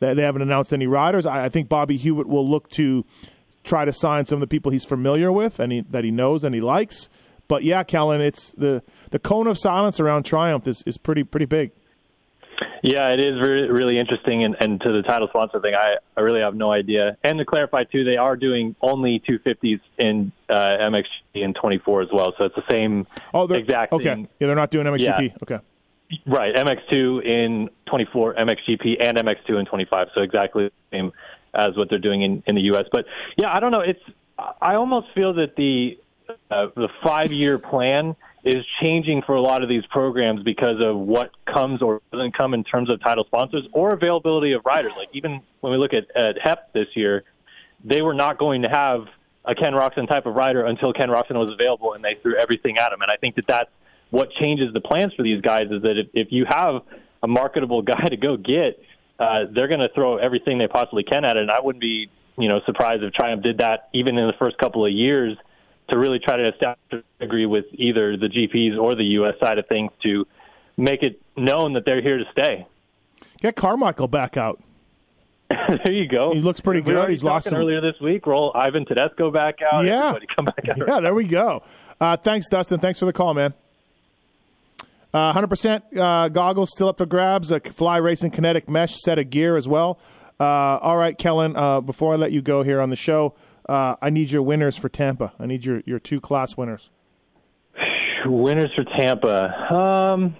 they, 0.00 0.14
they 0.14 0.22
haven't 0.22 0.42
announced 0.42 0.72
any 0.72 0.86
riders. 0.86 1.26
I, 1.26 1.44
I 1.44 1.48
think 1.48 1.68
Bobby 1.68 1.96
Hewitt 1.96 2.26
will 2.26 2.48
look 2.48 2.68
to 2.70 3.04
try 3.62 3.84
to 3.84 3.92
sign 3.92 4.26
some 4.26 4.36
of 4.36 4.40
the 4.40 4.46
people 4.46 4.72
he's 4.72 4.84
familiar 4.84 5.32
with 5.32 5.58
and 5.60 5.72
he, 5.72 5.80
that 5.90 6.04
he 6.04 6.10
knows 6.10 6.44
and 6.44 6.54
he 6.54 6.60
likes. 6.60 7.08
But 7.46 7.62
yeah, 7.62 7.82
Kellen, 7.84 8.20
it's 8.20 8.52
the 8.52 8.82
the 9.10 9.18
cone 9.18 9.46
of 9.46 9.58
silence 9.58 10.00
around 10.00 10.24
Triumph 10.24 10.66
is, 10.66 10.82
is 10.86 10.96
pretty 10.96 11.24
pretty 11.24 11.46
big. 11.46 11.72
Yeah, 12.86 13.08
it 13.14 13.18
is 13.18 13.40
really, 13.40 13.70
really 13.70 13.98
interesting. 13.98 14.44
And, 14.44 14.56
and 14.60 14.78
to 14.82 14.92
the 14.92 15.00
title 15.00 15.26
sponsor 15.28 15.58
thing, 15.58 15.74
I, 15.74 15.96
I 16.18 16.20
really 16.20 16.40
have 16.40 16.54
no 16.54 16.70
idea. 16.70 17.16
And 17.24 17.38
to 17.38 17.46
clarify, 17.46 17.84
too, 17.84 18.04
they 18.04 18.18
are 18.18 18.36
doing 18.36 18.76
only 18.82 19.20
250s 19.26 19.80
in 19.96 20.32
uh, 20.50 20.54
MXGP 20.54 21.06
in 21.32 21.54
24 21.54 22.02
as 22.02 22.08
well. 22.12 22.34
So 22.36 22.44
it's 22.44 22.54
the 22.54 22.62
same 22.68 23.06
Oh, 23.32 23.44
exact 23.50 23.94
okay. 23.94 24.04
thing. 24.04 24.28
Yeah, 24.38 24.48
they're 24.48 24.56
not 24.56 24.70
doing 24.70 24.84
MXGP. 24.86 25.30
Yeah. 25.30 25.36
Okay. 25.42 25.58
Right, 26.26 26.54
MX2 26.54 27.24
in 27.24 27.70
24, 27.86 28.34
MXGP, 28.34 28.96
and 29.00 29.16
MX2 29.16 29.58
in 29.60 29.64
25. 29.64 30.08
So 30.14 30.20
exactly 30.20 30.64
the 30.64 30.72
same 30.92 31.12
as 31.54 31.74
what 31.78 31.88
they're 31.88 31.98
doing 31.98 32.20
in, 32.20 32.42
in 32.46 32.54
the 32.54 32.64
U.S. 32.64 32.84
But 32.92 33.06
yeah, 33.38 33.50
I 33.50 33.60
don't 33.60 33.72
know. 33.72 33.80
It's 33.80 34.02
I 34.60 34.74
almost 34.74 35.06
feel 35.14 35.32
that 35.34 35.56
the 35.56 35.98
uh, 36.50 36.66
the 36.76 36.90
five 37.02 37.32
year 37.32 37.58
plan 37.58 38.14
is 38.44 38.64
changing 38.82 39.22
for 39.22 39.34
a 39.34 39.40
lot 39.40 39.62
of 39.62 39.68
these 39.68 39.84
programs 39.86 40.42
because 40.42 40.76
of 40.80 40.96
what 40.96 41.30
comes 41.46 41.80
or 41.80 42.02
doesn't 42.12 42.36
come 42.36 42.52
in 42.52 42.62
terms 42.62 42.90
of 42.90 43.00
title 43.00 43.24
sponsors 43.24 43.66
or 43.72 43.94
availability 43.94 44.52
of 44.52 44.62
riders. 44.66 44.92
Like 44.96 45.08
even 45.14 45.40
when 45.60 45.72
we 45.72 45.78
look 45.78 45.94
at, 45.94 46.14
at 46.14 46.36
HEP 46.42 46.72
this 46.74 46.88
year, 46.94 47.24
they 47.82 48.02
were 48.02 48.12
not 48.12 48.38
going 48.38 48.62
to 48.62 48.68
have 48.68 49.06
a 49.46 49.54
Ken 49.54 49.72
Roczen 49.72 50.06
type 50.08 50.26
of 50.26 50.34
rider 50.34 50.64
until 50.66 50.92
Ken 50.92 51.08
Roczen 51.08 51.38
was 51.38 51.52
available, 51.52 51.94
and 51.94 52.04
they 52.04 52.16
threw 52.22 52.36
everything 52.36 52.78
at 52.78 52.92
him. 52.92 53.00
And 53.00 53.10
I 53.10 53.16
think 53.16 53.34
that 53.36 53.46
that's 53.46 53.70
what 54.10 54.30
changes 54.32 54.72
the 54.72 54.80
plans 54.80 55.12
for 55.14 55.22
these 55.22 55.40
guys 55.40 55.70
is 55.70 55.82
that 55.82 55.98
if, 55.98 56.08
if 56.12 56.28
you 56.30 56.44
have 56.46 56.82
a 57.22 57.28
marketable 57.28 57.82
guy 57.94 58.04
to 58.04 58.16
go 58.16 58.36
get, 58.36 58.82
uh, 59.18 59.44
they're 59.50 59.68
going 59.68 59.80
to 59.80 59.90
throw 59.94 60.18
everything 60.18 60.58
they 60.58 60.68
possibly 60.68 61.02
can 61.02 61.24
at 61.24 61.36
it. 61.36 61.42
And 61.42 61.50
I 61.50 61.60
wouldn't 61.60 61.80
be, 61.80 62.10
you 62.36 62.48
know, 62.48 62.60
surprised 62.66 63.02
if 63.02 63.12
Triumph 63.14 63.42
did 63.42 63.58
that 63.58 63.88
even 63.92 64.18
in 64.18 64.26
the 64.26 64.34
first 64.34 64.58
couple 64.58 64.84
of 64.84 64.92
years 64.92 65.36
to 65.88 65.98
really 65.98 66.18
try 66.18 66.36
to 66.36 66.48
establish 66.48 67.04
degree 67.20 67.46
with 67.46 67.66
either 67.72 68.16
the 68.16 68.28
GPs 68.28 68.78
or 68.78 68.94
the 68.94 69.04
U.S. 69.04 69.34
side 69.40 69.58
of 69.58 69.66
things 69.66 69.90
to 70.02 70.26
make 70.76 71.02
it 71.02 71.20
known 71.36 71.74
that 71.74 71.84
they're 71.84 72.02
here 72.02 72.18
to 72.18 72.24
stay. 72.32 72.66
Get 73.40 73.56
Carmichael 73.56 74.08
back 74.08 74.36
out. 74.36 74.62
there 75.50 75.92
you 75.92 76.08
go. 76.08 76.32
He 76.32 76.40
looks 76.40 76.60
pretty 76.60 76.80
good. 76.80 77.10
He's 77.10 77.22
lost 77.22 77.48
some- 77.48 77.58
earlier 77.58 77.80
this 77.80 78.00
week. 78.00 78.26
Roll 78.26 78.50
Ivan 78.54 78.86
Tedesco 78.86 79.30
back 79.30 79.60
out. 79.62 79.84
Yeah. 79.84 80.16
Come 80.34 80.46
back 80.46 80.68
out. 80.68 80.78
Yeah, 80.88 81.00
there 81.00 81.14
we 81.14 81.26
go. 81.26 81.62
Uh, 82.00 82.16
thanks, 82.16 82.48
Dustin. 82.48 82.80
Thanks 82.80 82.98
for 82.98 83.04
the 83.04 83.12
call, 83.12 83.34
man. 83.34 83.54
Uh, 85.12 85.32
100% 85.32 85.96
uh, 85.96 86.28
goggles 86.28 86.70
still 86.74 86.88
up 86.88 86.98
for 86.98 87.06
grabs. 87.06 87.52
A 87.52 87.60
Fly 87.60 87.98
Racing 87.98 88.32
Kinetic 88.32 88.68
Mesh 88.68 88.94
set 88.96 89.18
of 89.18 89.30
gear 89.30 89.56
as 89.56 89.68
well. 89.68 90.00
Uh, 90.40 90.44
all 90.44 90.96
right, 90.96 91.16
Kellen, 91.16 91.56
uh, 91.56 91.80
before 91.80 92.14
I 92.14 92.16
let 92.16 92.32
you 92.32 92.42
go 92.42 92.62
here 92.64 92.80
on 92.80 92.90
the 92.90 92.96
show, 92.96 93.34
uh, 93.68 93.96
I 94.00 94.10
need 94.10 94.30
your 94.30 94.42
winners 94.42 94.76
for 94.76 94.88
Tampa. 94.88 95.32
I 95.38 95.46
need 95.46 95.64
your, 95.64 95.82
your 95.86 95.98
two 95.98 96.20
class 96.20 96.56
winners. 96.56 96.90
Winners 98.26 98.70
for 98.74 98.84
Tampa. 98.84 99.72
Um, 99.72 100.36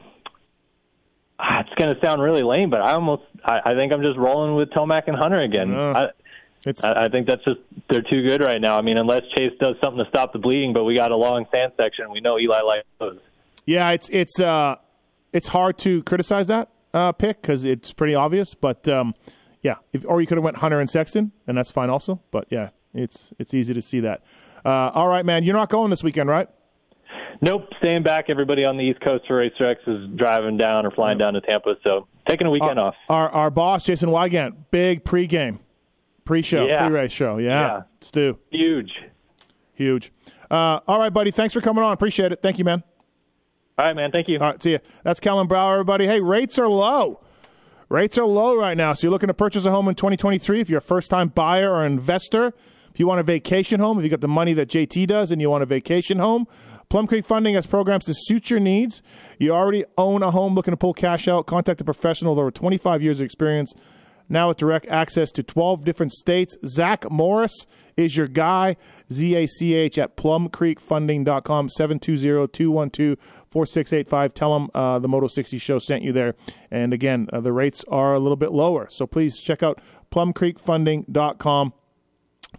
ah, 1.38 1.60
it's 1.60 1.74
going 1.76 1.94
to 1.94 2.00
sound 2.04 2.22
really 2.22 2.42
lame, 2.42 2.70
but 2.70 2.80
I 2.80 2.92
almost 2.92 3.22
I, 3.44 3.60
I 3.64 3.74
think 3.74 3.92
I'm 3.92 4.02
just 4.02 4.18
rolling 4.18 4.54
with 4.54 4.70
Tomac 4.70 5.06
and 5.06 5.16
Hunter 5.16 5.40
again. 5.40 5.74
I, 5.74 6.08
I, 6.66 7.04
I 7.04 7.08
think 7.08 7.26
that's 7.26 7.44
just 7.44 7.60
they're 7.90 8.02
too 8.02 8.26
good 8.26 8.40
right 8.40 8.60
now. 8.60 8.78
I 8.78 8.82
mean, 8.82 8.96
unless 8.96 9.22
Chase 9.36 9.52
does 9.60 9.76
something 9.82 10.02
to 10.02 10.08
stop 10.08 10.32
the 10.32 10.38
bleeding, 10.38 10.72
but 10.72 10.84
we 10.84 10.94
got 10.94 11.10
a 11.10 11.16
long 11.16 11.46
sand 11.52 11.72
section. 11.76 12.10
We 12.10 12.20
know 12.20 12.38
Eli 12.38 12.60
likes 12.60 12.86
those. 12.98 13.18
Yeah, 13.66 13.90
it's 13.90 14.08
it's 14.10 14.40
uh, 14.40 14.76
it's 15.32 15.48
hard 15.48 15.78
to 15.78 16.02
criticize 16.04 16.46
that 16.46 16.70
uh, 16.94 17.12
pick 17.12 17.42
because 17.42 17.64
it's 17.64 17.92
pretty 17.92 18.14
obvious. 18.14 18.54
But 18.54 18.88
um, 18.88 19.14
yeah, 19.62 19.76
if, 19.92 20.04
or 20.06 20.20
you 20.20 20.26
could 20.26 20.38
have 20.38 20.44
went 20.44 20.58
Hunter 20.58 20.80
and 20.80 20.88
Sexton, 20.88 21.32
and 21.46 21.58
that's 21.58 21.70
fine 21.70 21.90
also. 21.90 22.20
But 22.30 22.46
yeah, 22.50 22.70
it's 22.94 23.32
it's 23.38 23.52
easy 23.54 23.74
to 23.74 23.82
see 23.82 24.00
that. 24.00 24.22
Uh, 24.64 24.90
all 24.94 25.08
right, 25.08 25.24
man, 25.24 25.44
you're 25.44 25.54
not 25.56 25.68
going 25.68 25.90
this 25.90 26.02
weekend, 26.02 26.28
right? 26.28 26.48
Nope, 27.40 27.64
staying 27.78 28.02
back. 28.04 28.26
Everybody 28.28 28.64
on 28.64 28.76
the 28.76 28.84
East 28.84 29.00
Coast 29.00 29.24
for 29.26 29.36
Racer 29.36 29.66
X 29.66 29.80
is 29.86 30.08
driving 30.16 30.56
down 30.56 30.86
or 30.86 30.90
flying 30.92 31.18
down 31.18 31.34
to 31.34 31.40
Tampa, 31.40 31.74
so 31.82 32.06
taking 32.28 32.46
a 32.46 32.50
weekend 32.50 32.78
off. 32.78 32.94
Our 33.08 33.28
our 33.30 33.50
boss 33.50 33.84
Jason 33.84 34.08
Weigandt, 34.08 34.54
big 34.70 35.04
pregame, 35.04 35.58
pre-show, 36.24 36.66
Yeah. 36.66 36.86
pre-race 36.86 37.12
show. 37.12 37.38
Yeah, 37.38 37.66
Yeah. 37.66 37.82
Stu, 38.00 38.38
Huge. 38.50 38.92
huge. 39.74 40.12
Uh, 40.50 40.80
all 40.86 40.98
right, 40.98 41.12
buddy. 41.12 41.30
Thanks 41.30 41.52
for 41.52 41.60
coming 41.60 41.82
on. 41.82 41.92
Appreciate 41.92 42.30
it. 42.32 42.40
Thank 42.42 42.58
you, 42.58 42.64
man. 42.64 42.82
All 43.76 43.84
right, 43.86 43.96
man. 43.96 44.12
Thank 44.12 44.28
you. 44.28 44.38
All 44.38 44.50
right, 44.52 44.62
see 44.62 44.70
you. 44.72 44.78
That's 45.02 45.18
Kellen 45.18 45.48
Brauer, 45.48 45.72
everybody. 45.74 46.06
Hey, 46.06 46.20
rates 46.20 46.58
are 46.60 46.68
low. 46.68 47.20
Rates 47.88 48.16
are 48.18 48.24
low 48.26 48.56
right 48.56 48.76
now. 48.76 48.92
So 48.92 49.06
you're 49.06 49.12
looking 49.12 49.26
to 49.26 49.34
purchase 49.34 49.64
a 49.66 49.70
home 49.70 49.88
in 49.88 49.94
2023 49.96 50.60
if 50.60 50.70
you're 50.70 50.78
a 50.78 50.82
first 50.82 51.10
time 51.10 51.28
buyer 51.28 51.72
or 51.72 51.84
investor. 51.84 52.52
If 52.94 53.00
you 53.00 53.06
want 53.08 53.18
a 53.18 53.24
vacation 53.24 53.80
home, 53.80 53.98
if 53.98 54.04
you 54.04 54.10
got 54.10 54.20
the 54.20 54.28
money 54.28 54.52
that 54.52 54.68
JT 54.68 55.08
does 55.08 55.32
and 55.32 55.40
you 55.40 55.50
want 55.50 55.64
a 55.64 55.66
vacation 55.66 56.20
home, 56.20 56.46
Plum 56.88 57.08
Creek 57.08 57.24
Funding 57.24 57.56
has 57.56 57.66
programs 57.66 58.04
to 58.04 58.14
suit 58.14 58.50
your 58.50 58.60
needs. 58.60 59.02
You 59.40 59.50
already 59.50 59.84
own 59.98 60.22
a 60.22 60.30
home 60.30 60.54
looking 60.54 60.70
to 60.70 60.76
pull 60.76 60.94
cash 60.94 61.26
out, 61.26 61.46
contact 61.46 61.80
a 61.80 61.84
professional 61.84 62.34
with 62.34 62.40
over 62.40 62.52
25 62.52 63.02
years 63.02 63.18
of 63.18 63.24
experience. 63.24 63.74
Now 64.28 64.46
with 64.46 64.58
direct 64.58 64.86
access 64.86 65.32
to 65.32 65.42
12 65.42 65.84
different 65.84 66.12
states, 66.12 66.56
Zach 66.64 67.10
Morris 67.10 67.66
is 67.96 68.16
your 68.16 68.28
guy. 68.28 68.76
Z-A-C-H 69.12 69.98
at 69.98 70.16
plumcreekfunding.com, 70.16 71.68
720-212-4685. 71.68 74.34
Tell 74.34 74.54
them 74.54 74.70
uh, 74.72 75.00
the 75.00 75.08
Moto 75.08 75.26
60 75.26 75.58
show 75.58 75.80
sent 75.80 76.04
you 76.04 76.12
there. 76.12 76.36
And 76.70 76.92
again, 76.92 77.26
uh, 77.32 77.40
the 77.40 77.52
rates 77.52 77.84
are 77.88 78.14
a 78.14 78.20
little 78.20 78.36
bit 78.36 78.52
lower. 78.52 78.86
So 78.88 79.04
please 79.04 79.40
check 79.40 79.64
out 79.64 79.80
plumcreekfunding.com 80.12 81.72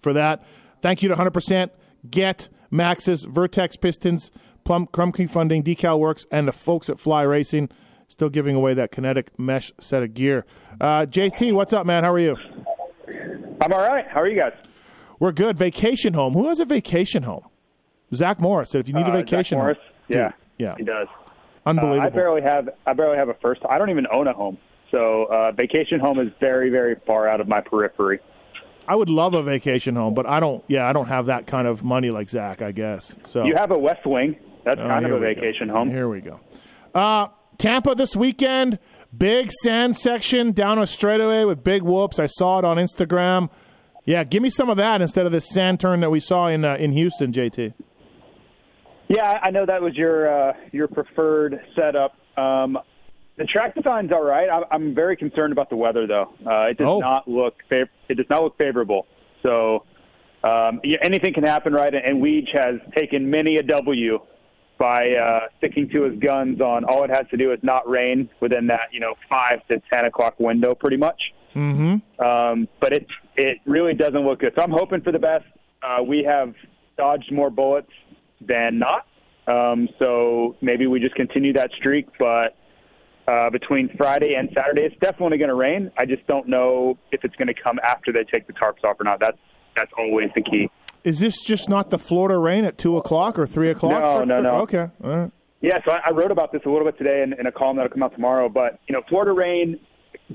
for 0.01 0.13
that. 0.13 0.43
Thank 0.81 1.01
you 1.03 1.09
to 1.09 1.15
100% 1.15 1.69
Get, 2.09 2.49
Maxxis, 2.71 3.25
Vertex 3.27 3.75
Pistons, 3.75 4.31
Plum, 4.63 4.85
Creek 4.87 5.29
Funding, 5.29 5.63
Decal 5.63 5.99
Works, 5.99 6.25
and 6.31 6.47
the 6.47 6.51
folks 6.51 6.89
at 6.89 6.99
Fly 6.99 7.23
Racing. 7.23 7.69
Still 8.07 8.29
giving 8.29 8.55
away 8.55 8.75
that 8.75 8.91
kinetic 8.91 9.37
mesh 9.39 9.71
set 9.79 10.03
of 10.03 10.13
gear. 10.13 10.45
Uh, 10.79 11.05
JT, 11.07 11.53
what's 11.53 11.73
up, 11.73 11.85
man? 11.87 12.03
How 12.03 12.13
are 12.13 12.19
you? 12.19 12.37
I'm 13.61 13.73
all 13.73 13.79
right. 13.79 14.05
How 14.07 14.21
are 14.21 14.27
you 14.27 14.35
guys? 14.39 14.53
We're 15.19 15.31
good. 15.31 15.57
Vacation 15.57 16.13
home. 16.13 16.33
Who 16.33 16.47
has 16.49 16.59
a 16.59 16.65
vacation 16.65 17.23
home? 17.23 17.45
Zach 18.13 18.39
Morris 18.39 18.69
said 18.71 18.81
if 18.81 18.87
you 18.87 18.93
need 18.93 19.07
Uh, 19.07 19.13
a 19.13 19.17
Zach 19.17 19.25
vacation 19.25 19.57
Morris? 19.57 19.77
home. 19.77 19.87
Yeah. 20.09 20.27
Dude, 20.27 20.33
yeah. 20.59 20.75
He 20.77 20.83
does. 20.83 21.07
Unbelievable. 21.65 22.01
Uh, 22.01 22.05
I 22.05 22.09
barely 22.09 22.41
have 22.43 22.69
I 22.85 22.93
barely 22.93 23.17
have 23.17 23.29
a 23.29 23.33
first. 23.35 23.61
I 23.67 23.79
don't 23.79 23.89
even 23.89 24.05
own 24.11 24.27
a 24.27 24.33
home. 24.33 24.57
So 24.91 25.25
uh, 25.25 25.51
vacation 25.51 25.99
home 25.99 26.19
is 26.19 26.31
very 26.39 26.69
very 26.69 26.95
far 27.07 27.27
out 27.27 27.41
of 27.41 27.47
my 27.47 27.61
periphery. 27.61 28.19
I 28.87 28.95
would 28.95 29.09
love 29.09 29.33
a 29.33 29.41
vacation 29.43 29.95
home, 29.95 30.13
but 30.13 30.25
I 30.27 30.39
don't. 30.39 30.63
Yeah, 30.67 30.87
I 30.87 30.93
don't 30.93 31.07
have 31.07 31.25
that 31.27 31.47
kind 31.47 31.67
of 31.67 31.83
money 31.83 32.11
like 32.11 32.29
Zach. 32.29 32.61
I 32.61 32.71
guess. 32.71 33.15
So 33.25 33.43
You 33.45 33.55
have 33.55 33.71
a 33.71 33.77
West 33.77 34.05
Wing. 34.05 34.35
That's 34.63 34.79
Oh, 34.79 34.87
kind 34.87 35.05
of 35.05 35.11
a 35.11 35.15
we 35.15 35.19
go. 35.21 35.27
vacation 35.41 35.69
home. 35.69 35.89
Here 35.89 36.07
we 36.09 36.21
go. 36.21 36.39
Uh, 36.93 37.27
Tampa 37.57 37.95
this 37.95 38.15
weekend, 38.15 38.79
big 39.15 39.51
sand 39.51 39.95
section 39.95 40.51
down 40.51 40.77
a 40.79 40.87
straightaway 40.87 41.45
with 41.45 41.63
big 41.63 41.83
whoops. 41.83 42.19
I 42.19 42.25
saw 42.25 42.59
it 42.59 42.65
on 42.65 42.77
Instagram. 42.77 43.49
Yeah, 44.05 44.23
give 44.23 44.43
me 44.43 44.49
some 44.49 44.69
of 44.69 44.77
that 44.77 45.01
instead 45.01 45.25
of 45.25 45.31
this 45.31 45.49
sand 45.49 45.79
turn 45.79 45.99
that 46.01 46.09
we 46.11 46.19
saw 46.19 46.47
in 46.47 46.63
uh, 46.65 46.75
in 46.75 46.91
Houston, 46.91 47.31
JT. 47.31 47.73
Yeah, 49.07 49.39
I 49.41 49.51
know 49.51 49.65
that 49.65 49.81
was 49.81 49.95
your 49.95 50.49
uh, 50.49 50.53
your 50.71 50.87
preferred 50.87 51.59
setup. 51.75 52.15
Um, 52.37 52.77
the 53.37 53.45
track 53.45 53.75
design's 53.75 54.11
all 54.11 54.23
right. 54.23 54.49
I'm, 54.49 54.63
I'm 54.71 54.95
very 54.95 55.15
concerned 55.17 55.51
about 55.51 55.69
the 55.69 55.75
weather, 55.75 56.07
though. 56.07 56.33
Uh, 56.45 56.67
it 56.69 56.77
does 56.77 56.87
Oh. 56.87 56.99
not 56.99 57.27
look 57.27 57.55
fav- 57.69 57.89
it 58.09 58.15
does 58.15 58.25
not 58.29 58.43
look 58.43 58.57
favorable. 58.57 59.07
So 59.43 59.83
um, 60.43 60.79
yeah, 60.83 60.97
anything 61.01 61.33
can 61.33 61.43
happen, 61.43 61.73
right? 61.73 61.93
And 61.93 62.21
Weege 62.21 62.53
has 62.53 62.75
taken 62.95 63.29
many 63.29 63.57
a 63.57 63.63
W 63.63 64.19
by 64.77 65.11
uh, 65.15 65.39
sticking 65.57 65.89
to 65.89 66.03
his 66.03 66.19
guns 66.19 66.59
on 66.61 66.83
all 66.83 67.03
it 67.03 67.09
has 67.09 67.25
to 67.31 67.37
do 67.37 67.51
is 67.53 67.59
not 67.63 67.87
rain 67.89 68.29
within 68.41 68.67
that 68.67 68.89
you 68.91 68.99
know 68.99 69.15
five 69.29 69.65
to 69.67 69.81
ten 69.91 70.05
o'clock 70.05 70.39
window, 70.39 70.75
pretty 70.75 70.97
much. 70.97 71.33
Mm-hmm. 71.55 72.23
Um, 72.23 72.67
but 72.79 72.93
it 72.93 73.07
it 73.35 73.57
really 73.65 73.93
doesn't 73.93 74.25
look 74.25 74.39
good. 74.41 74.53
So 74.55 74.61
I'm 74.61 74.71
hoping 74.71 75.01
for 75.01 75.11
the 75.11 75.19
best. 75.19 75.45
Uh, 75.81 76.03
we 76.03 76.23
have 76.23 76.53
dodged 76.97 77.31
more 77.31 77.49
bullets 77.49 77.91
than 78.41 78.79
not. 78.79 79.07
Um, 79.47 79.87
so 79.99 80.55
maybe 80.61 80.87
we 80.87 80.99
just 80.99 81.15
continue 81.15 81.53
that 81.53 81.71
streak. 81.77 82.07
But 82.19 82.55
uh, 83.27 83.49
between 83.49 83.89
Friday 83.97 84.35
and 84.35 84.49
Saturday, 84.53 84.83
it's 84.83 84.95
definitely 84.99 85.37
going 85.37 85.49
to 85.49 85.55
rain. 85.55 85.91
I 85.97 86.05
just 86.05 86.25
don't 86.27 86.47
know 86.47 86.97
if 87.11 87.23
it's 87.23 87.35
going 87.35 87.47
to 87.47 87.53
come 87.53 87.79
after 87.83 88.11
they 88.11 88.23
take 88.23 88.47
the 88.47 88.53
tarps 88.53 88.83
off 88.83 88.99
or 88.99 89.03
not. 89.03 89.19
That's 89.19 89.37
that's 89.75 89.91
always 89.97 90.29
the 90.35 90.41
key. 90.41 90.69
Is 91.03 91.19
this 91.19 91.43
just 91.43 91.69
not 91.69 91.89
the 91.89 91.99
Florida 91.99 92.37
rain 92.37 92.65
at 92.65 92.77
two 92.77 92.97
o'clock 92.97 93.37
or 93.37 93.45
three 93.45 93.69
o'clock? 93.69 94.01
No, 94.01 94.19
for- 94.19 94.25
no, 94.25 94.41
no. 94.41 94.55
Okay, 94.61 94.89
all 95.03 95.17
right. 95.17 95.31
Yeah, 95.61 95.79
so 95.83 95.91
I, 95.91 96.01
I 96.07 96.11
wrote 96.11 96.31
about 96.31 96.51
this 96.51 96.61
a 96.65 96.69
little 96.69 96.85
bit 96.85 96.97
today 96.97 97.23
in, 97.23 97.33
in 97.33 97.47
a 97.47 97.51
column 97.51 97.77
that'll 97.77 97.91
come 97.91 98.03
out 98.03 98.13
tomorrow. 98.13 98.49
But 98.49 98.79
you 98.87 98.93
know, 98.93 99.01
Florida 99.09 99.31
rain 99.31 99.79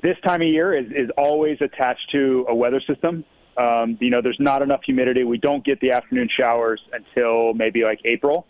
this 0.03 0.17
time 0.25 0.43
of 0.43 0.49
year 0.49 0.75
is 0.77 0.87
is 0.91 1.11
always 1.17 1.59
attached 1.61 2.11
to 2.13 2.47
a 2.49 2.55
weather 2.55 2.81
system. 2.81 3.25
Um, 3.57 3.99
you 4.01 4.11
know, 4.11 4.23
there's 4.23 4.41
not 4.41 4.63
enough 4.63 4.81
humidity. 4.85 5.25
We 5.25 5.39
don't 5.39 5.65
get 5.65 5.81
the 5.81 5.93
afternoon 5.93 6.29
showers 6.31 6.81
until 6.93 7.53
maybe 7.55 7.85
like 7.85 8.01
April. 8.05 8.47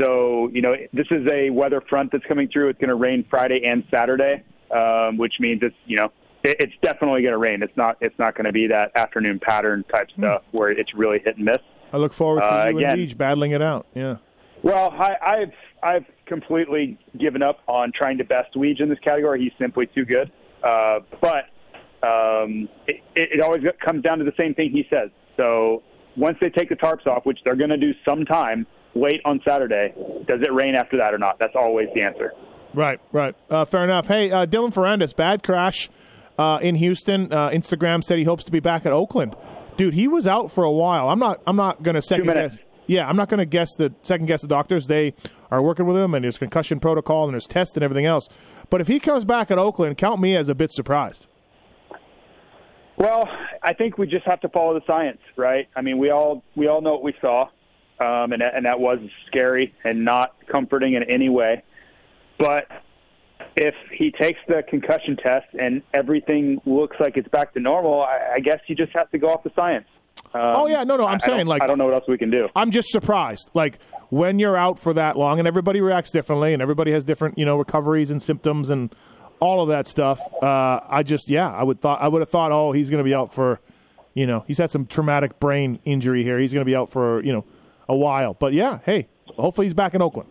So 0.00 0.48
you 0.52 0.62
know, 0.62 0.74
this 0.92 1.06
is 1.10 1.26
a 1.30 1.50
weather 1.50 1.80
front 1.88 2.12
that's 2.12 2.24
coming 2.26 2.48
through. 2.48 2.68
It's 2.70 2.78
going 2.80 2.88
to 2.88 2.94
rain 2.94 3.24
Friday 3.28 3.64
and 3.64 3.84
Saturday, 3.90 4.42
um, 4.70 5.16
which 5.18 5.34
means 5.40 5.60
it's 5.62 5.74
you 5.86 5.96
know 5.96 6.12
it, 6.42 6.56
it's 6.60 6.72
definitely 6.82 7.22
going 7.22 7.32
to 7.32 7.38
rain. 7.38 7.62
It's 7.62 7.76
not 7.76 7.96
it's 8.00 8.18
not 8.18 8.34
going 8.34 8.46
to 8.46 8.52
be 8.52 8.66
that 8.68 8.92
afternoon 8.96 9.38
pattern 9.40 9.84
type 9.92 10.08
stuff 10.16 10.42
where 10.52 10.70
it's 10.70 10.94
really 10.94 11.18
hit 11.18 11.36
and 11.36 11.44
miss. 11.44 11.58
I 11.92 11.96
look 11.98 12.12
forward 12.12 12.40
to 12.42 12.46
Uh, 12.46 12.68
you 12.70 12.78
again- 12.78 12.90
and 12.92 13.00
Weege 13.08 13.16
battling 13.16 13.50
it 13.52 13.62
out. 13.62 13.86
Yeah. 13.94 14.16
Well, 14.62 14.90
I, 14.90 15.16
I've 15.22 15.52
I've 15.82 16.04
completely 16.26 16.98
given 17.18 17.42
up 17.42 17.60
on 17.66 17.92
trying 17.92 18.18
to 18.18 18.24
best 18.24 18.54
Weege 18.54 18.80
in 18.80 18.88
this 18.88 18.98
category. 19.00 19.40
He's 19.42 19.52
simply 19.58 19.86
too 19.86 20.04
good. 20.04 20.30
Uh, 20.62 21.00
but 21.20 21.44
um, 22.06 22.68
it, 22.86 23.00
it 23.14 23.32
it 23.32 23.40
always 23.40 23.62
comes 23.84 24.02
down 24.02 24.18
to 24.18 24.24
the 24.24 24.34
same 24.38 24.54
thing 24.54 24.70
he 24.70 24.86
says. 24.90 25.10
So 25.36 25.82
once 26.16 26.36
they 26.40 26.50
take 26.50 26.68
the 26.68 26.76
tarps 26.76 27.06
off, 27.06 27.24
which 27.24 27.38
they're 27.44 27.56
going 27.56 27.70
to 27.70 27.78
do 27.78 27.92
sometime 28.06 28.66
late 28.94 29.20
on 29.24 29.40
Saturday, 29.46 29.94
does 30.26 30.40
it 30.42 30.52
rain 30.52 30.74
after 30.74 30.96
that 30.98 31.14
or 31.14 31.18
not? 31.18 31.38
That's 31.38 31.56
always 31.56 31.88
the 31.94 32.02
answer. 32.02 32.32
Right, 32.74 33.00
right. 33.12 33.34
Uh, 33.48 33.64
fair 33.64 33.84
enough. 33.84 34.06
Hey, 34.06 34.30
uh, 34.30 34.46
Dylan 34.46 34.72
Ferrandis, 34.72 35.14
bad 35.14 35.42
crash 35.42 35.90
uh, 36.38 36.58
in 36.62 36.76
Houston. 36.76 37.32
Uh, 37.32 37.50
Instagram 37.50 38.04
said 38.04 38.18
he 38.18 38.24
hopes 38.24 38.44
to 38.44 38.52
be 38.52 38.60
back 38.60 38.86
at 38.86 38.92
Oakland. 38.92 39.34
Dude, 39.76 39.94
he 39.94 40.08
was 40.08 40.26
out 40.26 40.50
for 40.50 40.64
a 40.64 40.70
while. 40.70 41.08
I'm 41.08 41.18
not. 41.18 41.40
I'm 41.46 41.56
not 41.56 41.82
going 41.82 41.94
to 41.94 42.02
second 42.02 42.26
guess. 42.26 42.60
Yeah, 42.86 43.08
I'm 43.08 43.16
not 43.16 43.28
going 43.28 43.38
to 43.38 43.46
guess 43.46 43.76
the 43.76 43.94
second 44.02 44.26
guess 44.26 44.42
the 44.42 44.48
doctors. 44.48 44.86
They 44.86 45.14
are 45.50 45.62
working 45.62 45.86
with 45.86 45.96
him, 45.96 46.14
and 46.14 46.24
there's 46.24 46.38
concussion 46.38 46.80
protocol, 46.80 47.24
and 47.24 47.34
there's 47.34 47.46
tests 47.46 47.76
and 47.76 47.84
everything 47.84 48.06
else. 48.06 48.28
But 48.68 48.80
if 48.80 48.88
he 48.88 48.98
comes 48.98 49.24
back 49.24 49.50
at 49.50 49.58
Oakland, 49.58 49.96
count 49.96 50.20
me 50.20 50.36
as 50.36 50.48
a 50.48 50.54
bit 50.54 50.70
surprised. 50.72 51.28
Well, 52.96 53.28
I 53.62 53.72
think 53.72 53.96
we 53.96 54.06
just 54.06 54.26
have 54.26 54.40
to 54.40 54.48
follow 54.50 54.74
the 54.74 54.84
science, 54.86 55.20
right? 55.36 55.68
I 55.74 55.80
mean, 55.80 55.98
we 55.98 56.10
all 56.10 56.44
we 56.56 56.66
all 56.66 56.82
know 56.82 56.92
what 56.92 57.02
we 57.02 57.14
saw, 57.20 57.48
um, 58.00 58.32
and 58.32 58.40
that- 58.42 58.54
and 58.54 58.64
that 58.66 58.80
was 58.80 58.98
scary 59.26 59.74
and 59.84 60.04
not 60.04 60.34
comforting 60.46 60.94
in 60.94 61.02
any 61.04 61.28
way. 61.28 61.62
But 62.38 62.66
if 63.56 63.74
he 63.92 64.10
takes 64.10 64.38
the 64.48 64.62
concussion 64.68 65.16
test 65.16 65.46
and 65.58 65.82
everything 65.92 66.60
looks 66.64 66.96
like 67.00 67.16
it's 67.16 67.28
back 67.28 67.52
to 67.54 67.60
normal, 67.60 68.02
I, 68.02 68.34
I 68.36 68.40
guess 68.40 68.60
you 68.66 68.74
just 68.74 68.92
have 68.92 69.10
to 69.10 69.18
go 69.18 69.28
off 69.28 69.42
the 69.42 69.52
science. 69.54 69.86
Um, 70.32 70.40
oh 70.54 70.66
yeah, 70.68 70.84
no, 70.84 70.96
no. 70.96 71.04
I- 71.04 71.10
I'm 71.12 71.14
I 71.22 71.26
saying 71.26 71.38
don't- 71.38 71.46
like 71.48 71.62
I 71.62 71.66
don't 71.66 71.76
know 71.78 71.86
what 71.86 71.94
else 71.94 72.04
we 72.08 72.16
can 72.18 72.30
do. 72.30 72.48
I'm 72.54 72.70
just 72.70 72.88
surprised. 72.90 73.50
Like 73.54 73.78
when 74.10 74.38
you're 74.38 74.56
out 74.56 74.78
for 74.78 74.92
that 74.94 75.16
long, 75.16 75.38
and 75.38 75.48
everybody 75.48 75.80
reacts 75.80 76.10
differently, 76.10 76.52
and 76.52 76.62
everybody 76.62 76.92
has 76.92 77.04
different, 77.04 77.38
you 77.38 77.44
know, 77.44 77.56
recoveries 77.56 78.10
and 78.10 78.20
symptoms 78.22 78.70
and 78.70 78.94
all 79.40 79.62
of 79.62 79.68
that 79.68 79.86
stuff. 79.86 80.20
Uh, 80.42 80.80
I 80.88 81.02
just, 81.02 81.28
yeah, 81.30 81.50
I 81.50 81.62
would 81.62 81.80
thought 81.80 82.00
I 82.00 82.08
would 82.08 82.20
have 82.20 82.28
thought, 82.28 82.52
oh, 82.52 82.72
he's 82.72 82.90
going 82.90 82.98
to 82.98 83.04
be 83.04 83.14
out 83.14 83.32
for, 83.34 83.58
you 84.14 84.26
know, 84.26 84.44
he's 84.46 84.58
had 84.58 84.70
some 84.70 84.86
traumatic 84.86 85.40
brain 85.40 85.78
injury 85.84 86.22
here. 86.22 86.38
He's 86.38 86.52
going 86.52 86.60
to 86.60 86.70
be 86.70 86.76
out 86.76 86.90
for, 86.90 87.22
you 87.24 87.32
know, 87.32 87.44
a 87.90 87.96
while. 87.96 88.34
But 88.34 88.52
yeah, 88.52 88.78
hey, 88.84 89.08
hopefully 89.26 89.66
he's 89.66 89.74
back 89.74 89.94
in 89.94 90.00
Oakland 90.00 90.28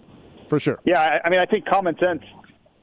for 0.47 0.59
sure. 0.59 0.79
Yeah, 0.85 1.01
I, 1.01 1.27
I 1.27 1.29
mean, 1.29 1.39
I 1.39 1.45
think 1.45 1.65
common 1.65 1.97
sense 1.99 2.23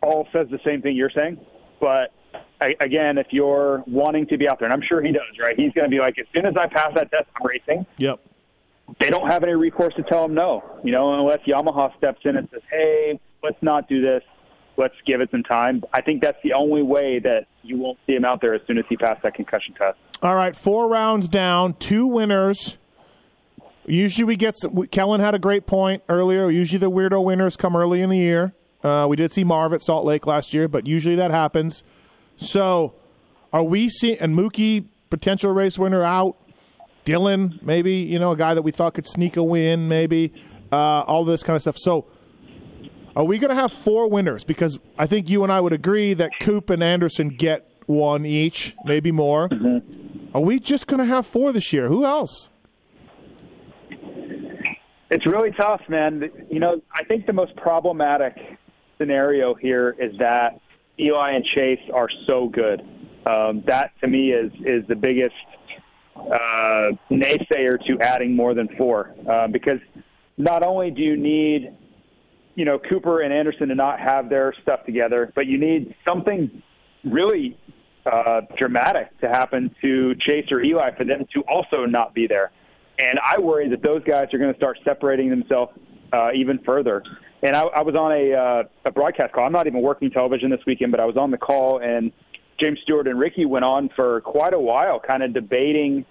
all 0.02 0.28
says 0.32 0.46
the 0.50 0.60
same 0.64 0.82
thing 0.82 0.94
you're 0.94 1.10
saying. 1.10 1.38
But 1.80 2.12
I, 2.60 2.76
again, 2.80 3.18
if 3.18 3.28
you're 3.30 3.82
wanting 3.86 4.26
to 4.28 4.38
be 4.38 4.48
out 4.48 4.58
there, 4.58 4.66
and 4.66 4.72
I'm 4.72 4.86
sure 4.86 5.02
he 5.02 5.12
does, 5.12 5.38
right? 5.40 5.58
He's 5.58 5.72
going 5.72 5.84
to 5.84 5.90
be 5.90 5.98
like, 5.98 6.18
as 6.18 6.26
soon 6.34 6.46
as 6.46 6.56
I 6.56 6.66
pass 6.68 6.94
that 6.94 7.10
test, 7.10 7.24
I'm 7.36 7.46
racing. 7.46 7.86
Yep. 7.96 8.20
They 9.00 9.10
don't 9.10 9.28
have 9.28 9.42
any 9.42 9.54
recourse 9.54 9.94
to 9.94 10.02
tell 10.04 10.26
him 10.26 10.34
no, 10.34 10.62
you 10.84 10.92
know, 10.92 11.18
unless 11.18 11.40
Yamaha 11.40 11.96
steps 11.96 12.20
in 12.24 12.36
and 12.36 12.48
says, 12.52 12.62
hey, 12.70 13.18
let's 13.42 13.60
not 13.60 13.88
do 13.88 14.00
this. 14.00 14.22
Let's 14.76 14.94
give 15.06 15.20
it 15.20 15.30
some 15.30 15.42
time. 15.42 15.82
I 15.92 16.02
think 16.02 16.22
that's 16.22 16.38
the 16.44 16.52
only 16.52 16.82
way 16.82 17.18
that 17.18 17.46
you 17.62 17.78
won't 17.78 17.98
see 18.06 18.14
him 18.14 18.24
out 18.24 18.40
there 18.42 18.54
as 18.54 18.60
soon 18.66 18.78
as 18.78 18.84
he 18.88 18.96
passed 18.96 19.22
that 19.22 19.34
concussion 19.34 19.74
test. 19.74 19.98
All 20.22 20.36
right, 20.36 20.56
four 20.56 20.88
rounds 20.88 21.28
down, 21.28 21.74
two 21.74 22.06
winners. 22.06 22.78
Usually 23.86 24.24
we 24.24 24.36
get 24.36 24.56
some. 24.56 24.86
Kellen 24.88 25.20
had 25.20 25.34
a 25.34 25.38
great 25.38 25.66
point 25.66 26.02
earlier. 26.08 26.50
Usually 26.50 26.78
the 26.78 26.90
weirdo 26.90 27.24
winners 27.24 27.56
come 27.56 27.76
early 27.76 28.02
in 28.02 28.10
the 28.10 28.18
year. 28.18 28.52
Uh, 28.82 29.06
we 29.08 29.16
did 29.16 29.32
see 29.32 29.44
Marv 29.44 29.72
at 29.72 29.82
Salt 29.82 30.04
Lake 30.04 30.26
last 30.26 30.52
year, 30.52 30.68
but 30.68 30.86
usually 30.86 31.16
that 31.16 31.30
happens. 31.30 31.82
So, 32.36 32.94
are 33.52 33.62
we 33.62 33.88
seeing 33.88 34.18
and 34.18 34.36
Mookie 34.36 34.86
potential 35.10 35.52
race 35.52 35.78
winner 35.78 36.02
out? 36.02 36.36
Dylan, 37.04 37.62
maybe 37.62 37.92
you 37.94 38.18
know 38.18 38.32
a 38.32 38.36
guy 38.36 38.54
that 38.54 38.62
we 38.62 38.72
thought 38.72 38.94
could 38.94 39.06
sneak 39.06 39.36
a 39.36 39.42
win, 39.42 39.88
maybe 39.88 40.32
uh, 40.72 41.02
all 41.02 41.24
this 41.24 41.42
kind 41.42 41.54
of 41.54 41.62
stuff. 41.62 41.78
So, 41.78 42.06
are 43.14 43.24
we 43.24 43.38
going 43.38 43.50
to 43.50 43.54
have 43.54 43.72
four 43.72 44.10
winners? 44.10 44.44
Because 44.44 44.78
I 44.98 45.06
think 45.06 45.30
you 45.30 45.44
and 45.44 45.52
I 45.52 45.60
would 45.60 45.72
agree 45.72 46.14
that 46.14 46.32
Coop 46.40 46.68
and 46.70 46.82
Anderson 46.82 47.28
get 47.28 47.70
one 47.86 48.26
each, 48.26 48.74
maybe 48.84 49.12
more. 49.12 49.48
Are 50.34 50.40
we 50.40 50.58
just 50.58 50.86
going 50.86 50.98
to 50.98 51.06
have 51.06 51.26
four 51.26 51.52
this 51.52 51.72
year? 51.72 51.88
Who 51.88 52.04
else? 52.04 52.50
It's 55.10 55.26
really 55.26 55.52
tough, 55.52 55.82
man. 55.88 56.30
You 56.50 56.58
know, 56.58 56.82
I 56.92 57.04
think 57.04 57.26
the 57.26 57.32
most 57.32 57.54
problematic 57.56 58.36
scenario 58.98 59.54
here 59.54 59.94
is 59.98 60.16
that 60.18 60.60
Eli 60.98 61.32
and 61.32 61.44
Chase 61.44 61.80
are 61.92 62.08
so 62.26 62.48
good. 62.48 62.82
Um, 63.24 63.62
that 63.66 63.92
to 64.00 64.08
me 64.08 64.32
is 64.32 64.52
is 64.64 64.86
the 64.88 64.94
biggest 64.94 65.34
uh, 66.16 66.90
naysayer 67.10 67.84
to 67.86 68.00
adding 68.00 68.34
more 68.34 68.54
than 68.54 68.68
four, 68.76 69.14
uh, 69.28 69.48
because 69.48 69.80
not 70.36 70.62
only 70.62 70.90
do 70.90 71.02
you 71.02 71.16
need, 71.16 71.72
you 72.54 72.64
know, 72.64 72.78
Cooper 72.78 73.20
and 73.20 73.32
Anderson 73.32 73.68
to 73.68 73.74
not 73.74 74.00
have 74.00 74.28
their 74.28 74.54
stuff 74.62 74.84
together, 74.86 75.32
but 75.34 75.46
you 75.46 75.58
need 75.58 75.94
something 76.04 76.62
really 77.04 77.56
uh, 78.06 78.42
dramatic 78.56 79.18
to 79.20 79.28
happen 79.28 79.74
to 79.82 80.14
Chase 80.16 80.50
or 80.50 80.62
Eli 80.62 80.94
for 80.96 81.04
them 81.04 81.26
to 81.34 81.42
also 81.42 81.84
not 81.84 82.14
be 82.14 82.26
there. 82.26 82.50
And 82.98 83.18
I 83.20 83.38
worry 83.38 83.68
that 83.68 83.82
those 83.82 84.02
guys 84.04 84.32
are 84.32 84.38
going 84.38 84.52
to 84.52 84.56
start 84.56 84.78
separating 84.84 85.28
themselves 85.30 85.72
uh, 86.12 86.30
even 86.34 86.58
further. 86.64 87.02
And 87.42 87.54
I, 87.54 87.62
I 87.62 87.82
was 87.82 87.94
on 87.94 88.12
a, 88.12 88.32
uh, 88.32 88.62
a 88.86 88.90
broadcast 88.90 89.34
call. 89.34 89.44
I'm 89.44 89.52
not 89.52 89.66
even 89.66 89.82
working 89.82 90.10
television 90.10 90.50
this 90.50 90.60
weekend, 90.66 90.90
but 90.92 91.00
I 91.00 91.04
was 91.04 91.16
on 91.16 91.30
the 91.30 91.38
call, 91.38 91.80
and 91.80 92.10
James 92.58 92.78
Stewart 92.82 93.06
and 93.06 93.18
Ricky 93.18 93.44
went 93.44 93.64
on 93.64 93.90
for 93.94 94.20
quite 94.22 94.54
a 94.54 94.58
while, 94.58 94.98
kind 94.98 95.22
of 95.22 95.34
debating 95.34 96.04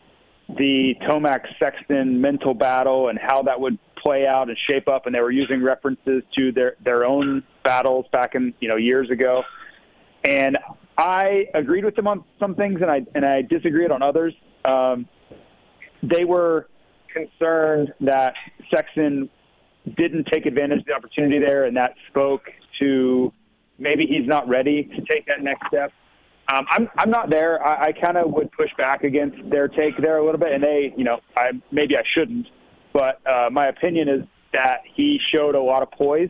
the 0.48 0.96
Tomac 1.02 1.42
Sexton 1.58 2.22
mental 2.22 2.54
battle 2.54 3.10
and 3.10 3.18
how 3.18 3.42
that 3.44 3.60
would 3.60 3.80
play 3.96 4.28
out 4.28 4.50
and 4.50 4.58
shape 4.58 4.88
up. 4.88 5.08
And 5.08 5.16
they 5.16 5.22
were 5.22 5.32
using 5.32 5.64
references 5.64 6.22
to 6.36 6.52
their 6.52 6.76
their 6.84 7.04
own 7.04 7.44
battles 7.64 8.06
back 8.12 8.36
in 8.36 8.54
you 8.60 8.68
know 8.68 8.76
years 8.76 9.10
ago. 9.10 9.44
And 10.24 10.58
I 10.98 11.48
agreed 11.54 11.84
with 11.84 11.96
them 11.96 12.08
on 12.08 12.24
some 12.40 12.54
things, 12.56 12.82
and 12.82 12.92
I 12.92 13.02
and 13.16 13.26
I 13.26 13.42
disagreed 13.42 13.90
on 13.90 14.04
others. 14.04 14.34
Um, 14.64 15.08
they 16.04 16.26
were 16.26 16.68
concerned 17.16 17.94
that 18.02 18.34
Sexton 18.72 19.30
didn't 19.98 20.26
take 20.32 20.46
advantage 20.46 20.80
of 20.80 20.86
the 20.86 20.94
opportunity 20.94 21.40
there, 21.40 21.66
and 21.66 21.78
that 21.78 21.96
spoke 22.10 22.44
to 22.80 23.32
maybe 23.78 24.06
he's 24.06 24.28
not 24.28 24.48
ready 24.48 24.84
to 24.84 25.02
take 25.06 25.26
that 25.28 25.42
next 25.42 25.68
step. 25.68 25.92
Um, 26.48 26.66
I'm 26.70 26.90
I'm 26.98 27.10
not 27.10 27.30
there. 27.30 27.64
I, 27.66 27.88
I 27.88 27.92
kind 27.92 28.18
of 28.18 28.32
would 28.34 28.52
push 28.52 28.70
back 28.78 29.04
against 29.04 29.50
their 29.50 29.68
take 29.68 29.98
there 29.98 30.18
a 30.18 30.26
little 30.26 30.40
bit, 30.40 30.52
and 30.52 30.64
they, 30.64 30.94
you 30.96 31.04
know, 31.04 31.20
I 31.36 31.52
maybe 31.72 31.98
I 31.98 32.04
shouldn't, 32.06 32.48
but 32.94 33.26
uh, 33.26 33.50
my 33.52 33.68
opinion 33.68 34.10
is 34.10 34.24
that 34.54 34.82
he 34.94 35.20
showed 35.20 35.56
a 35.56 35.62
lot 35.62 35.82
of 35.82 35.92
poise. 35.92 36.30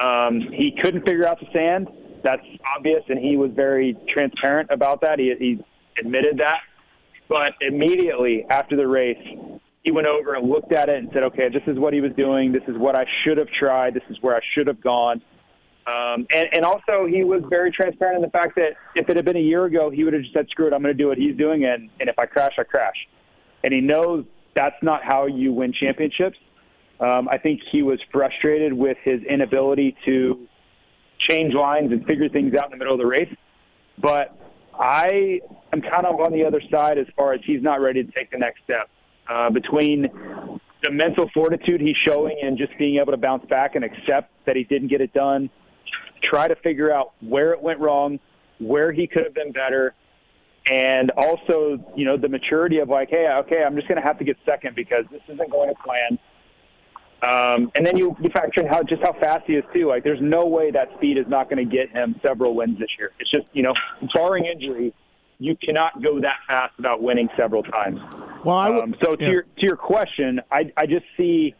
Um, 0.00 0.40
he 0.40 0.76
couldn't 0.80 1.04
figure 1.06 1.26
out 1.26 1.40
the 1.40 1.48
sand. 1.52 1.88
That's 2.22 2.46
obvious, 2.76 3.02
and 3.08 3.18
he 3.18 3.36
was 3.36 3.50
very 3.52 3.96
transparent 4.08 4.70
about 4.70 5.00
that. 5.00 5.18
He, 5.18 5.34
he 5.38 5.64
admitted 5.98 6.38
that. 6.38 6.60
But 7.28 7.54
immediately 7.60 8.46
after 8.48 8.76
the 8.76 8.86
race, 8.86 9.18
he 9.84 9.90
went 9.90 10.06
over 10.06 10.34
and 10.34 10.48
looked 10.48 10.72
at 10.72 10.88
it 10.88 10.98
and 10.98 11.10
said, 11.12 11.22
"Okay, 11.24 11.48
this 11.48 11.62
is 11.66 11.78
what 11.78 11.92
he 11.92 12.00
was 12.00 12.12
doing. 12.12 12.52
This 12.52 12.64
is 12.68 12.76
what 12.76 12.96
I 12.96 13.06
should 13.22 13.38
have 13.38 13.48
tried. 13.48 13.94
This 13.94 14.02
is 14.08 14.16
where 14.20 14.36
I 14.36 14.40
should 14.52 14.66
have 14.66 14.80
gone." 14.80 15.22
Um, 15.86 16.26
and, 16.34 16.48
and 16.52 16.64
also, 16.64 17.06
he 17.06 17.24
was 17.24 17.42
very 17.48 17.70
transparent 17.70 18.16
in 18.16 18.22
the 18.22 18.30
fact 18.30 18.56
that 18.56 18.74
if 18.94 19.08
it 19.08 19.16
had 19.16 19.24
been 19.24 19.36
a 19.36 19.40
year 19.40 19.64
ago, 19.64 19.88
he 19.88 20.04
would 20.04 20.12
have 20.12 20.22
just 20.22 20.34
said, 20.34 20.48
"Screw 20.50 20.66
it, 20.66 20.72
I'm 20.72 20.82
going 20.82 20.94
to 20.94 21.02
do 21.02 21.08
what 21.08 21.18
he's 21.18 21.36
doing, 21.36 21.64
and, 21.64 21.88
and 22.00 22.08
if 22.08 22.18
I 22.18 22.26
crash, 22.26 22.54
I 22.58 22.64
crash." 22.64 23.08
And 23.64 23.72
he 23.72 23.80
knows 23.80 24.24
that's 24.54 24.80
not 24.82 25.02
how 25.02 25.26
you 25.26 25.52
win 25.52 25.72
championships. 25.72 26.38
Um, 27.00 27.28
I 27.28 27.38
think 27.38 27.60
he 27.70 27.82
was 27.82 28.00
frustrated 28.10 28.72
with 28.72 28.98
his 29.02 29.22
inability 29.22 29.96
to 30.04 30.48
change 31.18 31.54
lines 31.54 31.92
and 31.92 32.04
figure 32.04 32.28
things 32.28 32.54
out 32.54 32.66
in 32.66 32.70
the 32.72 32.76
middle 32.76 32.94
of 32.94 32.98
the 32.98 33.06
race. 33.06 33.32
But 33.98 34.36
I 34.78 35.40
am 35.72 35.80
kind 35.80 36.06
of 36.06 36.20
on 36.20 36.32
the 36.32 36.44
other 36.44 36.60
side 36.70 36.98
as 36.98 37.06
far 37.16 37.32
as 37.32 37.40
he's 37.44 37.62
not 37.62 37.80
ready 37.80 38.02
to 38.04 38.12
take 38.12 38.30
the 38.30 38.38
next 38.38 38.62
step. 38.64 38.88
Uh, 39.28 39.50
between 39.50 40.10
the 40.82 40.90
mental 40.90 41.28
fortitude 41.34 41.80
he's 41.80 41.96
showing 41.96 42.38
and 42.42 42.56
just 42.56 42.76
being 42.78 42.98
able 42.98 43.12
to 43.12 43.18
bounce 43.18 43.44
back 43.46 43.74
and 43.74 43.84
accept 43.84 44.30
that 44.46 44.56
he 44.56 44.64
didn't 44.64 44.88
get 44.88 45.00
it 45.00 45.12
done, 45.12 45.50
try 46.22 46.48
to 46.48 46.56
figure 46.56 46.90
out 46.90 47.12
where 47.20 47.52
it 47.52 47.60
went 47.60 47.78
wrong, 47.78 48.18
where 48.58 48.90
he 48.90 49.06
could 49.06 49.24
have 49.24 49.34
been 49.34 49.52
better, 49.52 49.94
and 50.66 51.10
also, 51.10 51.78
you 51.96 52.04
know, 52.04 52.16
the 52.16 52.28
maturity 52.28 52.78
of 52.78 52.88
like, 52.88 53.10
hey, 53.10 53.28
okay, 53.28 53.62
I'm 53.62 53.74
just 53.76 53.88
going 53.88 54.00
to 54.00 54.06
have 54.06 54.18
to 54.18 54.24
get 54.24 54.36
second 54.44 54.74
because 54.74 55.04
this 55.10 55.22
isn't 55.28 55.50
going 55.50 55.68
to 55.68 55.74
plan. 55.82 56.18
Um, 57.20 57.72
and 57.74 57.84
then 57.84 57.96
you, 57.96 58.16
you 58.22 58.30
factor 58.30 58.60
in 58.60 58.66
how 58.66 58.82
just 58.82 59.02
how 59.02 59.12
fast 59.12 59.46
he 59.46 59.56
is 59.56 59.64
too. 59.72 59.88
Like, 59.88 60.04
there's 60.04 60.20
no 60.20 60.46
way 60.46 60.70
that 60.70 60.92
speed 60.94 61.18
is 61.18 61.26
not 61.26 61.50
going 61.50 61.68
to 61.68 61.76
get 61.76 61.90
him 61.90 62.20
several 62.24 62.54
wins 62.54 62.78
this 62.78 62.90
year. 62.98 63.12
It's 63.18 63.30
just, 63.30 63.46
you 63.52 63.62
know, 63.62 63.74
barring 64.14 64.44
injury, 64.44 64.94
you 65.38 65.56
cannot 65.56 66.02
go 66.02 66.20
that 66.20 66.36
fast 66.46 66.76
without 66.76 67.02
winning 67.02 67.28
several 67.36 67.62
times. 67.62 68.00
Well, 68.44 68.56
I 68.56 68.80
um, 68.80 68.94
so 69.02 69.16
to 69.16 69.24
yeah. 69.24 69.30
your 69.30 69.42
to 69.42 69.66
your 69.66 69.76
question, 69.76 70.40
I 70.50 70.72
I 70.76 70.86
just 70.86 71.06
see 71.16 71.54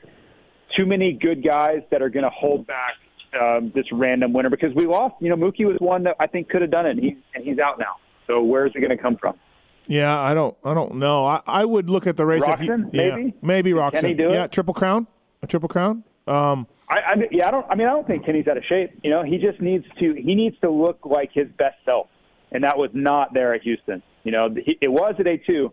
too 0.76 0.86
many 0.86 1.12
good 1.12 1.44
guys 1.44 1.82
that 1.90 2.02
are 2.02 2.10
going 2.10 2.24
to 2.24 2.30
hold 2.30 2.66
back 2.66 2.94
um, 3.40 3.72
this 3.74 3.86
random 3.92 4.32
winner 4.32 4.50
because 4.50 4.74
we 4.74 4.86
lost. 4.86 5.14
You 5.20 5.30
know, 5.30 5.36
Mookie 5.36 5.64
was 5.64 5.76
one 5.78 6.02
that 6.04 6.16
I 6.20 6.26
think 6.26 6.48
could 6.48 6.62
have 6.62 6.70
done 6.70 6.86
it, 6.86 6.90
and, 6.90 7.00
he, 7.00 7.16
and 7.34 7.44
he's 7.44 7.58
out 7.58 7.78
now. 7.78 7.96
So 8.26 8.42
where's 8.42 8.72
it 8.74 8.80
going 8.80 8.96
to 8.96 9.02
come 9.02 9.16
from? 9.16 9.38
Yeah, 9.86 10.18
I 10.18 10.34
don't, 10.34 10.54
I 10.64 10.74
don't 10.74 10.96
know. 10.96 11.24
I, 11.24 11.40
I 11.46 11.64
would 11.64 11.88
look 11.88 12.06
at 12.06 12.18
the 12.18 12.26
race. 12.26 12.42
if 12.46 12.60
he- 12.60 12.68
Roczen, 12.68 12.90
yeah, 12.92 13.16
maybe? 13.16 13.34
maybe 13.40 13.72
Roczen. 13.72 14.00
Can 14.00 14.08
he 14.08 14.14
do 14.14 14.28
it? 14.28 14.34
Yeah, 14.34 14.46
triple 14.46 14.74
crown, 14.74 15.06
a 15.42 15.46
triple 15.46 15.68
crown. 15.68 16.04
Um, 16.26 16.66
I, 16.90 16.98
I 16.98 17.14
yeah, 17.30 17.48
I 17.48 17.50
don't. 17.50 17.66
I 17.70 17.74
mean, 17.74 17.86
I 17.88 17.92
don't 17.92 18.06
think 18.06 18.26
Kenny's 18.26 18.46
out 18.48 18.58
of 18.58 18.64
shape. 18.64 18.90
You 19.02 19.10
know, 19.10 19.22
he 19.22 19.38
just 19.38 19.60
needs 19.60 19.86
to. 19.98 20.12
He 20.14 20.34
needs 20.34 20.56
to 20.60 20.70
look 20.70 21.06
like 21.06 21.30
his 21.32 21.48
best 21.56 21.76
self, 21.86 22.08
and 22.52 22.64
that 22.64 22.78
was 22.78 22.90
not 22.92 23.34
there 23.34 23.54
at 23.54 23.62
Houston. 23.62 24.02
You 24.24 24.32
know, 24.32 24.48
he, 24.54 24.78
it 24.80 24.88
was 24.88 25.14
at 25.18 25.26
A 25.26 25.38
two, 25.38 25.72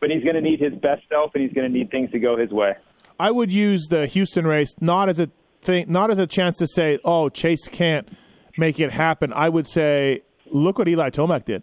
but 0.00 0.10
he's 0.10 0.22
going 0.22 0.34
to 0.36 0.40
need 0.40 0.60
his 0.60 0.74
best 0.74 1.02
self, 1.08 1.32
and 1.34 1.42
he's 1.42 1.52
going 1.52 1.70
to 1.70 1.78
need 1.78 1.90
things 1.90 2.10
to 2.12 2.18
go 2.18 2.36
his 2.36 2.50
way. 2.50 2.74
I 3.18 3.30
would 3.30 3.50
use 3.50 3.86
the 3.88 4.06
Houston 4.06 4.46
race 4.46 4.74
not 4.80 5.08
as 5.08 5.20
a 5.20 5.30
thing, 5.62 5.86
not 5.88 6.10
as 6.10 6.18
a 6.18 6.26
chance 6.26 6.58
to 6.58 6.66
say, 6.66 6.98
"Oh, 7.04 7.28
Chase 7.28 7.68
can't 7.68 8.08
make 8.58 8.78
it 8.78 8.92
happen." 8.92 9.32
I 9.32 9.48
would 9.48 9.66
say, 9.66 10.22
"Look 10.46 10.78
what 10.78 10.88
Eli 10.88 11.10
Tomac 11.10 11.44
did," 11.44 11.62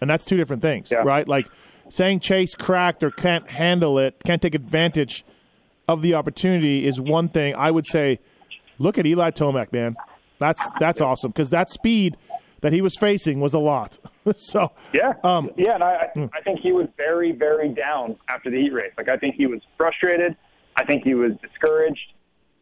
and 0.00 0.08
that's 0.08 0.24
two 0.24 0.36
different 0.36 0.62
things, 0.62 0.92
right? 0.92 1.28
Like 1.28 1.46
saying 1.90 2.20
Chase 2.20 2.54
cracked 2.54 3.02
or 3.02 3.10
can't 3.10 3.48
handle 3.50 3.98
it, 3.98 4.16
can't 4.24 4.40
take 4.40 4.54
advantage 4.54 5.24
of 5.88 6.02
the 6.02 6.14
opportunity 6.14 6.86
is 6.86 7.00
one 7.00 7.28
thing. 7.28 7.54
I 7.54 7.70
would 7.70 7.86
say, 7.86 8.20
look 8.78 8.98
at 8.98 9.06
Eli 9.06 9.30
Tomac, 9.30 9.72
man. 9.72 9.96
That's 10.38 10.68
that's 10.78 11.00
awesome 11.00 11.30
because 11.30 11.50
that 11.50 11.70
speed 11.70 12.16
that 12.60 12.72
he 12.72 12.80
was 12.80 12.96
facing 12.96 13.40
was 13.40 13.54
a 13.54 13.58
lot. 13.58 13.98
so 14.34 14.72
Yeah, 14.92 15.14
um, 15.24 15.50
yeah, 15.56 15.74
and 15.74 15.84
I 15.84 16.10
I 16.14 16.30
I 16.34 16.40
think 16.42 16.60
he 16.60 16.72
was 16.72 16.86
very 16.96 17.32
very 17.32 17.68
down 17.68 18.16
after 18.28 18.50
the 18.50 18.60
heat 18.60 18.72
race. 18.72 18.92
Like 18.96 19.08
I 19.08 19.16
think 19.16 19.34
he 19.34 19.46
was 19.46 19.60
frustrated. 19.76 20.36
I 20.76 20.84
think 20.84 21.02
he 21.04 21.14
was 21.14 21.32
discouraged. 21.42 22.12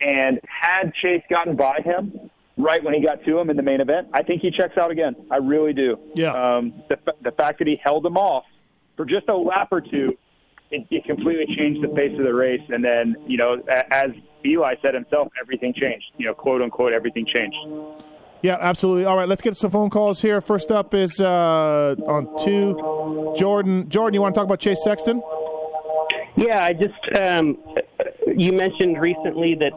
And 0.01 0.41
had 0.47 0.95
Chase 0.95 1.23
gotten 1.31 1.57
by 1.57 1.81
him 1.83 2.31
right 2.57 2.83
when 2.83 2.95
he 2.95 3.01
got 3.01 3.25
to 3.25 3.39
him 3.39 3.51
in 3.51 3.57
the 3.57 3.63
main 3.63 3.81
event, 3.81 4.09
I 4.13 4.23
think 4.23 4.43
he 4.43 4.51
checks 4.51 4.77
out 4.79 4.91
again. 4.91 5.15
I 5.31 5.37
really 5.37 5.73
do. 5.73 5.99
Yeah. 6.15 6.33
Um, 6.33 6.83
the 6.89 6.99
the 7.23 7.33
fact 7.33 7.59
that 7.59 7.69
he 7.69 7.81
held 7.83 8.05
him 8.05 8.17
off 8.17 8.45
for 8.97 9.05
just 9.05 9.29
a 9.29 9.37
lap 9.37 9.69
or 9.71 9.81
two, 9.81 10.17
it, 10.71 10.87
it 10.91 11.05
completely 11.05 11.55
changed 11.57 11.83
the 11.83 11.95
face 11.95 12.19
of 12.19 12.25
the 12.25 12.35
race. 12.35 12.63
And 12.69 12.85
then 12.85 13.17
you 13.27 13.37
know, 13.37 13.63
as 13.91 14.11
Eli 14.45 14.75
said 14.83 14.95
himself, 14.95 15.29
everything 15.41 15.75
changed. 15.75 16.07
You 16.19 16.27
know, 16.27 16.35
quote 16.35 16.63
unquote, 16.63 16.93
everything 16.93 17.27
changed. 17.27 17.57
Yeah, 18.47 18.59
absolutely. 18.61 19.07
All 19.07 19.17
right, 19.17 19.29
let's 19.29 19.43
get 19.43 19.57
some 19.57 19.73
phone 19.73 19.91
calls 19.91 20.23
here. 20.23 20.41
First 20.41 20.71
up 20.71 20.95
is 20.95 21.19
uh, 21.19 21.97
on 22.07 22.29
two, 22.45 23.35
Jordan. 23.37 23.89
Jordan, 23.89 24.15
you 24.15 24.21
want 24.21 24.37
to 24.37 24.39
talk 24.39 24.45
about 24.45 24.61
Chase 24.61 24.85
Sexton? 24.85 25.21
Yeah, 26.37 26.63
I 26.63 26.73
just 26.73 26.95
um, 27.19 27.59
you 28.37 28.53
mentioned 28.53 29.01
recently 29.01 29.57
that 29.57 29.73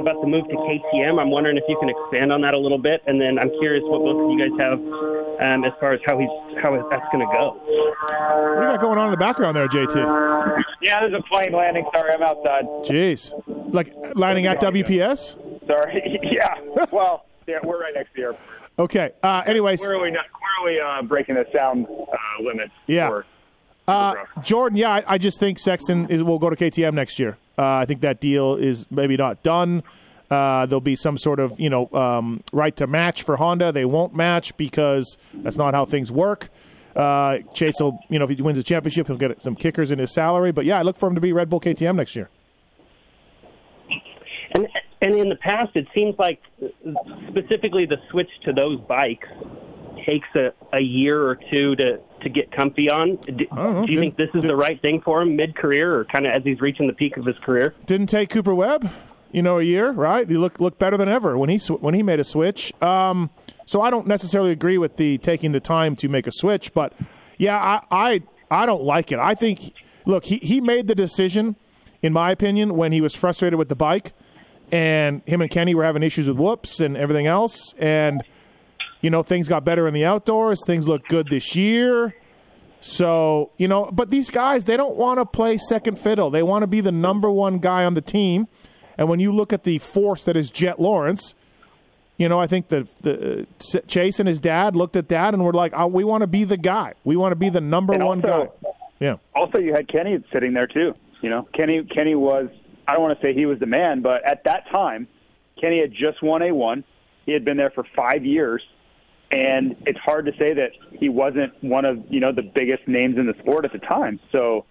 about 0.00 0.22
the 0.22 0.26
move 0.26 0.48
to 0.48 0.54
KTM. 0.54 1.20
I'm 1.20 1.30
wondering 1.30 1.58
if 1.58 1.64
you 1.68 1.76
can 1.78 1.90
expand 1.90 2.32
on 2.32 2.40
that 2.40 2.54
a 2.54 2.58
little 2.58 2.78
bit, 2.78 3.02
and 3.06 3.20
then 3.20 3.38
I'm 3.38 3.50
curious 3.60 3.84
what 3.84 3.98
both 4.00 4.24
of 4.24 4.30
you 4.30 4.38
guys 4.38 4.58
have 4.58 4.78
um, 4.78 5.64
as 5.66 5.74
far 5.78 5.92
as 5.92 6.00
how 6.06 6.18
he's 6.18 6.30
how 6.62 6.72
that's 6.88 7.04
going 7.12 7.28
to 7.28 7.30
go. 7.30 7.60
What 7.60 8.54
do 8.56 8.62
you 8.62 8.72
got 8.72 8.80
going 8.80 8.96
on 8.96 9.08
in 9.08 9.10
the 9.10 9.18
background 9.18 9.54
there, 9.54 9.68
JT? 9.68 10.64
Yeah, 10.80 11.00
there's 11.00 11.12
a 11.12 11.22
plane 11.28 11.52
landing. 11.52 11.84
Sorry, 11.94 12.14
I'm 12.14 12.22
outside. 12.22 12.64
Jeez, 12.88 13.34
like 13.74 13.92
landing 14.14 14.46
at 14.46 14.62
WPS. 14.62 15.36
Sorry. 15.66 16.20
yeah. 16.32 16.54
Well, 16.90 17.26
yeah, 17.48 17.58
we're 17.64 17.80
right 17.80 17.92
next 17.94 18.10
to 18.10 18.16
the 18.16 18.22
airport. 18.22 18.60
Okay. 18.78 19.10
Uh, 19.22 19.42
anyways, 19.46 19.84
Clearly 19.84 20.10
not. 20.10 20.26
Clearly 20.32 20.80
uh, 20.80 21.02
breaking 21.02 21.34
the 21.36 21.46
sound 21.56 21.86
uh, 21.88 22.42
limits. 22.42 22.72
Yeah. 22.86 23.08
for- 23.08 23.26
Uh, 23.88 24.14
Jordan, 24.42 24.76
yeah, 24.76 24.90
I, 24.90 25.14
I 25.14 25.18
just 25.18 25.40
think 25.40 25.58
Sexton 25.58 26.10
is 26.10 26.22
will 26.22 26.38
go 26.38 26.50
to 26.50 26.56
KTM 26.56 26.92
next 26.94 27.18
year. 27.18 27.38
Uh, 27.56 27.64
I 27.76 27.86
think 27.86 28.02
that 28.02 28.20
deal 28.20 28.54
is 28.54 28.86
maybe 28.90 29.16
not 29.16 29.42
done. 29.42 29.82
Uh, 30.30 30.66
there'll 30.66 30.80
be 30.82 30.94
some 30.94 31.16
sort 31.16 31.40
of 31.40 31.58
you 31.58 31.70
know 31.70 31.88
um, 31.92 32.42
right 32.52 32.76
to 32.76 32.86
match 32.86 33.22
for 33.22 33.36
Honda. 33.36 33.72
They 33.72 33.86
won't 33.86 34.14
match 34.14 34.54
because 34.58 35.16
that's 35.32 35.56
not 35.56 35.72
how 35.72 35.86
things 35.86 36.12
work. 36.12 36.50
Uh, 36.94 37.38
Chase 37.54 37.76
will, 37.80 37.98
you 38.10 38.18
know, 38.18 38.24
if 38.26 38.36
he 38.36 38.42
wins 38.42 38.58
the 38.58 38.64
championship, 38.64 39.06
he'll 39.06 39.16
get 39.16 39.40
some 39.40 39.54
kickers 39.54 39.90
in 39.90 39.98
his 39.98 40.12
salary. 40.12 40.52
But 40.52 40.66
yeah, 40.66 40.78
I 40.78 40.82
look 40.82 40.98
for 40.98 41.08
him 41.08 41.14
to 41.14 41.20
be 41.20 41.32
Red 41.32 41.48
Bull 41.48 41.60
KTM 41.60 41.96
next 41.96 42.14
year. 42.14 42.28
And 45.00 45.14
in 45.14 45.28
the 45.28 45.36
past, 45.36 45.76
it 45.76 45.86
seems 45.94 46.18
like 46.18 46.40
specifically 47.28 47.86
the 47.86 47.98
switch 48.10 48.30
to 48.44 48.52
those 48.52 48.80
bikes 48.80 49.28
takes 50.04 50.28
a, 50.34 50.52
a 50.72 50.80
year 50.80 51.22
or 51.22 51.38
two 51.50 51.76
to 51.76 52.00
to 52.22 52.28
get 52.28 52.50
comfy 52.50 52.90
on. 52.90 53.16
Do, 53.16 53.32
do 53.86 53.86
you 53.88 54.00
think 54.00 54.16
this 54.16 54.30
is 54.34 54.42
the 54.42 54.56
right 54.56 54.80
thing 54.80 55.00
for 55.02 55.22
him 55.22 55.36
mid 55.36 55.54
career, 55.56 55.96
or 55.96 56.04
kind 56.04 56.26
of 56.26 56.32
as 56.32 56.42
he's 56.42 56.60
reaching 56.60 56.86
the 56.86 56.92
peak 56.92 57.16
of 57.16 57.24
his 57.24 57.36
career? 57.44 57.74
Didn't 57.86 58.08
take 58.08 58.30
Cooper 58.30 58.54
Webb, 58.54 58.90
you 59.30 59.42
know, 59.42 59.58
a 59.58 59.62
year, 59.62 59.92
right? 59.92 60.28
He 60.28 60.36
looked 60.36 60.60
looked 60.60 60.78
better 60.78 60.96
than 60.96 61.08
ever 61.08 61.38
when 61.38 61.48
he 61.48 61.58
sw- 61.58 61.80
when 61.80 61.94
he 61.94 62.02
made 62.02 62.18
a 62.18 62.24
switch. 62.24 62.72
Um, 62.82 63.30
so 63.66 63.82
I 63.82 63.90
don't 63.90 64.06
necessarily 64.06 64.50
agree 64.50 64.78
with 64.78 64.96
the 64.96 65.18
taking 65.18 65.52
the 65.52 65.60
time 65.60 65.94
to 65.96 66.08
make 66.08 66.26
a 66.26 66.32
switch, 66.32 66.74
but 66.74 66.92
yeah, 67.36 67.56
I 67.56 67.82
I, 67.90 68.22
I 68.50 68.66
don't 68.66 68.82
like 68.82 69.12
it. 69.12 69.18
I 69.18 69.34
think 69.34 69.74
look, 70.06 70.24
he 70.24 70.38
he 70.38 70.60
made 70.60 70.88
the 70.88 70.94
decision, 70.94 71.54
in 72.02 72.12
my 72.12 72.30
opinion, 72.30 72.76
when 72.76 72.92
he 72.92 73.00
was 73.00 73.14
frustrated 73.14 73.58
with 73.58 73.68
the 73.68 73.76
bike, 73.76 74.12
and 74.70 75.22
him 75.26 75.40
and 75.40 75.50
Kenny 75.50 75.74
were 75.74 75.84
having 75.84 76.02
issues 76.02 76.28
with 76.28 76.36
whoops 76.36 76.80
and 76.80 76.96
everything 76.96 77.26
else, 77.26 77.74
and 77.78 78.22
you 79.00 79.10
know 79.10 79.22
things 79.22 79.48
got 79.48 79.64
better 79.64 79.86
in 79.88 79.94
the 79.94 80.04
outdoors. 80.04 80.60
Things 80.66 80.86
look 80.88 81.06
good 81.08 81.28
this 81.28 81.54
year. 81.54 82.14
So, 82.80 83.50
you 83.56 83.66
know, 83.66 83.90
but 83.92 84.10
these 84.10 84.30
guys, 84.30 84.64
they 84.64 84.76
don't 84.76 84.96
want 84.96 85.18
to 85.18 85.26
play 85.26 85.58
second 85.58 85.98
fiddle. 85.98 86.30
They 86.30 86.42
want 86.42 86.62
to 86.62 86.66
be 86.66 86.80
the 86.80 86.92
number 86.92 87.30
one 87.30 87.58
guy 87.58 87.84
on 87.84 87.94
the 87.94 88.00
team. 88.00 88.46
And 88.96 89.08
when 89.08 89.20
you 89.20 89.32
look 89.32 89.52
at 89.52 89.64
the 89.64 89.78
force 89.78 90.24
that 90.24 90.36
is 90.36 90.50
Jett 90.50 90.80
Lawrence, 90.80 91.34
you 92.18 92.28
know, 92.28 92.38
I 92.38 92.46
think 92.46 92.68
the, 92.68 92.88
the 93.00 93.46
uh, 93.74 93.80
Chase 93.86 94.18
and 94.20 94.28
his 94.28 94.40
dad 94.40 94.74
looked 94.74 94.96
at 94.96 95.08
that 95.08 95.34
and 95.34 95.44
were 95.44 95.52
like, 95.52 95.72
oh, 95.74 95.86
we 95.86 96.04
want 96.04 96.22
to 96.22 96.26
be 96.26 96.44
the 96.44 96.56
guy. 96.56 96.94
We 97.04 97.16
want 97.16 97.32
to 97.32 97.36
be 97.36 97.48
the 97.48 97.60
number 97.60 97.94
one 97.94 98.20
guy. 98.20 98.48
Yeah. 99.00 99.16
Also, 99.34 99.58
you 99.58 99.72
had 99.72 99.88
Kenny 99.88 100.22
sitting 100.32 100.52
there 100.52 100.66
too. 100.66 100.94
You 101.20 101.30
know, 101.30 101.48
Kenny 101.52 101.84
Kenny 101.84 102.14
was 102.16 102.48
I 102.88 102.94
don't 102.94 103.02
want 103.02 103.20
to 103.20 103.24
say 103.24 103.34
he 103.34 103.44
was 103.44 103.58
the 103.58 103.66
man, 103.66 104.00
but 104.00 104.24
at 104.24 104.44
that 104.44 104.68
time, 104.70 105.06
Kenny 105.60 105.80
had 105.80 105.92
just 105.92 106.22
won 106.22 106.40
a 106.40 106.52
one. 106.52 106.84
He 107.26 107.32
had 107.32 107.44
been 107.44 107.58
there 107.58 107.70
for 107.70 107.84
five 107.94 108.24
years, 108.24 108.62
and 109.30 109.76
it's 109.86 109.98
hard 109.98 110.24
to 110.24 110.32
say 110.38 110.54
that 110.54 110.70
he 110.92 111.10
wasn't 111.10 111.52
one 111.62 111.84
of 111.84 112.02
you 112.08 112.18
know 112.18 112.32
the 112.32 112.42
biggest 112.42 112.88
names 112.88 113.18
in 113.18 113.26
the 113.26 113.34
sport 113.40 113.66
at 113.66 113.72
the 113.72 113.78
time. 113.78 114.18
So, 114.32 114.64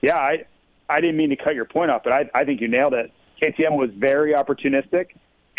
yeah, 0.00 0.16
I 0.16 0.46
I 0.88 1.02
didn't 1.02 1.18
mean 1.18 1.28
to 1.28 1.36
cut 1.36 1.54
your 1.54 1.66
point 1.66 1.90
off, 1.90 2.02
but 2.02 2.14
I 2.14 2.30
I 2.34 2.44
think 2.44 2.62
you 2.62 2.68
nailed 2.68 2.94
it. 2.94 3.12
KTM 3.42 3.76
was 3.76 3.90
very 3.94 4.32
opportunistic, 4.32 5.08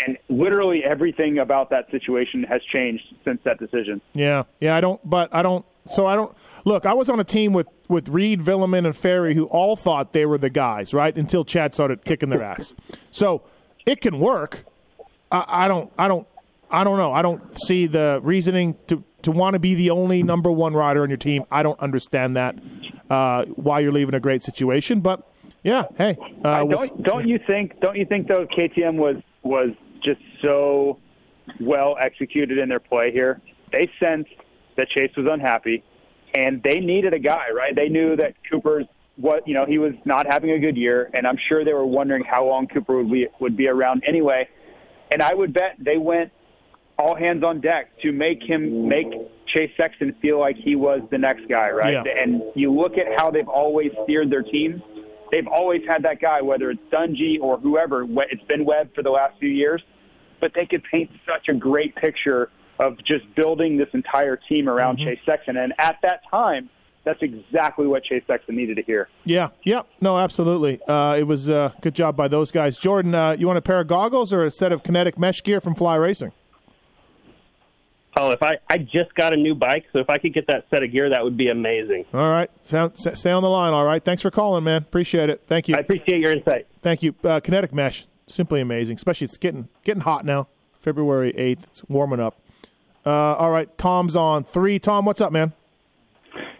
and 0.04 0.18
literally 0.28 0.82
everything 0.82 1.38
about 1.38 1.70
that 1.70 1.90
situation 1.92 2.42
has 2.42 2.60
changed 2.64 3.04
since 3.24 3.40
that 3.44 3.60
decision. 3.60 4.00
Yeah, 4.14 4.42
yeah. 4.58 4.74
I 4.74 4.80
don't, 4.80 5.00
but 5.08 5.32
I 5.32 5.42
don't. 5.42 5.64
So 5.86 6.06
I 6.06 6.14
don't 6.14 6.36
look. 6.64 6.86
I 6.86 6.92
was 6.92 7.10
on 7.10 7.20
a 7.20 7.24
team 7.24 7.52
with 7.52 7.68
with 7.88 8.08
Reed, 8.08 8.40
Vuillemin, 8.40 8.86
and 8.86 8.96
Ferry, 8.96 9.34
who 9.34 9.46
all 9.46 9.76
thought 9.76 10.12
they 10.12 10.26
were 10.26 10.38
the 10.38 10.50
guys, 10.50 10.94
right? 10.94 11.16
Until 11.16 11.44
Chad 11.44 11.74
started 11.74 12.04
kicking 12.04 12.28
their 12.28 12.42
ass. 12.42 12.74
So 13.10 13.42
it 13.86 14.00
can 14.00 14.20
work. 14.20 14.64
I, 15.32 15.44
I 15.64 15.68
don't. 15.68 15.92
I 15.98 16.08
don't. 16.08 16.26
I 16.70 16.84
don't 16.84 16.98
know. 16.98 17.12
I 17.12 17.22
don't 17.22 17.58
see 17.60 17.86
the 17.86 18.20
reasoning 18.22 18.76
to 18.86 19.02
to 19.22 19.30
want 19.30 19.54
to 19.54 19.58
be 19.58 19.74
the 19.74 19.90
only 19.90 20.22
number 20.22 20.50
one 20.50 20.74
rider 20.74 21.02
on 21.02 21.10
your 21.10 21.16
team. 21.16 21.44
I 21.50 21.62
don't 21.62 21.78
understand 21.80 22.36
that. 22.36 22.56
Uh, 23.08 23.44
why 23.56 23.80
you're 23.80 23.92
leaving 23.92 24.14
a 24.14 24.20
great 24.20 24.42
situation, 24.42 25.00
but 25.00 25.28
yeah. 25.62 25.84
Hey, 25.96 26.16
uh, 26.44 26.64
we'll 26.64 26.78
don't 26.78 27.02
don't 27.02 27.28
you 27.28 27.38
think 27.46 27.80
don't 27.80 27.96
you 27.96 28.06
think 28.06 28.28
though 28.28 28.46
KTM 28.46 28.96
was 28.96 29.16
was 29.42 29.70
just 30.02 30.20
so 30.42 30.98
well 31.58 31.96
executed 32.00 32.58
in 32.58 32.68
their 32.68 32.80
play 32.80 33.10
here? 33.10 33.40
They 33.72 33.90
sensed 33.98 34.30
that 34.80 34.88
Chase 34.88 35.14
was 35.16 35.26
unhappy, 35.30 35.84
and 36.34 36.62
they 36.62 36.80
needed 36.80 37.12
a 37.12 37.18
guy, 37.18 37.50
right? 37.54 37.74
They 37.74 37.88
knew 37.88 38.16
that 38.16 38.34
Cooper's 38.50 38.86
what 39.16 39.46
you 39.46 39.52
know 39.52 39.66
he 39.66 39.78
was 39.78 39.92
not 40.04 40.26
having 40.26 40.50
a 40.50 40.58
good 40.58 40.76
year, 40.76 41.10
and 41.12 41.26
I'm 41.26 41.36
sure 41.36 41.64
they 41.64 41.74
were 41.74 41.86
wondering 41.86 42.24
how 42.24 42.46
long 42.46 42.66
Cooper 42.66 42.96
would 42.96 43.10
be 43.10 43.28
would 43.38 43.56
be 43.56 43.68
around 43.68 44.04
anyway. 44.06 44.48
And 45.12 45.22
I 45.22 45.34
would 45.34 45.52
bet 45.52 45.76
they 45.78 45.98
went 45.98 46.32
all 46.98 47.14
hands 47.14 47.44
on 47.44 47.60
deck 47.60 47.98
to 48.00 48.12
make 48.12 48.42
him 48.42 48.88
make 48.88 49.08
Chase 49.46 49.72
Sexton 49.76 50.14
feel 50.22 50.38
like 50.38 50.56
he 50.56 50.76
was 50.76 51.02
the 51.10 51.18
next 51.18 51.48
guy, 51.48 51.70
right? 51.70 52.04
Yeah. 52.04 52.22
And 52.22 52.42
you 52.54 52.72
look 52.72 52.96
at 52.96 53.06
how 53.18 53.30
they've 53.30 53.48
always 53.48 53.90
steered 54.04 54.30
their 54.30 54.42
teams. 54.42 54.80
They've 55.32 55.46
always 55.46 55.82
had 55.86 56.04
that 56.04 56.20
guy, 56.20 56.40
whether 56.40 56.70
it's 56.70 56.82
Dungey 56.92 57.40
or 57.40 57.58
whoever. 57.58 58.06
It's 58.30 58.44
been 58.44 58.64
Webb 58.64 58.94
for 58.94 59.02
the 59.02 59.10
last 59.10 59.38
few 59.38 59.48
years, 59.48 59.82
but 60.40 60.52
they 60.54 60.66
could 60.66 60.84
paint 60.84 61.10
such 61.26 61.48
a 61.48 61.54
great 61.54 61.94
picture 61.96 62.50
of 62.80 62.96
just 63.04 63.32
building 63.36 63.76
this 63.76 63.88
entire 63.92 64.36
team 64.36 64.68
around 64.68 64.98
Mhm. 64.98 65.04
Chase 65.04 65.18
Sexton. 65.24 65.56
And 65.56 65.72
at 65.78 65.98
that 66.02 66.22
time, 66.30 66.68
that's 67.04 67.22
exactly 67.22 67.86
what 67.86 68.02
Chase 68.04 68.22
Sexton 68.26 68.56
needed 68.56 68.76
to 68.76 68.82
hear. 68.82 69.08
Yeah, 69.24 69.48
yeah, 69.62 69.82
no, 70.00 70.18
absolutely. 70.18 70.80
Uh, 70.88 71.14
it 71.18 71.24
was 71.24 71.48
a 71.48 71.56
uh, 71.56 71.70
good 71.82 71.94
job 71.94 72.16
by 72.16 72.26
those 72.28 72.50
guys. 72.50 72.78
Jordan, 72.78 73.14
uh, 73.14 73.36
you 73.38 73.46
want 73.46 73.58
a 73.58 73.62
pair 73.62 73.80
of 73.80 73.86
goggles 73.86 74.32
or 74.32 74.44
a 74.44 74.50
set 74.50 74.72
of 74.72 74.82
kinetic 74.82 75.18
mesh 75.18 75.42
gear 75.42 75.60
from 75.60 75.74
Fly 75.74 75.94
Racing? 75.96 76.32
Oh, 78.16 78.32
if 78.32 78.42
I 78.42 78.58
I 78.68 78.78
just 78.78 79.14
got 79.14 79.32
a 79.32 79.36
new 79.36 79.54
bike, 79.54 79.84
so 79.92 80.00
if 80.00 80.10
I 80.10 80.18
could 80.18 80.34
get 80.34 80.46
that 80.48 80.64
set 80.68 80.82
of 80.82 80.90
gear, 80.90 81.08
that 81.10 81.22
would 81.22 81.36
be 81.36 81.48
amazing. 81.48 82.06
All 82.12 82.28
right, 82.28 82.50
Sound, 82.60 82.92
s- 83.06 83.20
stay 83.20 83.30
on 83.30 83.42
the 83.42 83.48
line. 83.48 83.72
All 83.72 83.84
right, 83.84 84.04
thanks 84.04 84.20
for 84.20 84.32
calling, 84.32 84.64
man. 84.64 84.82
Appreciate 84.82 85.30
it. 85.30 85.42
Thank 85.46 85.68
you. 85.68 85.76
I 85.76 85.80
appreciate 85.80 86.18
your 86.20 86.32
insight. 86.32 86.66
Thank 86.82 87.02
you. 87.04 87.14
Uh, 87.22 87.38
kinetic 87.38 87.72
mesh, 87.72 88.06
simply 88.26 88.60
amazing. 88.60 88.96
Especially 88.96 89.26
it's 89.26 89.36
getting 89.36 89.68
getting 89.84 90.02
hot 90.02 90.24
now. 90.24 90.48
February 90.80 91.30
eighth, 91.36 91.64
it's 91.68 91.84
warming 91.88 92.18
up. 92.20 92.36
Uh, 93.04 93.10
all 93.10 93.50
right, 93.50 93.76
Tom's 93.78 94.16
on 94.16 94.44
three. 94.44 94.78
Tom, 94.78 95.04
what's 95.04 95.20
up, 95.20 95.32
man? 95.32 95.52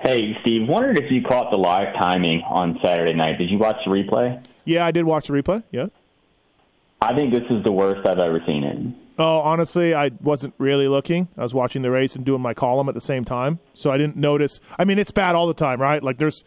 Hey, 0.01 0.35
Steve, 0.41 0.67
wondered 0.67 0.99
if 0.99 1.11
you 1.11 1.23
caught 1.23 1.51
the 1.51 1.59
live 1.59 1.95
timing 2.01 2.43
on 2.43 2.79
Saturday 2.83 3.13
night. 3.13 3.37
Did 3.37 3.51
you 3.51 3.59
watch 3.59 3.77
the 3.85 3.91
replay? 3.91 4.43
Yeah, 4.65 4.87
I 4.87 4.91
did 4.91 5.05
watch 5.05 5.27
the 5.27 5.35
replay. 5.35 5.63
Yeah. 5.71 5.87
I 7.03 7.15
think 7.15 7.33
this 7.33 7.45
is 7.51 7.63
the 7.65 7.73
worst 7.73 8.07
I've 8.07 8.19
ever 8.19 8.41
seen 8.47 8.65
it. 8.65 8.95
Oh, 9.19 9.41
honestly, 9.41 9.95
I 9.95 10.11
wasn't 10.23 10.55
really 10.57 10.89
looking. 10.89 11.29
I 11.37 11.43
was 11.43 11.53
watching 11.53 11.83
the 11.83 11.91
race 11.91 12.17
and 12.17 12.25
doing 12.25 12.41
my 12.41 12.55
column 12.55 12.89
at 12.89 12.95
the 12.95 13.01
same 13.01 13.25
time, 13.25 13.59
so 13.75 13.91
I 13.91 13.99
didn't 13.99 14.17
notice. 14.17 14.61
I 14.79 14.87
mean, 14.87 14.99
it's 14.99 15.11
bad 15.11 15.35
all 15.35 15.47
the 15.47 15.55
time, 15.55 15.81
right? 15.81 16.03
Like 16.03 16.17
there's 16.17 16.43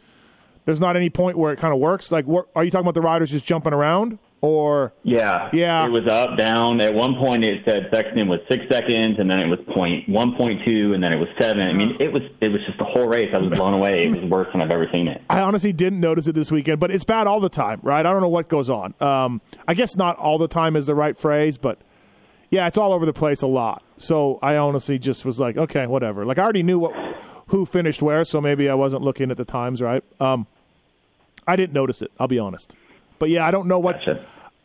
there's 0.65 0.79
not 0.79 0.95
any 0.95 1.11
point 1.11 1.37
where 1.37 1.53
it 1.53 1.57
kind 1.57 1.73
of 1.73 1.79
works. 1.79 2.11
Like, 2.11 2.25
what, 2.25 2.47
are 2.55 2.63
you 2.63 2.71
talking 2.71 2.85
about 2.85 2.95
the 2.95 3.01
riders 3.01 3.29
just 3.29 3.45
jumping 3.45 3.73
around, 3.73 4.17
or 4.43 4.91
Yeah. 5.03 5.49
Yeah. 5.53 5.85
It 5.85 5.89
was 5.89 6.05
up, 6.05 6.37
down. 6.37 6.81
At 6.81 6.93
one 6.93 7.15
point, 7.15 7.45
it 7.45 7.63
said 7.63 7.87
Sexton 7.93 8.27
was 8.27 8.41
six 8.49 8.65
seconds, 8.69 9.17
and 9.17 9.31
then 9.31 9.39
it 9.39 9.47
was 9.47 9.59
point 9.73 10.07
one 10.09 10.35
point 10.35 10.61
two, 10.65 10.93
and 10.93 11.01
then 11.01 11.13
it 11.13 11.17
was 11.17 11.29
seven. 11.39 11.65
I 11.65 11.71
mean, 11.71 11.95
it 12.01 12.11
was 12.11 12.23
it 12.41 12.49
was 12.49 12.61
just 12.65 12.77
the 12.77 12.83
whole 12.83 13.07
race. 13.07 13.31
I 13.33 13.37
was 13.37 13.57
blown 13.57 13.73
away. 13.73 14.05
It 14.05 14.09
was 14.09 14.25
worse 14.25 14.49
than 14.51 14.61
I've 14.61 14.69
ever 14.69 14.85
seen 14.91 15.07
it. 15.07 15.21
I 15.29 15.39
honestly 15.39 15.71
didn't 15.71 16.01
notice 16.01 16.27
it 16.27 16.33
this 16.35 16.51
weekend, 16.51 16.81
but 16.81 16.91
it's 16.91 17.05
bad 17.05 17.25
all 17.25 17.39
the 17.39 17.47
time, 17.47 17.79
right? 17.83 18.05
I 18.05 18.11
don't 18.11 18.19
know 18.21 18.27
what 18.27 18.49
goes 18.49 18.69
on. 18.69 18.93
Um, 18.99 19.39
I 19.65 19.75
guess 19.75 19.95
not 19.95 20.17
all 20.17 20.37
the 20.37 20.49
time 20.49 20.75
is 20.75 20.87
the 20.87 20.95
right 20.95 21.17
phrase, 21.17 21.57
but 21.57 21.79
yeah, 22.49 22.67
it's 22.67 22.77
all 22.77 22.91
over 22.91 23.05
the 23.05 23.13
place 23.13 23.43
a 23.43 23.47
lot. 23.47 23.81
So 23.97 24.39
I 24.41 24.57
honestly 24.57 24.99
just 24.99 25.23
was 25.23 25.39
like, 25.39 25.55
okay, 25.55 25.87
whatever. 25.87 26.25
Like 26.25 26.37
I 26.37 26.43
already 26.43 26.63
knew 26.63 26.79
what 26.79 26.93
who 27.47 27.65
finished 27.65 28.01
where, 28.01 28.25
so 28.25 28.41
maybe 28.41 28.69
I 28.69 28.73
wasn't 28.73 29.03
looking 29.03 29.31
at 29.31 29.37
the 29.37 29.45
times 29.45 29.81
right. 29.81 30.03
Um, 30.19 30.47
I 31.47 31.55
didn't 31.55 31.73
notice 31.73 32.01
it. 32.01 32.11
I'll 32.19 32.27
be 32.27 32.39
honest. 32.39 32.75
But 33.23 33.29
yeah, 33.29 33.47
I 33.47 33.51
don't 33.51 33.69
know 33.69 33.79
what. 33.79 34.01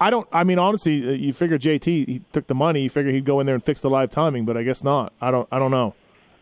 I 0.01 0.11
don't. 0.11 0.27
I 0.33 0.43
mean, 0.43 0.59
honestly, 0.59 1.09
uh, 1.09 1.13
you 1.13 1.33
figure 1.33 1.61
JT 1.61 1.85
he 1.85 2.23
took 2.33 2.49
the 2.49 2.57
money. 2.57 2.83
You 2.83 2.91
figure 2.91 3.13
he'd 3.13 3.25
go 3.25 3.39
in 3.39 3.47
there 3.47 3.55
and 3.55 3.63
fix 3.63 3.83
the 3.83 3.89
live 3.89 4.11
timing, 4.11 4.47
but 4.47 4.57
I 4.57 4.65
guess 4.65 4.83
not. 4.83 5.13
I 5.21 5.31
don't. 5.31 5.47
I 5.53 5.61
don't 5.61 5.71
know. 5.71 5.95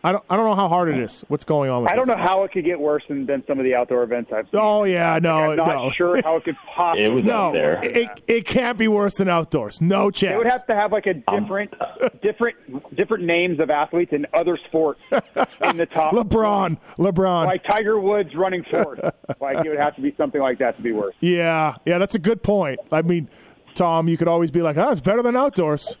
I 0.07 0.13
don't. 0.13 0.23
I 0.29 0.37
don't 0.37 0.45
know 0.45 0.55
how 0.55 0.69
hard 0.69 0.87
it 0.87 0.97
is. 0.99 1.25
What's 1.27 1.43
going 1.43 1.69
on 1.69 1.81
with 1.83 1.91
I 1.91 1.95
don't 1.97 2.07
this? 2.07 2.15
know 2.15 2.23
how 2.23 2.43
it 2.45 2.53
could 2.53 2.63
get 2.63 2.79
worse 2.79 3.03
than, 3.09 3.25
than 3.25 3.45
some 3.45 3.59
of 3.59 3.65
the 3.65 3.75
outdoor 3.75 4.03
events 4.03 4.31
I've 4.31 4.45
seen. 4.45 4.53
Oh 4.61 4.85
yeah, 4.85 5.19
no, 5.21 5.51
I'm 5.51 5.57
not 5.57 5.67
no. 5.67 5.89
sure 5.89 6.21
how 6.21 6.37
it 6.37 6.45
could 6.45 6.55
possibly. 6.65 7.21
no, 7.23 7.51
It, 7.83 8.23
it 8.25 8.45
can't 8.45 8.77
be 8.77 8.87
worse 8.87 9.15
than 9.15 9.27
outdoors. 9.27 9.81
No 9.81 10.09
chance. 10.09 10.31
They 10.31 10.37
would 10.37 10.47
have 10.49 10.65
to 10.67 10.75
have 10.75 10.93
like 10.93 11.07
a 11.07 11.15
different, 11.15 11.73
different, 12.21 12.55
different 12.95 13.25
names 13.25 13.59
of 13.59 13.69
athletes 13.69 14.13
in 14.13 14.25
other 14.33 14.57
sports 14.67 15.01
in 15.11 15.75
the 15.75 15.85
top. 15.85 16.13
LeBron, 16.13 16.77
LeBron. 16.97 17.45
like 17.45 17.65
Tiger 17.65 17.99
Woods 17.99 18.33
running 18.33 18.63
fourth. 18.71 19.01
like 19.41 19.65
it 19.65 19.67
would 19.69 19.77
have 19.77 19.93
to 19.97 20.01
be 20.01 20.15
something 20.15 20.39
like 20.39 20.59
that 20.59 20.77
to 20.77 20.81
be 20.81 20.93
worse. 20.93 21.15
Yeah, 21.19 21.73
yeah, 21.85 21.97
that's 21.97 22.15
a 22.15 22.19
good 22.19 22.41
point. 22.41 22.79
I 22.93 23.01
mean, 23.01 23.27
Tom, 23.75 24.07
you 24.07 24.15
could 24.15 24.29
always 24.29 24.51
be 24.51 24.61
like, 24.61 24.77
"Oh, 24.77 24.89
it's 24.89 25.01
better 25.01 25.21
than 25.21 25.35
outdoors." 25.35 25.97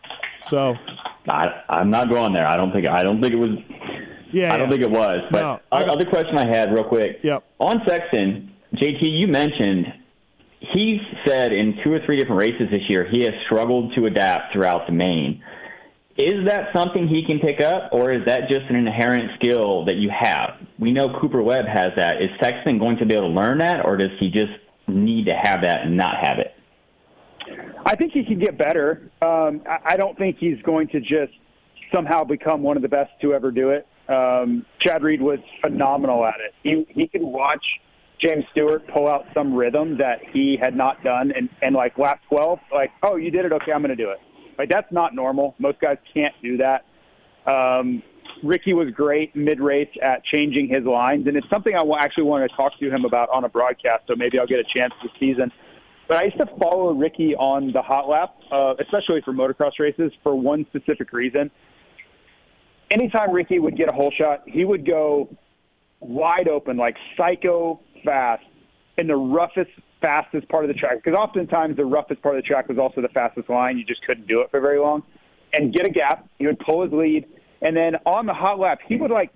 So, 0.49 0.75
I, 1.27 1.63
I'm 1.69 1.89
not 1.89 2.09
going 2.09 2.33
there. 2.33 2.47
I 2.47 2.55
don't 2.55 2.71
think. 2.71 2.87
I 2.87 3.03
don't 3.03 3.21
think 3.21 3.33
it 3.33 3.39
was. 3.39 3.57
Yeah, 4.31 4.53
I 4.53 4.57
don't 4.57 4.67
yeah. 4.67 4.71
think 4.71 4.83
it 4.83 4.91
was. 4.91 5.21
But 5.31 5.41
No, 5.41 5.59
other 5.71 6.05
question 6.05 6.37
I 6.37 6.47
had, 6.47 6.73
real 6.73 6.83
quick. 6.83 7.19
Yep. 7.23 7.43
On 7.59 7.81
Sexton, 7.87 8.53
JT, 8.75 8.99
you 9.01 9.27
mentioned 9.27 9.85
he's 10.59 10.99
said 11.25 11.53
in 11.53 11.79
two 11.83 11.93
or 11.93 11.99
three 12.05 12.17
different 12.17 12.39
races 12.41 12.69
this 12.71 12.89
year 12.89 13.07
he 13.09 13.21
has 13.21 13.33
struggled 13.45 13.93
to 13.95 14.05
adapt 14.05 14.53
throughout 14.53 14.87
the 14.87 14.93
main. 14.93 15.41
Is 16.17 16.47
that 16.47 16.69
something 16.75 17.07
he 17.07 17.23
can 17.23 17.39
pick 17.39 17.61
up, 17.61 17.89
or 17.91 18.11
is 18.11 18.25
that 18.25 18.49
just 18.49 18.65
an 18.69 18.75
inherent 18.75 19.29
skill 19.39 19.85
that 19.85 19.97
you 19.97 20.09
have? 20.09 20.55
We 20.79 20.91
know 20.91 21.09
Cooper 21.21 21.43
Webb 21.43 21.65
has 21.67 21.91
that. 21.95 22.23
Is 22.23 22.31
Sexton 22.41 22.79
going 22.79 22.97
to 22.97 23.05
be 23.05 23.13
able 23.13 23.27
to 23.27 23.33
learn 23.33 23.59
that, 23.59 23.85
or 23.85 23.97
does 23.97 24.09
he 24.19 24.31
just 24.31 24.51
need 24.87 25.25
to 25.25 25.35
have 25.35 25.61
that 25.61 25.81
and 25.85 25.95
not 25.95 26.17
have 26.17 26.39
it? 26.39 26.55
I 27.87 27.95
think 27.95 28.11
he 28.11 28.25
can 28.25 28.37
get 28.37 28.57
better. 28.57 29.09
Um, 29.21 29.61
I, 29.85 29.95
don't 29.95 30.17
think 30.17 30.37
he's 30.37 30.61
going 30.63 30.89
to 30.89 30.99
just 30.99 31.31
somehow 31.89 32.25
become 32.25 32.61
one 32.61 32.75
of 32.75 32.83
the 32.83 32.89
best 32.89 33.11
to 33.21 33.33
ever 33.33 33.49
do 33.49 33.69
it. 33.69 33.87
Um, 34.09 34.65
Chad 34.79 35.03
Reed 35.03 35.21
was 35.21 35.39
phenomenal 35.61 36.25
at 36.25 36.35
it. 36.41 36.53
He 36.63 36.85
he 36.93 37.07
could 37.07 37.21
watch 37.21 37.65
James 38.19 38.43
Stewart 38.51 38.85
pull 38.89 39.07
out 39.07 39.25
some 39.33 39.53
rhythm 39.53 39.97
that 39.99 40.19
he 40.33 40.57
had 40.61 40.75
not 40.75 41.01
done, 41.01 41.31
and 41.31 41.49
and 41.61 41.75
like 41.75 41.97
lap 41.97 42.19
twelve, 42.27 42.59
like 42.73 42.91
oh 43.03 43.15
you 43.15 43.31
did 43.31 43.45
it, 43.45 43.53
okay, 43.53 43.71
I'm 43.71 43.81
going 43.81 43.95
to 43.95 44.01
do 44.01 44.09
it. 44.11 44.19
Like 44.57 44.69
that's 44.69 44.91
not 44.91 45.15
normal. 45.15 45.55
Most 45.57 45.79
guys 45.79 45.97
can't 46.13 46.35
do 46.41 46.57
that. 46.57 46.85
Um, 47.49 48.03
Ricky 48.43 48.73
was 48.73 48.91
great 48.91 49.33
mid 49.33 49.61
race 49.61 49.89
at 50.01 50.25
changing 50.25 50.67
his 50.67 50.83
lines, 50.83 51.27
and 51.27 51.37
it's 51.37 51.49
something 51.49 51.73
I 51.73 51.83
actually 51.99 52.23
want 52.23 52.49
to 52.49 52.55
talk 52.55 52.77
to 52.79 52.89
him 52.89 53.05
about 53.05 53.29
on 53.29 53.45
a 53.45 53.49
broadcast. 53.49 54.03
So 54.07 54.15
maybe 54.15 54.39
I'll 54.39 54.47
get 54.47 54.59
a 54.59 54.65
chance 54.65 54.93
this 55.01 55.11
season. 55.19 55.51
But 56.07 56.17
I 56.17 56.23
used 56.25 56.37
to 56.37 56.47
follow 56.61 56.93
Ricky 56.93 57.35
on 57.35 57.71
the 57.73 57.81
hot 57.81 58.07
lap, 58.07 58.35
uh, 58.51 58.75
especially 58.79 59.21
for 59.21 59.33
motocross 59.33 59.73
races, 59.79 60.11
for 60.23 60.35
one 60.35 60.65
specific 60.69 61.11
reason. 61.11 61.51
Anytime 62.89 63.31
Ricky 63.31 63.59
would 63.59 63.75
get 63.75 63.89
a 63.89 63.91
hole 63.91 64.11
shot, 64.17 64.43
he 64.47 64.63
would 64.63 64.85
go 64.85 65.29
wide 65.99 66.47
open, 66.47 66.77
like 66.77 66.95
psycho 67.17 67.81
fast, 68.05 68.43
in 68.97 69.07
the 69.07 69.15
roughest, 69.15 69.71
fastest 70.01 70.47
part 70.47 70.63
of 70.63 70.69
the 70.69 70.73
track. 70.73 71.03
Because 71.03 71.17
oftentimes 71.17 71.75
the 71.75 71.85
roughest 71.85 72.21
part 72.21 72.37
of 72.37 72.43
the 72.43 72.47
track 72.47 72.69
was 72.69 72.77
also 72.77 73.01
the 73.01 73.09
fastest 73.09 73.49
line. 73.49 73.77
You 73.77 73.83
just 73.83 74.01
couldn't 74.03 74.27
do 74.27 74.39
it 74.41 74.49
for 74.49 74.61
very 74.61 74.79
long. 74.79 75.03
And 75.51 75.73
get 75.73 75.85
a 75.85 75.89
gap. 75.89 76.27
He 76.39 76.45
would 76.45 76.59
pull 76.59 76.83
his 76.83 76.93
lead. 76.93 77.25
And 77.61 77.75
then 77.75 77.95
on 78.05 78.25
the 78.25 78.33
hot 78.33 78.59
lap, 78.59 78.79
he 78.87 78.95
would 78.95 79.11
like 79.11 79.31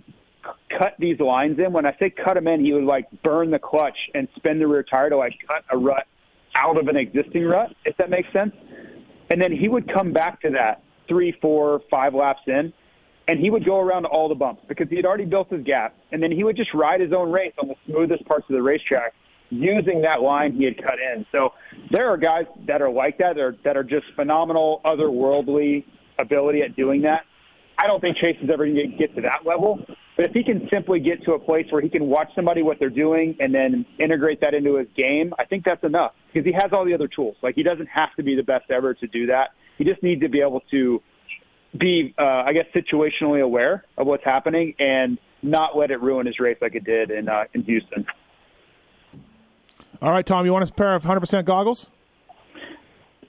cut 0.69 0.95
these 0.99 1.19
lines 1.19 1.59
in. 1.59 1.74
When 1.74 1.86
I 1.86 1.95
say 1.99 2.09
cut 2.09 2.36
them 2.36 2.47
in, 2.47 2.63
he 2.63 2.72
would 2.72 2.86
like 2.86 3.05
burn 3.24 3.51
the 3.51 3.59
clutch 3.59 3.97
and 4.13 4.28
spin 4.36 4.59
the 4.59 4.67
rear 4.67 4.84
tire 4.84 5.09
to 5.09 5.17
like 5.17 5.34
cut 5.47 5.63
a 5.69 5.78
rut 5.78 6.07
out 6.56 6.78
of 6.78 6.88
an 6.88 6.97
existing 6.97 7.45
rut, 7.45 7.74
if 7.86 7.95
that 7.97 8.10
makes 8.10 8.32
sense. 8.34 8.54
And 9.30 9.41
then 9.41 9.52
he 9.52 9.68
would 9.68 9.91
come 9.93 10.12
back 10.12 10.41
to 10.41 10.49
that 10.52 10.84
three, 11.08 11.34
four, 11.41 11.82
five 11.89 12.14
laps 12.14 12.41
in, 12.47 12.74
and 13.28 13.39
he 13.39 13.49
would 13.49 13.66
go 13.66 13.80
around 13.80 14.06
all 14.06 14.28
the 14.28 14.36
bumps 14.36 14.64
because 14.68 14.89
he 14.89 14.95
had 14.95 15.06
already 15.06 15.26
built 15.26 15.49
his 15.49 15.64
gap. 15.64 15.95
And 16.12 16.22
then 16.22 16.32
he 16.32 16.43
would 16.43 16.58
just 16.58 16.74
ride 16.74 16.99
his 17.02 17.14
own 17.14 17.32
race 17.32 17.54
on 17.62 17.68
the 17.68 17.76
smoothest 17.86 18.26
parts 18.26 18.45
of 18.49 18.56
the 18.56 18.62
racetrack 18.62 19.14
using 19.49 20.02
that 20.02 20.22
line 20.22 20.54
he 20.54 20.66
had 20.66 20.78
cut 20.78 20.95
in. 20.99 21.26
So 21.32 21.54
there 21.91 22.10
are 22.10 22.18
guys 22.18 22.45
that 22.68 22.82
are 22.82 22.89
like 22.89 23.18
that, 23.20 23.36
that 23.36 23.41
are, 23.41 23.56
that 23.64 23.78
are 23.78 23.84
just 23.84 24.06
phenomenal, 24.16 24.82
otherworldly 24.86 25.86
ability 26.18 26.62
at 26.62 26.76
doing 26.76 27.02
that. 27.04 27.26
I 27.78 27.88
don't 27.88 27.99
think 27.99 28.18
Chase 28.18 28.38
is 28.41 28.49
ever 28.49 28.66
going 28.66 28.76
to 28.76 28.97
get 28.97 29.16
to 29.16 29.22
that 29.22 29.45
level. 29.45 29.80
But 30.22 30.30
if 30.30 30.36
he 30.36 30.43
can 30.43 30.69
simply 30.69 30.99
get 30.99 31.24
to 31.24 31.34
a 31.34 31.39
place 31.39 31.65
where 31.72 31.82
he 31.82 31.89
can 31.89 32.05
watch 32.05 32.30
somebody 32.36 32.61
what 32.61 32.78
they're 32.78 32.91
doing 32.91 33.36
and 33.39 33.55
then 33.55 33.88
integrate 33.97 34.39
that 34.41 34.53
into 34.53 34.76
his 34.76 34.88
game, 34.95 35.34
I 35.39 35.45
think 35.45 35.65
that's 35.65 35.84
enough 35.84 36.13
because 36.32 36.45
he 36.45 36.51
has 36.51 36.72
all 36.74 36.86
the 36.86 36.93
other 36.93 37.07
tools. 37.07 37.38
Like 37.41 37.55
he 37.55 37.63
doesn't 37.63 37.88
have 37.88 38.13
to 38.17 38.22
be 38.22 38.36
the 38.36 38.43
best 38.43 38.69
ever 38.69 38.93
to 38.93 39.07
do 39.07 39.26
that. 39.26 39.55
He 39.80 39.84
just 39.84 40.03
needs 40.03 40.22
to 40.22 40.30
be 40.30 40.41
able 40.41 40.59
to 40.69 41.01
be, 41.76 42.13
uh, 42.19 42.43
I 42.45 42.53
guess, 42.53 42.67
situationally 42.76 43.41
aware 43.41 43.84
of 43.97 44.05
what's 44.05 44.24
happening 44.24 44.76
and 44.78 45.17
not 45.41 45.76
let 45.76 45.89
it 45.89 45.99
ruin 45.99 46.28
his 46.28 46.39
race 46.39 46.57
like 46.61 46.76
it 46.76 46.84
did 46.84 47.09
in 47.09 47.28
uh, 47.28 47.45
in 47.55 47.63
Houston. 47.63 48.05
All 50.03 50.11
right, 50.11 50.24
Tom, 50.24 50.45
you 50.45 50.53
want 50.53 50.69
a 50.69 50.72
pair 50.72 50.93
of 50.93 51.03
100% 51.03 51.45
goggles? 51.45 51.89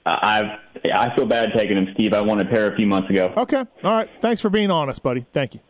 I've 0.05 0.59
I 0.93 1.16
feel 1.16 1.24
bad 1.24 1.53
taking 1.57 1.76
them, 1.76 1.88
Steve. 1.95 2.12
I 2.12 2.20
won 2.20 2.38
a 2.38 2.45
pair 2.45 2.70
a 2.70 2.76
few 2.76 2.86
months 2.86 3.09
ago. 3.09 3.32
Okay. 3.34 3.64
All 3.82 3.93
right. 3.97 4.11
Thanks 4.20 4.43
for 4.43 4.51
being 4.51 4.70
honest, 4.70 5.03
buddy. 5.03 5.24
Thank 5.32 5.55
you. 5.55 5.61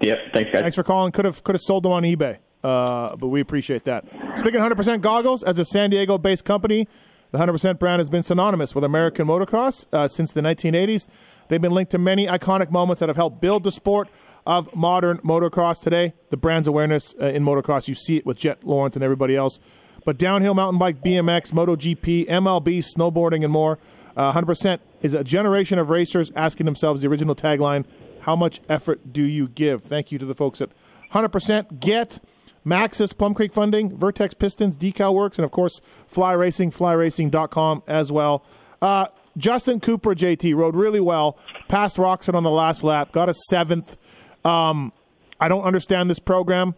Yep. 0.00 0.18
Thanks, 0.34 0.50
guys. 0.52 0.60
Thanks 0.62 0.76
for 0.76 0.82
calling. 0.82 1.12
Could 1.12 1.24
have 1.24 1.42
could 1.44 1.54
have 1.54 1.62
sold 1.62 1.84
them 1.84 1.92
on 1.92 2.02
eBay, 2.02 2.38
uh, 2.62 3.16
but 3.16 3.28
we 3.28 3.40
appreciate 3.40 3.84
that. 3.84 4.08
Speaking 4.38 4.60
of 4.60 4.76
100% 4.76 5.00
goggles, 5.00 5.42
as 5.42 5.58
a 5.58 5.64
San 5.64 5.90
Diego-based 5.90 6.44
company, 6.44 6.86
the 7.32 7.38
100% 7.38 7.78
brand 7.78 8.00
has 8.00 8.10
been 8.10 8.22
synonymous 8.22 8.74
with 8.74 8.84
American 8.84 9.26
motocross 9.26 9.86
uh, 9.92 10.08
since 10.08 10.32
the 10.32 10.40
1980s. 10.40 11.06
They've 11.48 11.60
been 11.60 11.72
linked 11.72 11.92
to 11.92 11.98
many 11.98 12.26
iconic 12.26 12.70
moments 12.70 13.00
that 13.00 13.08
have 13.08 13.16
helped 13.16 13.40
build 13.40 13.64
the 13.64 13.72
sport 13.72 14.08
of 14.46 14.74
modern 14.74 15.18
motocross 15.18 15.80
today. 15.80 16.14
The 16.30 16.36
brand's 16.36 16.68
awareness 16.68 17.14
uh, 17.20 17.26
in 17.26 17.44
motocross, 17.44 17.88
you 17.88 17.94
see 17.94 18.16
it 18.16 18.26
with 18.26 18.36
Jett 18.36 18.64
Lawrence 18.64 18.96
and 18.96 19.04
everybody 19.04 19.36
else. 19.36 19.60
But 20.04 20.18
downhill 20.18 20.54
mountain 20.54 20.78
bike, 20.78 21.02
BMX, 21.02 21.52
MotoGP, 21.52 22.26
MLB, 22.26 22.82
snowboarding, 22.96 23.44
and 23.44 23.52
more. 23.52 23.78
Uh, 24.16 24.32
100% 24.32 24.78
is 25.02 25.14
a 25.14 25.22
generation 25.22 25.78
of 25.78 25.90
racers 25.90 26.32
asking 26.34 26.66
themselves 26.66 27.02
the 27.02 27.08
original 27.08 27.34
tagline 27.34 27.84
How 28.30 28.36
much 28.36 28.60
effort 28.68 29.12
do 29.12 29.22
you 29.22 29.48
give? 29.48 29.82
Thank 29.82 30.12
you 30.12 30.18
to 30.20 30.24
the 30.24 30.36
folks 30.36 30.60
at 30.60 30.70
100%. 31.12 31.80
Get 31.80 32.20
Maxxis, 32.64 33.18
Plum 33.18 33.34
Creek 33.34 33.52
Funding, 33.52 33.98
Vertex 33.98 34.34
Pistons, 34.34 34.76
Decal 34.76 35.12
Works, 35.14 35.36
and 35.36 35.44
of 35.44 35.50
course, 35.50 35.80
Fly 36.06 36.30
Racing, 36.34 36.70
flyracing.com 36.70 37.82
as 37.88 38.12
well. 38.12 38.44
Uh, 38.80 39.06
Justin 39.36 39.80
Cooper, 39.80 40.14
JT, 40.14 40.54
rode 40.54 40.76
really 40.76 41.00
well, 41.00 41.38
passed 41.66 41.96
Roczen 41.96 42.34
on 42.34 42.44
the 42.44 42.52
last 42.52 42.84
lap, 42.84 43.10
got 43.10 43.28
a 43.28 43.34
seventh. 43.34 43.96
Um, 44.44 44.92
I 45.40 45.48
don't 45.48 45.64
understand 45.64 46.08
this 46.08 46.20
program, 46.20 46.76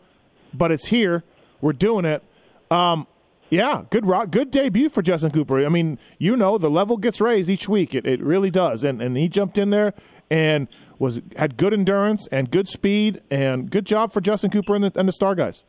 but 0.54 0.72
it's 0.72 0.86
here. 0.86 1.22
We're 1.60 1.74
doing 1.74 2.06
it. 2.06 2.22
Um, 2.70 3.06
yeah, 3.50 3.82
good 3.90 4.06
rock, 4.06 4.30
good 4.30 4.50
debut 4.50 4.88
for 4.88 5.02
Justin 5.02 5.32
Cooper. 5.32 5.66
I 5.66 5.68
mean, 5.68 5.98
you 6.16 6.34
know, 6.34 6.56
the 6.56 6.70
level 6.70 6.96
gets 6.96 7.20
raised 7.20 7.50
each 7.50 7.68
week. 7.68 7.94
It, 7.94 8.06
it 8.06 8.22
really 8.22 8.50
does, 8.50 8.84
and 8.84 9.02
and 9.02 9.18
he 9.18 9.28
jumped 9.28 9.58
in 9.58 9.68
there 9.68 9.92
and 10.32 10.66
was 10.98 11.20
had 11.36 11.58
good 11.58 11.74
endurance 11.74 12.26
and 12.32 12.50
good 12.50 12.66
speed 12.66 13.20
and 13.30 13.70
good 13.70 13.84
job 13.84 14.12
for 14.12 14.22
Justin 14.22 14.50
Cooper 14.50 14.74
and 14.74 14.82
the 14.82 14.92
and 14.98 15.06
the 15.06 15.12
Star 15.12 15.34
guys. 15.34 15.62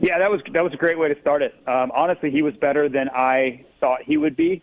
Yeah, 0.00 0.18
that 0.18 0.30
was 0.30 0.42
that 0.52 0.62
was 0.62 0.74
a 0.74 0.76
great 0.76 0.98
way 0.98 1.08
to 1.08 1.18
start 1.22 1.40
it. 1.40 1.54
Um, 1.66 1.90
honestly, 1.96 2.30
he 2.30 2.42
was 2.42 2.54
better 2.60 2.88
than 2.88 3.08
I 3.08 3.64
thought 3.80 4.00
he 4.04 4.18
would 4.18 4.36
be. 4.36 4.62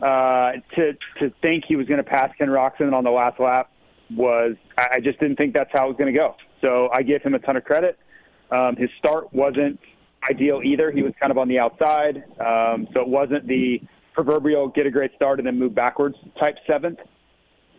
Uh, 0.00 0.52
to 0.76 0.92
to 1.18 1.32
think 1.42 1.64
he 1.66 1.74
was 1.74 1.86
going 1.88 1.98
to 1.98 2.04
pass 2.04 2.30
Ken 2.38 2.48
Roczen 2.48 2.92
on 2.92 3.02
the 3.02 3.10
last 3.10 3.40
lap 3.40 3.70
was 4.14 4.54
I 4.78 5.00
just 5.00 5.18
didn't 5.18 5.36
think 5.36 5.52
that's 5.52 5.70
how 5.72 5.86
it 5.86 5.88
was 5.88 5.96
going 5.96 6.12
to 6.12 6.18
go. 6.18 6.36
So 6.60 6.88
I 6.92 7.02
give 7.02 7.22
him 7.22 7.34
a 7.34 7.40
ton 7.40 7.56
of 7.56 7.64
credit. 7.64 7.98
Um, 8.52 8.76
his 8.76 8.88
start 8.98 9.32
wasn't 9.34 9.80
ideal 10.30 10.60
either. 10.64 10.92
He 10.92 11.02
was 11.02 11.12
kind 11.18 11.32
of 11.32 11.38
on 11.38 11.48
the 11.48 11.58
outside, 11.58 12.22
um, 12.38 12.86
so 12.92 13.00
it 13.00 13.08
wasn't 13.08 13.48
the 13.48 13.80
proverbial 14.12 14.68
get 14.68 14.86
a 14.86 14.90
great 14.90 15.12
start 15.16 15.40
and 15.40 15.46
then 15.46 15.58
move 15.58 15.74
backwards 15.74 16.16
type 16.38 16.56
seventh. 16.66 17.00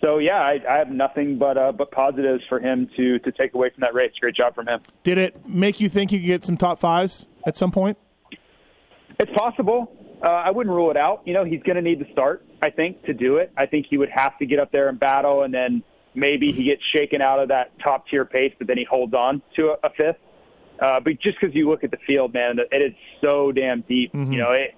So 0.01 0.19
yeah, 0.19 0.39
I, 0.39 0.59
I 0.69 0.77
have 0.77 0.89
nothing 0.89 1.37
but 1.37 1.57
uh, 1.57 1.71
but 1.71 1.91
positives 1.91 2.43
for 2.47 2.59
him 2.59 2.89
to 2.97 3.19
to 3.19 3.31
take 3.31 3.53
away 3.53 3.69
from 3.69 3.81
that 3.81 3.93
race. 3.93 4.11
Great 4.19 4.35
job 4.35 4.53
from 4.55 4.67
him. 4.67 4.81
Did 5.03 5.17
it 5.17 5.47
make 5.47 5.79
you 5.79 5.89
think 5.89 6.11
you 6.11 6.19
could 6.19 6.27
get 6.27 6.45
some 6.45 6.57
top 6.57 6.79
fives 6.79 7.27
at 7.45 7.57
some 7.57 7.71
point? 7.71 7.97
It's 9.19 9.31
possible. 9.35 9.91
Uh, 10.23 10.27
I 10.27 10.51
wouldn't 10.51 10.75
rule 10.75 10.91
it 10.91 10.97
out. 10.97 11.21
You 11.25 11.33
know, 11.33 11.43
he's 11.43 11.61
going 11.63 11.75
to 11.75 11.81
need 11.81 11.99
to 11.99 12.11
start. 12.11 12.45
I 12.61 12.69
think 12.69 13.03
to 13.03 13.13
do 13.13 13.37
it. 13.37 13.51
I 13.55 13.65
think 13.65 13.85
he 13.89 13.97
would 13.97 14.09
have 14.09 14.37
to 14.39 14.45
get 14.45 14.59
up 14.59 14.71
there 14.71 14.89
and 14.89 14.99
battle, 14.99 15.43
and 15.43 15.53
then 15.53 15.83
maybe 16.15 16.51
he 16.51 16.63
gets 16.63 16.83
shaken 16.83 17.21
out 17.21 17.39
of 17.39 17.49
that 17.49 17.71
top 17.79 18.07
tier 18.07 18.25
pace, 18.25 18.53
but 18.57 18.67
then 18.67 18.77
he 18.77 18.83
holds 18.83 19.13
on 19.13 19.41
to 19.55 19.69
a, 19.69 19.87
a 19.87 19.89
fifth. 19.91 20.17
Uh, 20.79 20.99
but 20.99 21.19
just 21.19 21.39
because 21.39 21.55
you 21.55 21.69
look 21.69 21.83
at 21.83 21.91
the 21.91 21.97
field, 22.05 22.33
man, 22.33 22.57
it 22.71 22.81
is 22.81 22.93
so 23.21 23.51
damn 23.51 23.81
deep. 23.81 24.13
Mm-hmm. 24.13 24.31
You 24.31 24.39
know, 24.39 24.51
it, 24.51 24.75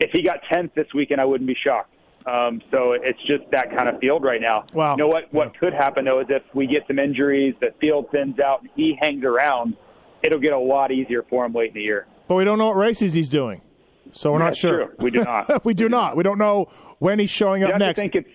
if 0.00 0.10
he 0.12 0.22
got 0.22 0.40
tenth 0.50 0.74
this 0.74 0.88
weekend, 0.94 1.20
I 1.20 1.24
wouldn't 1.24 1.48
be 1.48 1.56
shocked. 1.62 1.92
Um, 2.28 2.60
so 2.70 2.92
it's 2.92 3.20
just 3.26 3.50
that 3.52 3.74
kind 3.74 3.88
of 3.88 3.98
field 4.00 4.22
right 4.22 4.40
now. 4.40 4.64
Wow. 4.74 4.92
You 4.92 4.98
know 4.98 5.08
what? 5.08 5.32
What 5.32 5.58
could 5.58 5.72
happen 5.72 6.04
though 6.04 6.20
is 6.20 6.26
if 6.28 6.42
we 6.54 6.66
get 6.66 6.86
some 6.86 6.98
injuries, 6.98 7.54
the 7.60 7.72
field 7.80 8.10
thins 8.10 8.38
out, 8.38 8.60
and 8.60 8.70
he 8.76 8.98
hangs 9.00 9.24
around, 9.24 9.76
it'll 10.22 10.40
get 10.40 10.52
a 10.52 10.58
lot 10.58 10.92
easier 10.92 11.22
for 11.22 11.46
him 11.46 11.54
late 11.54 11.68
in 11.68 11.74
the 11.74 11.82
year. 11.82 12.06
But 12.26 12.34
we 12.34 12.44
don't 12.44 12.58
know 12.58 12.66
what 12.68 12.76
races 12.76 13.14
he's 13.14 13.30
doing, 13.30 13.62
so 14.12 14.32
we're 14.32 14.40
not 14.40 14.56
sure. 14.56 14.88
true. 14.88 14.94
We 14.98 15.10
do 15.10 15.24
not. 15.24 15.64
we 15.64 15.72
do 15.72 15.88
not. 15.88 16.16
We 16.16 16.22
don't 16.22 16.38
know 16.38 16.66
when 16.98 17.18
he's 17.18 17.30
showing 17.30 17.62
You'd 17.62 17.70
up 17.70 17.78
next. 17.78 18.00
think 18.00 18.14
it's 18.14 18.28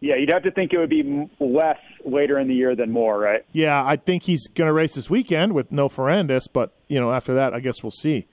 yeah. 0.00 0.16
You'd 0.16 0.30
have 0.30 0.42
to 0.42 0.50
think 0.50 0.74
it 0.74 0.78
would 0.78 0.90
be 0.90 1.30
less 1.40 1.78
later 2.04 2.38
in 2.38 2.48
the 2.48 2.54
year 2.54 2.76
than 2.76 2.90
more, 2.90 3.18
right? 3.18 3.46
Yeah, 3.52 3.82
I 3.82 3.96
think 3.96 4.24
he's 4.24 4.48
going 4.48 4.66
to 4.66 4.74
race 4.74 4.94
this 4.94 5.08
weekend 5.08 5.54
with 5.54 5.72
no 5.72 5.88
Ferrandis, 5.88 6.46
but 6.52 6.74
you 6.88 7.00
know, 7.00 7.10
after 7.10 7.32
that, 7.34 7.54
I 7.54 7.60
guess 7.60 7.82
we'll 7.82 7.90
see. 7.90 8.26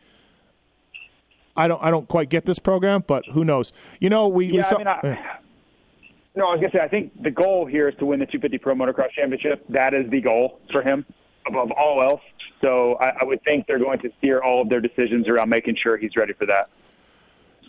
I 1.55 1.67
don't, 1.67 1.81
I 1.83 1.91
don't 1.91 2.07
quite 2.07 2.29
get 2.29 2.45
this 2.45 2.59
program, 2.59 3.03
but 3.05 3.25
who 3.33 3.43
knows? 3.43 3.73
You 3.99 4.09
know, 4.09 4.27
we, 4.27 4.51
we 4.51 4.63
saw. 4.63 4.75
I 4.75 4.77
mean, 4.77 4.87
I- 4.87 4.99
eh. 5.03 5.15
No, 6.33 6.47
I 6.47 6.51
was 6.51 6.61
gonna 6.61 6.71
say 6.71 6.79
I 6.79 6.87
think 6.87 7.21
the 7.21 7.29
goal 7.31 7.65
here 7.65 7.89
is 7.89 7.95
to 7.99 8.05
win 8.05 8.19
the 8.21 8.25
250 8.25 8.57
Pro 8.59 8.73
Motocross 8.73 9.11
Championship. 9.11 9.65
That 9.67 9.93
is 9.93 10.09
the 10.09 10.21
goal 10.21 10.59
for 10.71 10.81
him 10.81 11.05
above 11.45 11.71
all 11.71 12.01
else. 12.01 12.21
So 12.61 12.95
I, 13.01 13.09
I 13.21 13.23
would 13.25 13.43
think 13.43 13.67
they're 13.67 13.79
going 13.79 13.99
to 13.99 14.09
steer 14.19 14.41
all 14.41 14.61
of 14.61 14.69
their 14.69 14.79
decisions 14.79 15.27
around 15.27 15.49
making 15.49 15.75
sure 15.75 15.97
he's 15.97 16.15
ready 16.15 16.31
for 16.31 16.45
that. 16.45 16.69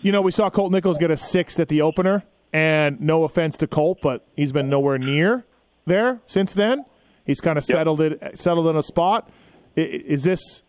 You 0.00 0.12
know, 0.12 0.22
we 0.22 0.30
saw 0.30 0.48
Colt 0.48 0.70
Nichols 0.70 0.98
get 0.98 1.10
a 1.10 1.16
sixth 1.16 1.58
at 1.58 1.68
the 1.68 1.82
opener, 1.82 2.22
and 2.52 3.00
no 3.00 3.24
offense 3.24 3.56
to 3.58 3.66
Colt, 3.66 3.98
but 4.02 4.24
he's 4.36 4.52
been 4.52 4.68
nowhere 4.68 4.98
near 4.98 5.44
there 5.86 6.20
since 6.26 6.54
then. 6.54 6.84
He's 7.26 7.40
kind 7.40 7.56
of 7.58 7.64
settled 7.64 8.00
it, 8.00 8.38
settled 8.38 8.68
in 8.68 8.76
a 8.76 8.82
spot. 8.82 9.28
Is 9.74 10.22
this 10.22 10.62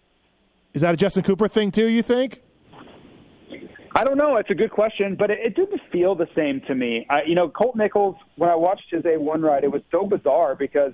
is 0.73 0.81
that 0.81 0.93
a 0.93 0.97
Justin 0.97 1.21
Cooper 1.23 1.47
thing 1.47 1.71
too? 1.71 1.87
You 1.87 2.01
think? 2.01 2.41
I 3.95 4.03
don't 4.03 4.17
know. 4.17 4.37
It's 4.37 4.49
a 4.49 4.55
good 4.55 4.71
question, 4.71 5.15
but 5.15 5.29
it, 5.29 5.39
it 5.39 5.55
didn't 5.55 5.81
feel 5.91 6.15
the 6.15 6.27
same 6.35 6.61
to 6.61 6.73
me. 6.73 7.05
I, 7.09 7.23
you 7.23 7.35
know, 7.35 7.49
Colt 7.49 7.75
Nichols, 7.75 8.15
when 8.35 8.49
I 8.49 8.55
watched 8.55 8.89
his 8.89 9.03
A1 9.03 9.43
ride, 9.43 9.63
it 9.63 9.71
was 9.71 9.83
so 9.91 10.05
bizarre 10.05 10.55
because 10.55 10.93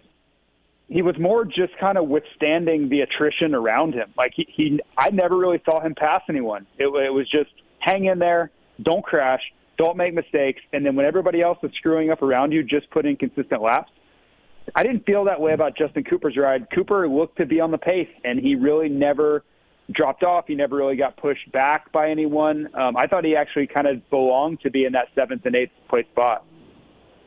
he 0.89 1.01
was 1.01 1.17
more 1.17 1.45
just 1.45 1.77
kind 1.79 1.97
of 1.97 2.07
withstanding 2.07 2.89
the 2.89 3.01
attrition 3.01 3.55
around 3.55 3.93
him. 3.93 4.13
Like 4.17 4.33
he, 4.35 4.47
he 4.49 4.79
I 4.97 5.11
never 5.11 5.37
really 5.37 5.61
saw 5.63 5.79
him 5.79 5.95
pass 5.95 6.23
anyone. 6.27 6.67
It, 6.77 6.87
it 6.87 7.13
was 7.13 7.29
just 7.29 7.51
hang 7.77 8.05
in 8.05 8.19
there, 8.19 8.51
don't 8.81 9.03
crash, 9.03 9.41
don't 9.77 9.95
make 9.95 10.13
mistakes, 10.13 10.61
and 10.73 10.85
then 10.85 10.95
when 10.95 11.05
everybody 11.05 11.41
else 11.41 11.57
is 11.63 11.71
screwing 11.77 12.09
up 12.09 12.21
around 12.21 12.51
you, 12.51 12.63
just 12.63 12.89
put 12.89 13.05
in 13.05 13.15
consistent 13.15 13.61
laps. 13.61 13.91
I 14.75 14.83
didn't 14.83 15.05
feel 15.05 15.23
that 15.25 15.39
way 15.39 15.53
about 15.53 15.77
Justin 15.77 16.03
Cooper's 16.03 16.37
ride. 16.37 16.67
Cooper 16.75 17.07
looked 17.07 17.37
to 17.37 17.45
be 17.45 17.61
on 17.61 17.71
the 17.71 17.77
pace, 17.77 18.09
and 18.23 18.39
he 18.39 18.55
really 18.55 18.89
never 18.89 19.43
dropped 19.91 20.23
off. 20.23 20.45
He 20.47 20.55
never 20.55 20.75
really 20.75 20.95
got 20.95 21.17
pushed 21.17 21.51
back 21.51 21.91
by 21.91 22.09
anyone. 22.09 22.69
Um, 22.73 22.95
I 22.95 23.07
thought 23.07 23.25
he 23.25 23.35
actually 23.35 23.67
kind 23.67 23.87
of 23.87 24.07
belonged 24.09 24.61
to 24.61 24.69
be 24.69 24.85
in 24.85 24.93
that 24.93 25.07
seventh 25.15 25.45
and 25.45 25.55
eighth 25.55 25.71
place 25.89 26.05
spot. 26.11 26.45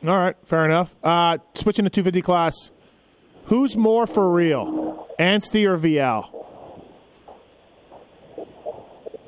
All 0.06 0.16
right, 0.16 0.36
fair 0.44 0.64
enough. 0.64 0.96
Uh, 1.02 1.38
switching 1.54 1.84
to 1.84 1.90
250 1.90 2.22
class, 2.22 2.72
who's 3.44 3.76
more 3.76 4.06
for 4.06 4.30
real, 4.30 5.06
Anstie 5.18 5.64
or 5.64 5.76
Vialle? 5.76 6.42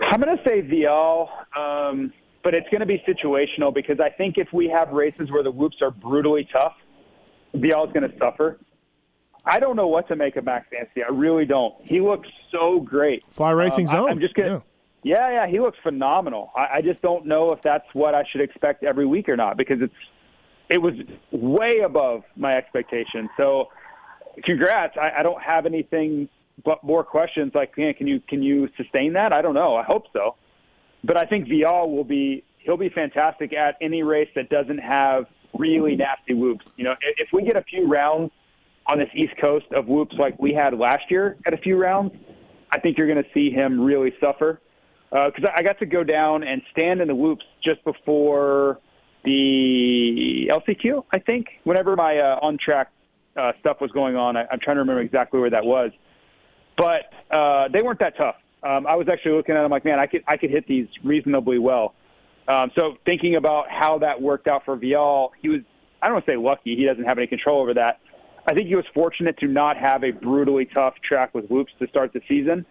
I'm 0.00 0.20
going 0.20 0.36
to 0.36 0.42
say 0.48 0.62
Vialle, 0.62 1.28
um, 1.56 2.12
but 2.42 2.54
it's 2.54 2.68
going 2.70 2.80
to 2.80 2.86
be 2.86 3.02
situational 3.06 3.72
because 3.72 4.00
I 4.00 4.10
think 4.10 4.36
if 4.36 4.52
we 4.52 4.68
have 4.68 4.90
races 4.90 5.30
where 5.30 5.42
the 5.42 5.50
whoops 5.50 5.76
are 5.80 5.90
brutally 5.90 6.48
tough, 6.52 6.74
Vialle 7.54 7.86
is 7.86 7.92
going 7.92 8.10
to 8.10 8.18
suffer. 8.18 8.58
I 9.46 9.60
don't 9.60 9.76
know 9.76 9.88
what 9.88 10.08
to 10.08 10.16
make 10.16 10.36
of 10.36 10.44
Max 10.44 10.66
Anstie. 10.72 11.04
I 11.04 11.10
really 11.12 11.44
don't. 11.44 11.74
He 11.82 12.00
looks 12.00 12.28
so 12.50 12.80
great. 12.80 13.22
Fly 13.30 13.50
Racing 13.50 13.88
Um, 13.90 13.94
I- 13.94 13.98
Zone. 14.00 14.10
I'm 14.10 14.20
just 14.20 14.34
gonna. 14.34 14.62
Yeah. 15.02 15.30
yeah, 15.30 15.46
he 15.46 15.60
looks 15.60 15.76
phenomenal. 15.82 16.50
I, 16.56 16.76
I 16.76 16.80
just 16.82 17.02
don't 17.02 17.26
know 17.26 17.52
if 17.52 17.60
that's 17.60 17.84
what 17.92 18.14
I 18.14 18.24
should 18.30 18.40
expect 18.40 18.82
every 18.84 19.04
week 19.04 19.28
or 19.28 19.36
not 19.36 19.56
because 19.58 19.82
it's 19.82 19.94
it 20.70 20.80
was 20.80 20.94
way 21.30 21.80
above 21.80 22.22
my 22.36 22.56
expectations. 22.56 23.28
So, 23.36 23.68
congrats. 24.44 24.96
I, 24.96 25.20
I 25.20 25.22
don't 25.22 25.42
have 25.42 25.66
anything 25.66 26.28
but 26.64 26.82
more 26.82 27.04
questions. 27.04 27.52
Like, 27.54 27.76
man, 27.76 27.92
can 27.94 28.06
you 28.06 28.20
can 28.20 28.42
you 28.42 28.68
sustain 28.78 29.12
that? 29.12 29.32
I 29.34 29.42
don't 29.42 29.54
know. 29.54 29.76
I 29.76 29.82
hope 29.82 30.04
so. 30.14 30.36
But 31.02 31.18
I 31.18 31.24
think 31.24 31.48
Vialle 31.48 31.88
will 31.94 32.04
be 32.04 32.44
he'll 32.58 32.78
be 32.78 32.88
fantastic 32.88 33.52
at 33.52 33.76
any 33.82 34.02
race 34.02 34.30
that 34.34 34.48
doesn't 34.48 34.78
have 34.78 35.26
really 35.52 35.96
nasty 35.96 36.32
whoops. 36.32 36.64
You 36.76 36.84
know, 36.84 36.92
if, 37.02 37.26
if 37.26 37.28
we 37.32 37.42
get 37.42 37.56
a 37.56 37.62
few 37.62 37.86
rounds 37.86 38.32
on 38.86 38.98
this 38.98 39.08
East 39.14 39.34
Coast 39.40 39.66
of 39.72 39.86
whoops 39.86 40.14
like 40.18 40.38
we 40.38 40.52
had 40.52 40.74
last 40.74 41.10
year 41.10 41.36
at 41.46 41.54
a 41.54 41.56
few 41.56 41.76
rounds, 41.76 42.12
I 42.70 42.80
think 42.80 42.98
you're 42.98 43.06
going 43.06 43.22
to 43.22 43.30
see 43.32 43.50
him 43.50 43.80
really 43.80 44.12
suffer. 44.20 44.60
Because 45.10 45.44
I 45.44 45.60
I 45.60 45.62
got 45.62 45.78
to 45.78 45.86
go 45.86 46.02
down 46.02 46.42
and 46.42 46.60
stand 46.72 47.00
in 47.00 47.06
the 47.08 47.14
whoops 47.14 47.44
just 47.62 47.84
before 47.84 48.80
the 49.24 50.48
LCQ, 50.50 51.04
I 51.12 51.18
think. 51.18 51.46
Whenever 51.62 51.96
my 51.96 52.18
uh, 52.18 52.38
on 52.42 52.58
track 52.62 52.90
uh, 53.36 53.52
stuff 53.60 53.80
was 53.80 53.90
going 53.92 54.16
on, 54.16 54.36
I, 54.36 54.44
I'm 54.50 54.58
trying 54.60 54.76
to 54.76 54.80
remember 54.80 55.02
exactly 55.02 55.40
where 55.40 55.50
that 55.50 55.64
was. 55.64 55.92
But 56.76 57.12
uh, 57.34 57.68
they 57.72 57.82
weren't 57.82 58.00
that 58.00 58.16
tough. 58.16 58.36
Um, 58.62 58.86
I 58.86 58.96
was 58.96 59.08
actually 59.10 59.32
looking 59.32 59.54
at 59.54 59.62
them 59.62 59.70
like, 59.70 59.84
man, 59.84 59.98
I 59.98 60.06
could 60.06 60.24
I 60.26 60.36
could 60.36 60.50
hit 60.50 60.66
these 60.66 60.88
reasonably 61.02 61.58
well. 61.58 61.94
Um, 62.48 62.70
so 62.74 62.96
thinking 63.04 63.36
about 63.36 63.70
how 63.70 63.98
that 63.98 64.20
worked 64.20 64.48
out 64.48 64.64
for 64.64 64.76
Vialle, 64.76 65.30
he 65.40 65.48
was 65.48 65.60
I 66.02 66.06
don't 66.06 66.14
want 66.14 66.26
to 66.26 66.32
say 66.32 66.36
lucky. 66.36 66.76
He 66.76 66.84
doesn't 66.84 67.04
have 67.04 67.18
any 67.18 67.26
control 67.26 67.62
over 67.62 67.74
that. 67.74 68.00
I 68.46 68.54
think 68.54 68.68
he 68.68 68.74
was 68.74 68.84
fortunate 68.92 69.38
to 69.38 69.46
not 69.46 69.76
have 69.76 70.04
a 70.04 70.10
brutally 70.10 70.66
tough 70.66 70.94
track 71.02 71.34
with 71.34 71.46
whoops 71.48 71.72
to 71.78 71.88
start 71.88 72.12
the 72.12 72.20
season. 72.28 72.66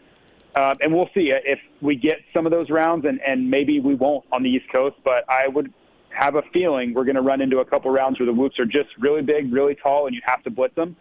Um, 0.55 0.77
and 0.81 0.93
we'll 0.93 1.09
see 1.15 1.33
if 1.33 1.59
we 1.81 1.95
get 1.95 2.19
some 2.31 2.45
of 2.45 2.51
those 2.51 2.69
rounds, 2.69 3.05
and, 3.05 3.19
and 3.21 3.49
maybe 3.49 3.79
we 3.79 3.95
won't 3.95 4.23
on 4.31 4.43
the 4.43 4.49
East 4.49 4.71
Coast. 4.71 4.95
But 5.03 5.27
I 5.27 5.47
would 5.47 5.73
have 6.09 6.35
a 6.35 6.43
feeling 6.53 6.93
we're 6.93 7.05
going 7.05 7.15
to 7.15 7.21
run 7.21 7.41
into 7.41 7.57
a 7.57 7.65
couple 7.65 7.89
rounds 7.89 8.19
where 8.19 8.27
the 8.27 8.33
whoops 8.33 8.59
are 8.59 8.65
just 8.65 8.89
really 8.99 9.23
big, 9.23 9.51
really 9.51 9.73
tall, 9.73 10.05
and 10.05 10.15
you 10.15 10.21
have 10.25 10.43
to 10.43 10.51
blitz 10.51 10.75
them. 10.75 10.95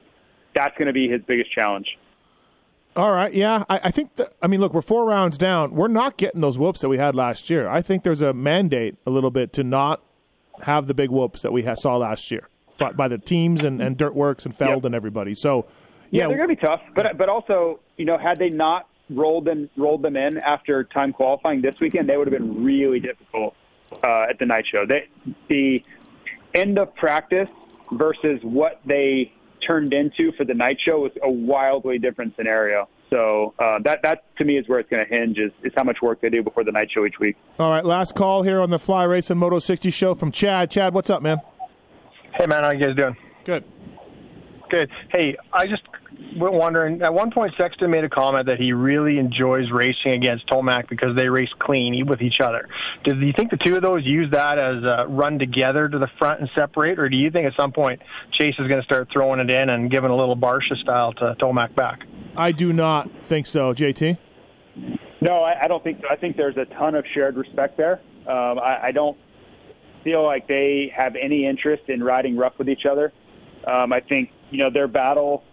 That's 0.55 0.77
going 0.79 0.87
to 0.87 0.95
be 0.95 1.07
his 1.07 1.21
biggest 1.23 1.53
challenge. 1.53 1.99
All 2.97 3.13
right, 3.13 3.33
yeah, 3.33 3.65
I, 3.69 3.81
I 3.85 3.91
think. 3.91 4.17
That, 4.17 4.33
I 4.41 4.47
mean, 4.47 4.61
look, 4.61 4.73
we're 4.73 4.81
four 4.81 5.05
rounds 5.05 5.37
down. 5.37 5.73
We're 5.75 5.89
not 5.89 6.17
getting 6.17 6.41
those 6.41 6.57
whoops 6.57 6.81
that 6.81 6.89
we 6.89 6.97
had 6.97 7.15
last 7.15 7.51
year. 7.51 7.69
I 7.69 7.83
think 7.83 8.05
there's 8.05 8.23
a 8.23 8.33
mandate 8.33 8.97
a 9.07 9.11
little 9.11 9.31
bit 9.31 9.53
to 9.55 9.65
not 9.65 10.03
have 10.63 10.87
the 10.87 10.95
big 10.95 11.11
whoops 11.11 11.43
that 11.43 11.53
we 11.53 11.63
saw 11.75 11.97
last 11.97 12.31
year 12.31 12.49
by 12.97 13.09
the 13.09 13.19
teams 13.19 13.65
and, 13.65 13.81
and 13.81 13.97
Dirt 13.97 14.15
Wurx 14.15 14.45
and 14.45 14.55
Feld 14.55 14.77
Yep. 14.77 14.85
and 14.87 14.95
everybody. 14.95 15.35
So, 15.35 15.67
Yeah, 16.11 16.23
yeah, 16.23 16.29
they're 16.29 16.37
going 16.37 16.49
to 16.49 16.57
be 16.57 16.61
tough, 16.61 16.83
but 16.95 17.17
but 17.17 17.29
also, 17.29 17.81
you 17.97 18.05
know, 18.05 18.19
had 18.19 18.39
they 18.39 18.51
not 18.51 18.89
rolled 19.11 19.45
them 19.45 19.69
rolled 19.77 20.03
them 20.03 20.17
in 20.17 20.39
after 20.39 20.85
time 20.85 21.13
qualifying 21.13 21.61
this 21.63 21.79
weekend, 21.81 22.09
they 22.09 22.17
would 22.17 22.31
have 22.31 22.39
been 22.39 22.63
really 22.65 23.01
difficult 23.01 23.55
uh, 24.03 24.27
at 24.29 24.39
the 24.39 24.47
night 24.47 24.67
show. 24.67 24.87
They, 24.87 25.09
the 25.49 25.83
end 26.55 26.79
of 26.79 26.95
practice 26.95 27.49
versus 27.93 28.41
what 28.43 28.81
they 28.85 29.33
turned 29.61 29.93
into 29.93 30.33
for 30.33 30.45
the 30.45 30.55
night 30.55 30.79
show 30.81 31.01
was 31.01 31.13
a 31.23 31.31
wildly 31.31 31.99
different 31.99 32.37
scenario. 32.37 32.89
So 33.11 33.53
uh, 33.59 33.79
that 33.81 34.03
that 34.03 34.25
to 34.37 34.45
me 34.45 34.57
is 34.57 34.67
where 34.69 34.79
it's 34.79 34.89
going 34.89 35.07
to 35.07 35.15
hinge 35.15 35.39
is, 35.39 35.53
is 35.63 35.73
how 35.77 35.85
much 35.85 36.01
work 36.01 36.21
they 36.23 36.31
do 36.31 36.43
before 36.43 36.65
the 36.65 36.73
night 36.73 36.91
show 36.91 37.05
each 37.05 37.19
week. 37.19 37.37
All 37.59 37.71
right, 37.71 37.85
last 37.85 38.15
call 38.15 38.43
here 38.43 38.61
on 38.61 38.71
the 38.71 38.79
Fly 38.79 39.05
Race 39.05 39.29
and 39.29 39.39
Moto 39.39 39.59
60 39.59 39.91
show 39.91 40.15
from 40.15 40.33
Chad. 40.33 40.71
Chad, 40.71 40.95
what's 40.95 41.11
up, 41.11 41.21
man? 41.23 41.41
Hey 42.35 42.47
man, 42.47 42.65
how 42.65 42.71
you 42.71 42.87
guys 42.87 42.97
doing? 42.97 43.17
Good. 43.45 43.65
Good. 44.71 44.91
Hey, 45.11 45.37
I 45.53 45.67
just 45.67 45.83
went 46.37 46.55
wondering. 46.55 47.03
At 47.03 47.13
one 47.13 47.31
point, 47.31 47.53
Sexton 47.59 47.91
made 47.91 48.05
a 48.05 48.09
comment 48.09 48.47
that 48.47 48.59
he 48.59 48.73
really 48.73 49.19
enjoys 49.19 49.71
racing 49.71 50.13
against 50.13 50.47
Tomac 50.47 50.89
because 50.89 51.15
they 51.15 51.29
race 51.29 51.53
clean 51.59 52.07
with 52.07 52.23
each 52.23 52.41
other. 52.41 52.69
Do 53.05 53.15
you 53.19 53.35
think 53.35 53.51
the 53.51 53.59
two 53.59 53.77
of 53.77 53.83
those 53.83 54.05
use 54.05 54.31
that 54.31 54.59
as 54.59 54.83
a 54.83 55.07
run 55.09 55.39
together 55.39 55.91
to 55.91 55.99
the 55.99 56.09
front 56.19 56.41
and 56.41 56.51
separate, 56.55 56.99
or 56.99 57.11
do 57.11 57.19
you 57.19 57.31
think 57.31 57.47
at 57.47 57.55
some 57.55 57.71
point 57.71 58.01
Chase 58.31 58.55
is 58.59 58.67
going 58.67 58.81
to 58.81 58.85
start 58.85 59.09
throwing 59.13 59.41
it 59.41 59.51
in 59.51 59.69
and 59.69 59.91
giving 59.91 60.11
a 60.11 60.17
little 60.17 60.37
Barcia 60.37 60.77
style 60.79 61.13
to 61.15 61.37
Tomac 61.39 61.75
back? 61.75 62.05
I 62.35 62.53
do 62.53 62.73
not 62.73 63.11
think 63.25 63.47
so, 63.47 63.75
JT. 63.75 64.17
No, 65.21 65.43
I, 65.43 65.65
I 65.65 65.69
don't 65.69 65.85
think 65.85 66.01
so. 66.01 66.09
I 66.11 66.17
think 66.17 66.39
there's 66.39 66.57
a 66.57 66.65
ton 66.65 66.95
of 66.95 67.05
shared 67.13 67.37
respect 67.37 67.77
there. 67.77 68.01
Um, 68.27 68.59
I, 68.59 68.85
I 68.85 68.93
don't 68.93 69.19
feel 70.03 70.25
like 70.25 70.47
they 70.49 70.93
have 70.95 71.17
any 71.17 71.47
interest 71.47 71.85
in 71.89 72.03
riding 72.03 72.37
rough 72.37 72.59
with 72.59 72.69
each 72.69 72.87
other. 72.87 73.13
Um, 73.67 73.93
I 73.93 74.01
think 74.01 74.31
you 74.51 74.59
know 74.59 74.71
their 74.71 74.89
battle 74.89 75.45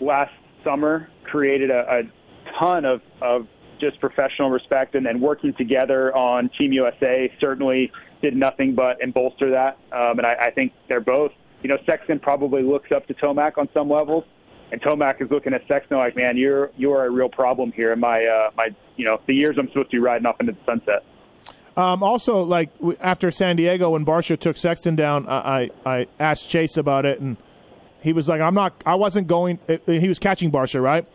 last 0.00 0.32
summer 0.64 1.08
created 1.24 1.70
a, 1.70 2.00
a 2.00 2.02
ton 2.58 2.84
of, 2.84 3.02
of 3.20 3.46
just 3.80 4.00
professional 4.00 4.50
respect, 4.50 4.94
and 4.94 5.04
then 5.04 5.20
working 5.20 5.54
together 5.54 6.14
on 6.16 6.48
Team 6.50 6.72
USA 6.72 7.32
certainly 7.40 7.92
did 8.22 8.36
nothing 8.36 8.74
but 8.74 9.02
and 9.02 9.14
bolster 9.14 9.50
that. 9.50 9.78
Um, 9.92 10.18
and 10.18 10.26
I, 10.26 10.34
I 10.34 10.50
think 10.50 10.72
they're 10.88 11.00
both. 11.00 11.32
You 11.62 11.68
know, 11.68 11.78
Sexton 11.86 12.20
probably 12.20 12.62
looks 12.62 12.92
up 12.92 13.06
to 13.08 13.14
Tomac 13.14 13.58
on 13.58 13.68
some 13.74 13.90
levels, 13.90 14.24
and 14.72 14.80
Tomac 14.80 15.20
is 15.20 15.30
looking 15.30 15.54
at 15.54 15.66
Sexton 15.68 15.96
like, 15.98 16.16
man, 16.16 16.36
you're 16.36 16.70
you're 16.76 17.04
a 17.04 17.10
real 17.10 17.28
problem 17.28 17.72
here. 17.72 17.92
And 17.92 18.00
my 18.00 18.24
uh, 18.24 18.50
my 18.56 18.74
you 18.96 19.04
know 19.04 19.20
the 19.26 19.34
years 19.34 19.56
I'm 19.58 19.68
supposed 19.68 19.90
to 19.90 19.96
be 19.96 20.00
riding 20.00 20.26
off 20.26 20.40
into 20.40 20.52
the 20.52 20.58
sunset. 20.66 21.04
Um, 21.78 22.02
also, 22.02 22.42
like 22.42 22.70
after 23.00 23.30
San 23.30 23.54
Diego, 23.54 23.90
when 23.90 24.04
Barcia 24.04 24.38
took 24.38 24.56
Sexton 24.56 24.96
down, 24.96 25.28
I, 25.28 25.70
I 25.86 25.96
I 26.00 26.06
asked 26.18 26.50
Chase 26.50 26.76
about 26.76 27.06
it, 27.06 27.20
and 27.20 27.36
he 28.02 28.12
was 28.12 28.28
like, 28.28 28.40
"I'm 28.40 28.54
not. 28.54 28.74
I 28.84 28.96
wasn't 28.96 29.28
going." 29.28 29.60
uh, 29.68 29.76
He 29.86 30.08
was 30.08 30.18
catching 30.18 30.50
Barcia, 30.50 30.82
right? 30.82 31.06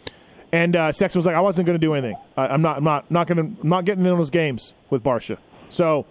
And 0.54 0.76
uh, 0.76 0.92
Sexton 0.94 1.20
was 1.20 1.26
like, 1.26 1.36
"I 1.36 1.42
wasn't 1.42 1.66
going 1.66 1.78
to 1.78 1.86
do 1.86 1.94
anything. 1.94 2.16
I, 2.38 2.48
I'm 2.48 2.62
not. 2.62 2.78
I'm 2.78 2.84
not. 2.86 3.12
Not 3.12 3.28
going 3.28 3.58
to. 3.58 3.68
Not 3.68 3.84
getting 3.84 4.06
in 4.06 4.16
those 4.18 4.30
games 4.30 4.74
with 4.90 5.04
Barcia." 5.04 5.38
So, 5.70 6.06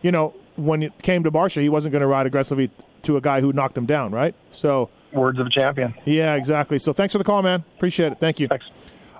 you 0.00 0.10
know, 0.10 0.34
when 0.56 0.82
it 0.82 1.02
came 1.02 1.22
to 1.24 1.30
Barcia, 1.30 1.60
he 1.60 1.68
wasn't 1.68 1.92
going 1.92 2.00
to 2.00 2.06
ride 2.06 2.26
aggressively 2.26 2.70
to 3.02 3.18
a 3.18 3.20
guy 3.20 3.42
who 3.42 3.52
knocked 3.52 3.76
him 3.76 3.84
down, 3.84 4.10
right? 4.12 4.34
So, 4.52 4.88
words 5.12 5.38
of 5.38 5.46
a 5.48 5.50
champion. 5.50 5.94
Yeah, 6.06 6.34
exactly. 6.36 6.78
So, 6.78 6.94
thanks 6.94 7.12
for 7.12 7.18
the 7.18 7.24
call, 7.24 7.42
man. 7.42 7.62
Appreciate 7.76 8.12
it. 8.12 8.20
Thank 8.20 8.40
you. 8.40 8.48
Thanks. 8.48 8.64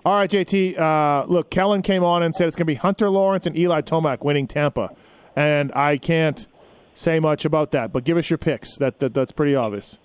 All 0.04 0.14
right, 0.14 0.30
JT. 0.30 0.78
Uh, 0.78 1.26
look, 1.26 1.50
Kellen 1.50 1.82
came 1.82 2.04
on 2.04 2.22
and 2.22 2.34
said 2.34 2.46
it's 2.46 2.56
going 2.56 2.66
to 2.66 2.72
be 2.72 2.76
Hunter 2.76 3.10
Lawrence 3.10 3.46
and 3.46 3.56
Eli 3.56 3.80
Tomac 3.82 4.24
winning 4.24 4.46
Tampa, 4.46 4.94
and 5.34 5.72
I 5.74 5.98
can't 5.98 6.46
say 6.94 7.20
much 7.20 7.44
about 7.44 7.72
that. 7.72 7.92
But 7.92 8.04
give 8.04 8.16
us 8.16 8.30
your 8.30 8.38
picks. 8.38 8.76
That, 8.76 9.00
that 9.00 9.14
that's 9.14 9.32
pretty 9.32 9.54
obvious. 9.54 9.98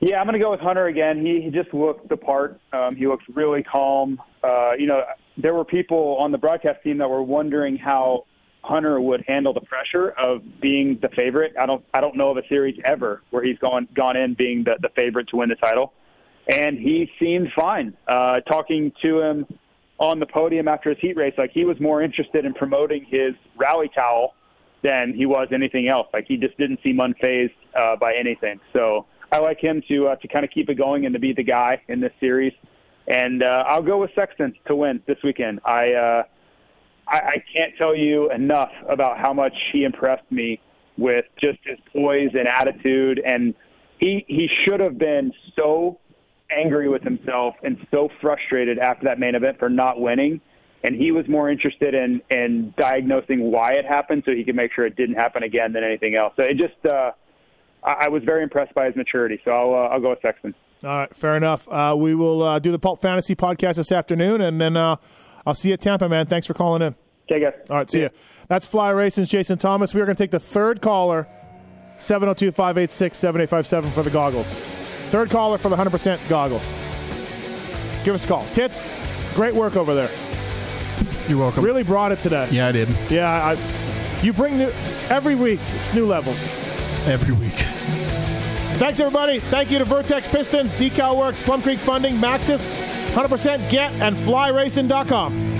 Yeah, 0.00 0.18
I'm 0.18 0.26
going 0.26 0.34
to 0.34 0.44
go 0.44 0.50
with 0.50 0.60
Hunter 0.60 0.86
again. 0.86 1.24
He, 1.24 1.42
he 1.42 1.50
just 1.50 1.72
looked 1.72 2.08
the 2.08 2.16
part. 2.16 2.60
Um, 2.72 2.96
he 2.96 3.06
looked 3.06 3.22
really 3.34 3.62
calm. 3.62 4.20
Uh, 4.42 4.72
you 4.76 4.86
know, 4.86 5.04
there 5.36 5.54
were 5.54 5.64
people 5.64 6.16
on 6.18 6.32
the 6.32 6.38
broadcast 6.38 6.82
team 6.82 6.98
that 6.98 7.08
were 7.08 7.22
wondering 7.22 7.76
how 7.76 8.26
Hunter 8.62 9.00
would 9.00 9.24
handle 9.28 9.52
the 9.52 9.60
pressure 9.60 10.10
of 10.10 10.42
being 10.60 10.98
the 11.00 11.08
favorite. 11.08 11.54
I 11.58 11.66
don't 11.66 11.84
I 11.94 12.00
don't 12.00 12.16
know 12.16 12.30
of 12.30 12.36
a 12.36 12.46
series 12.48 12.78
ever 12.84 13.22
where 13.30 13.44
he's 13.44 13.58
gone 13.58 13.88
gone 13.94 14.16
in 14.16 14.34
being 14.34 14.64
the, 14.64 14.76
the 14.80 14.88
favorite 14.90 15.28
to 15.28 15.36
win 15.36 15.48
the 15.48 15.56
title, 15.56 15.92
and 16.48 16.78
he 16.78 17.10
seemed 17.18 17.52
fine. 17.54 17.96
Uh, 18.06 18.40
talking 18.40 18.92
to 19.02 19.20
him 19.20 19.46
on 19.98 20.18
the 20.18 20.26
podium 20.26 20.68
after 20.68 20.90
his 20.90 20.98
heat 20.98 21.16
race, 21.16 21.34
like 21.38 21.52
he 21.52 21.64
was 21.64 21.78
more 21.80 22.02
interested 22.02 22.44
in 22.44 22.54
promoting 22.54 23.04
his 23.04 23.34
rally 23.56 23.90
towel 23.94 24.34
than 24.82 25.14
he 25.14 25.26
was 25.26 25.48
anything 25.52 25.88
else. 25.88 26.08
Like 26.12 26.26
he 26.26 26.36
just 26.36 26.56
didn't 26.58 26.80
seem 26.82 26.96
unfazed 26.96 27.54
uh, 27.74 27.96
by 27.96 28.14
anything. 28.14 28.60
So 28.72 29.06
I 29.30 29.38
like 29.38 29.60
him 29.60 29.82
to 29.88 30.08
uh, 30.08 30.16
to 30.16 30.28
kind 30.28 30.44
of 30.44 30.50
keep 30.50 30.68
it 30.68 30.74
going 30.74 31.06
and 31.06 31.12
to 31.14 31.20
be 31.20 31.32
the 31.32 31.44
guy 31.44 31.80
in 31.88 32.00
this 32.00 32.12
series. 32.20 32.52
And 33.06 33.42
uh, 33.42 33.64
I'll 33.66 33.82
go 33.82 33.98
with 33.98 34.10
Sexton 34.14 34.54
to 34.66 34.76
win 34.76 35.02
this 35.06 35.18
weekend. 35.24 35.60
I, 35.64 35.92
uh, 35.92 36.22
I 37.08 37.18
I 37.18 37.44
can't 37.54 37.76
tell 37.76 37.94
you 37.94 38.30
enough 38.30 38.72
about 38.88 39.18
how 39.18 39.32
much 39.32 39.54
he 39.72 39.84
impressed 39.84 40.30
me 40.30 40.60
with 40.98 41.24
just 41.40 41.58
his 41.64 41.78
poise 41.92 42.30
and 42.34 42.46
attitude. 42.46 43.20
And 43.24 43.54
he 43.98 44.24
he 44.28 44.48
should 44.48 44.80
have 44.80 44.98
been 44.98 45.32
so 45.56 45.98
angry 46.52 46.88
with 46.88 47.02
himself 47.02 47.54
and 47.62 47.84
so 47.90 48.08
frustrated 48.20 48.78
after 48.78 49.04
that 49.04 49.18
main 49.18 49.34
event 49.34 49.58
for 49.58 49.68
not 49.68 50.00
winning. 50.00 50.40
And 50.84 50.96
he 50.96 51.12
was 51.12 51.28
more 51.28 51.48
interested 51.48 51.94
in 51.94 52.20
in 52.30 52.74
diagnosing 52.76 53.52
why 53.52 53.72
it 53.72 53.84
happened 53.84 54.24
so 54.26 54.32
he 54.32 54.42
could 54.44 54.56
make 54.56 54.72
sure 54.72 54.84
it 54.84 54.96
didn't 54.96 55.14
happen 55.14 55.42
again 55.44 55.72
than 55.72 55.84
anything 55.84 56.16
else. 56.16 56.34
So 56.36 56.42
it 56.42 56.56
just 56.56 56.84
uh, 56.84 57.12
I, 57.84 58.06
I 58.06 58.08
was 58.08 58.24
very 58.24 58.42
impressed 58.42 58.74
by 58.74 58.86
his 58.86 58.96
maturity. 58.96 59.40
So 59.44 59.52
I'll 59.52 59.74
uh, 59.74 59.88
I'll 59.94 60.00
go 60.00 60.10
with 60.10 60.20
Sexton. 60.22 60.54
All 60.82 60.90
right, 60.90 61.14
fair 61.14 61.36
enough. 61.36 61.68
Uh, 61.68 61.94
we 61.96 62.14
will 62.16 62.42
uh, 62.42 62.58
do 62.58 62.72
the 62.72 62.78
Pulp 62.78 63.00
Fantasy 63.00 63.36
podcast 63.36 63.76
this 63.76 63.92
afternoon, 63.92 64.40
and 64.40 64.60
then 64.60 64.76
uh, 64.76 64.96
I'll 65.46 65.54
see 65.54 65.68
you 65.68 65.74
at 65.74 65.80
Tampa, 65.80 66.08
man. 66.08 66.26
Thanks 66.26 66.48
for 66.48 66.54
calling 66.54 66.82
in. 66.82 66.96
Okay, 67.30 67.40
guys. 67.40 67.54
All 67.70 67.76
right, 67.76 67.88
see 67.88 68.00
you. 68.00 68.10
That's 68.48 68.66
Fly 68.66 68.90
Racing's 68.90 69.28
Jason 69.28 69.58
Thomas. 69.58 69.94
We 69.94 70.00
are 70.00 70.04
going 70.04 70.16
to 70.16 70.22
take 70.22 70.32
the 70.32 70.40
third 70.40 70.82
caller, 70.82 71.28
702 71.98 72.50
586 72.50 73.16
7857 73.16 73.90
for 73.92 74.02
the 74.02 74.10
goggles. 74.10 74.81
Third 75.12 75.28
caller 75.28 75.58
for 75.58 75.68
the 75.68 75.76
100% 75.76 76.26
goggles. 76.26 76.66
Give 78.02 78.14
us 78.14 78.24
a 78.24 78.28
call. 78.28 78.46
Tits, 78.54 78.82
great 79.34 79.52
work 79.52 79.76
over 79.76 79.94
there. 79.94 80.08
You're 81.28 81.38
welcome. 81.38 81.62
Really 81.62 81.82
brought 81.82 82.12
it 82.12 82.18
today. 82.18 82.48
Yeah, 82.50 82.68
I 82.68 82.72
did. 82.72 82.88
Yeah, 83.10 83.28
I, 83.28 84.20
you 84.22 84.32
bring 84.32 84.56
new, 84.56 84.72
every 85.10 85.34
week, 85.34 85.60
it's 85.74 85.92
new 85.94 86.06
levels. 86.06 86.42
Every 87.06 87.34
week. 87.34 87.52
Thanks, 88.78 89.00
everybody. 89.00 89.38
Thank 89.38 89.70
you 89.70 89.78
to 89.80 89.84
Vertex 89.84 90.26
Pistons, 90.26 90.74
Decal 90.76 91.18
Works, 91.18 91.42
Plum 91.42 91.60
Creek 91.60 91.78
Funding, 91.78 92.14
Maxxis, 92.14 92.66
100% 93.12 93.68
Get, 93.68 93.92
and 94.00 94.16
FlyRacing.com. 94.16 95.51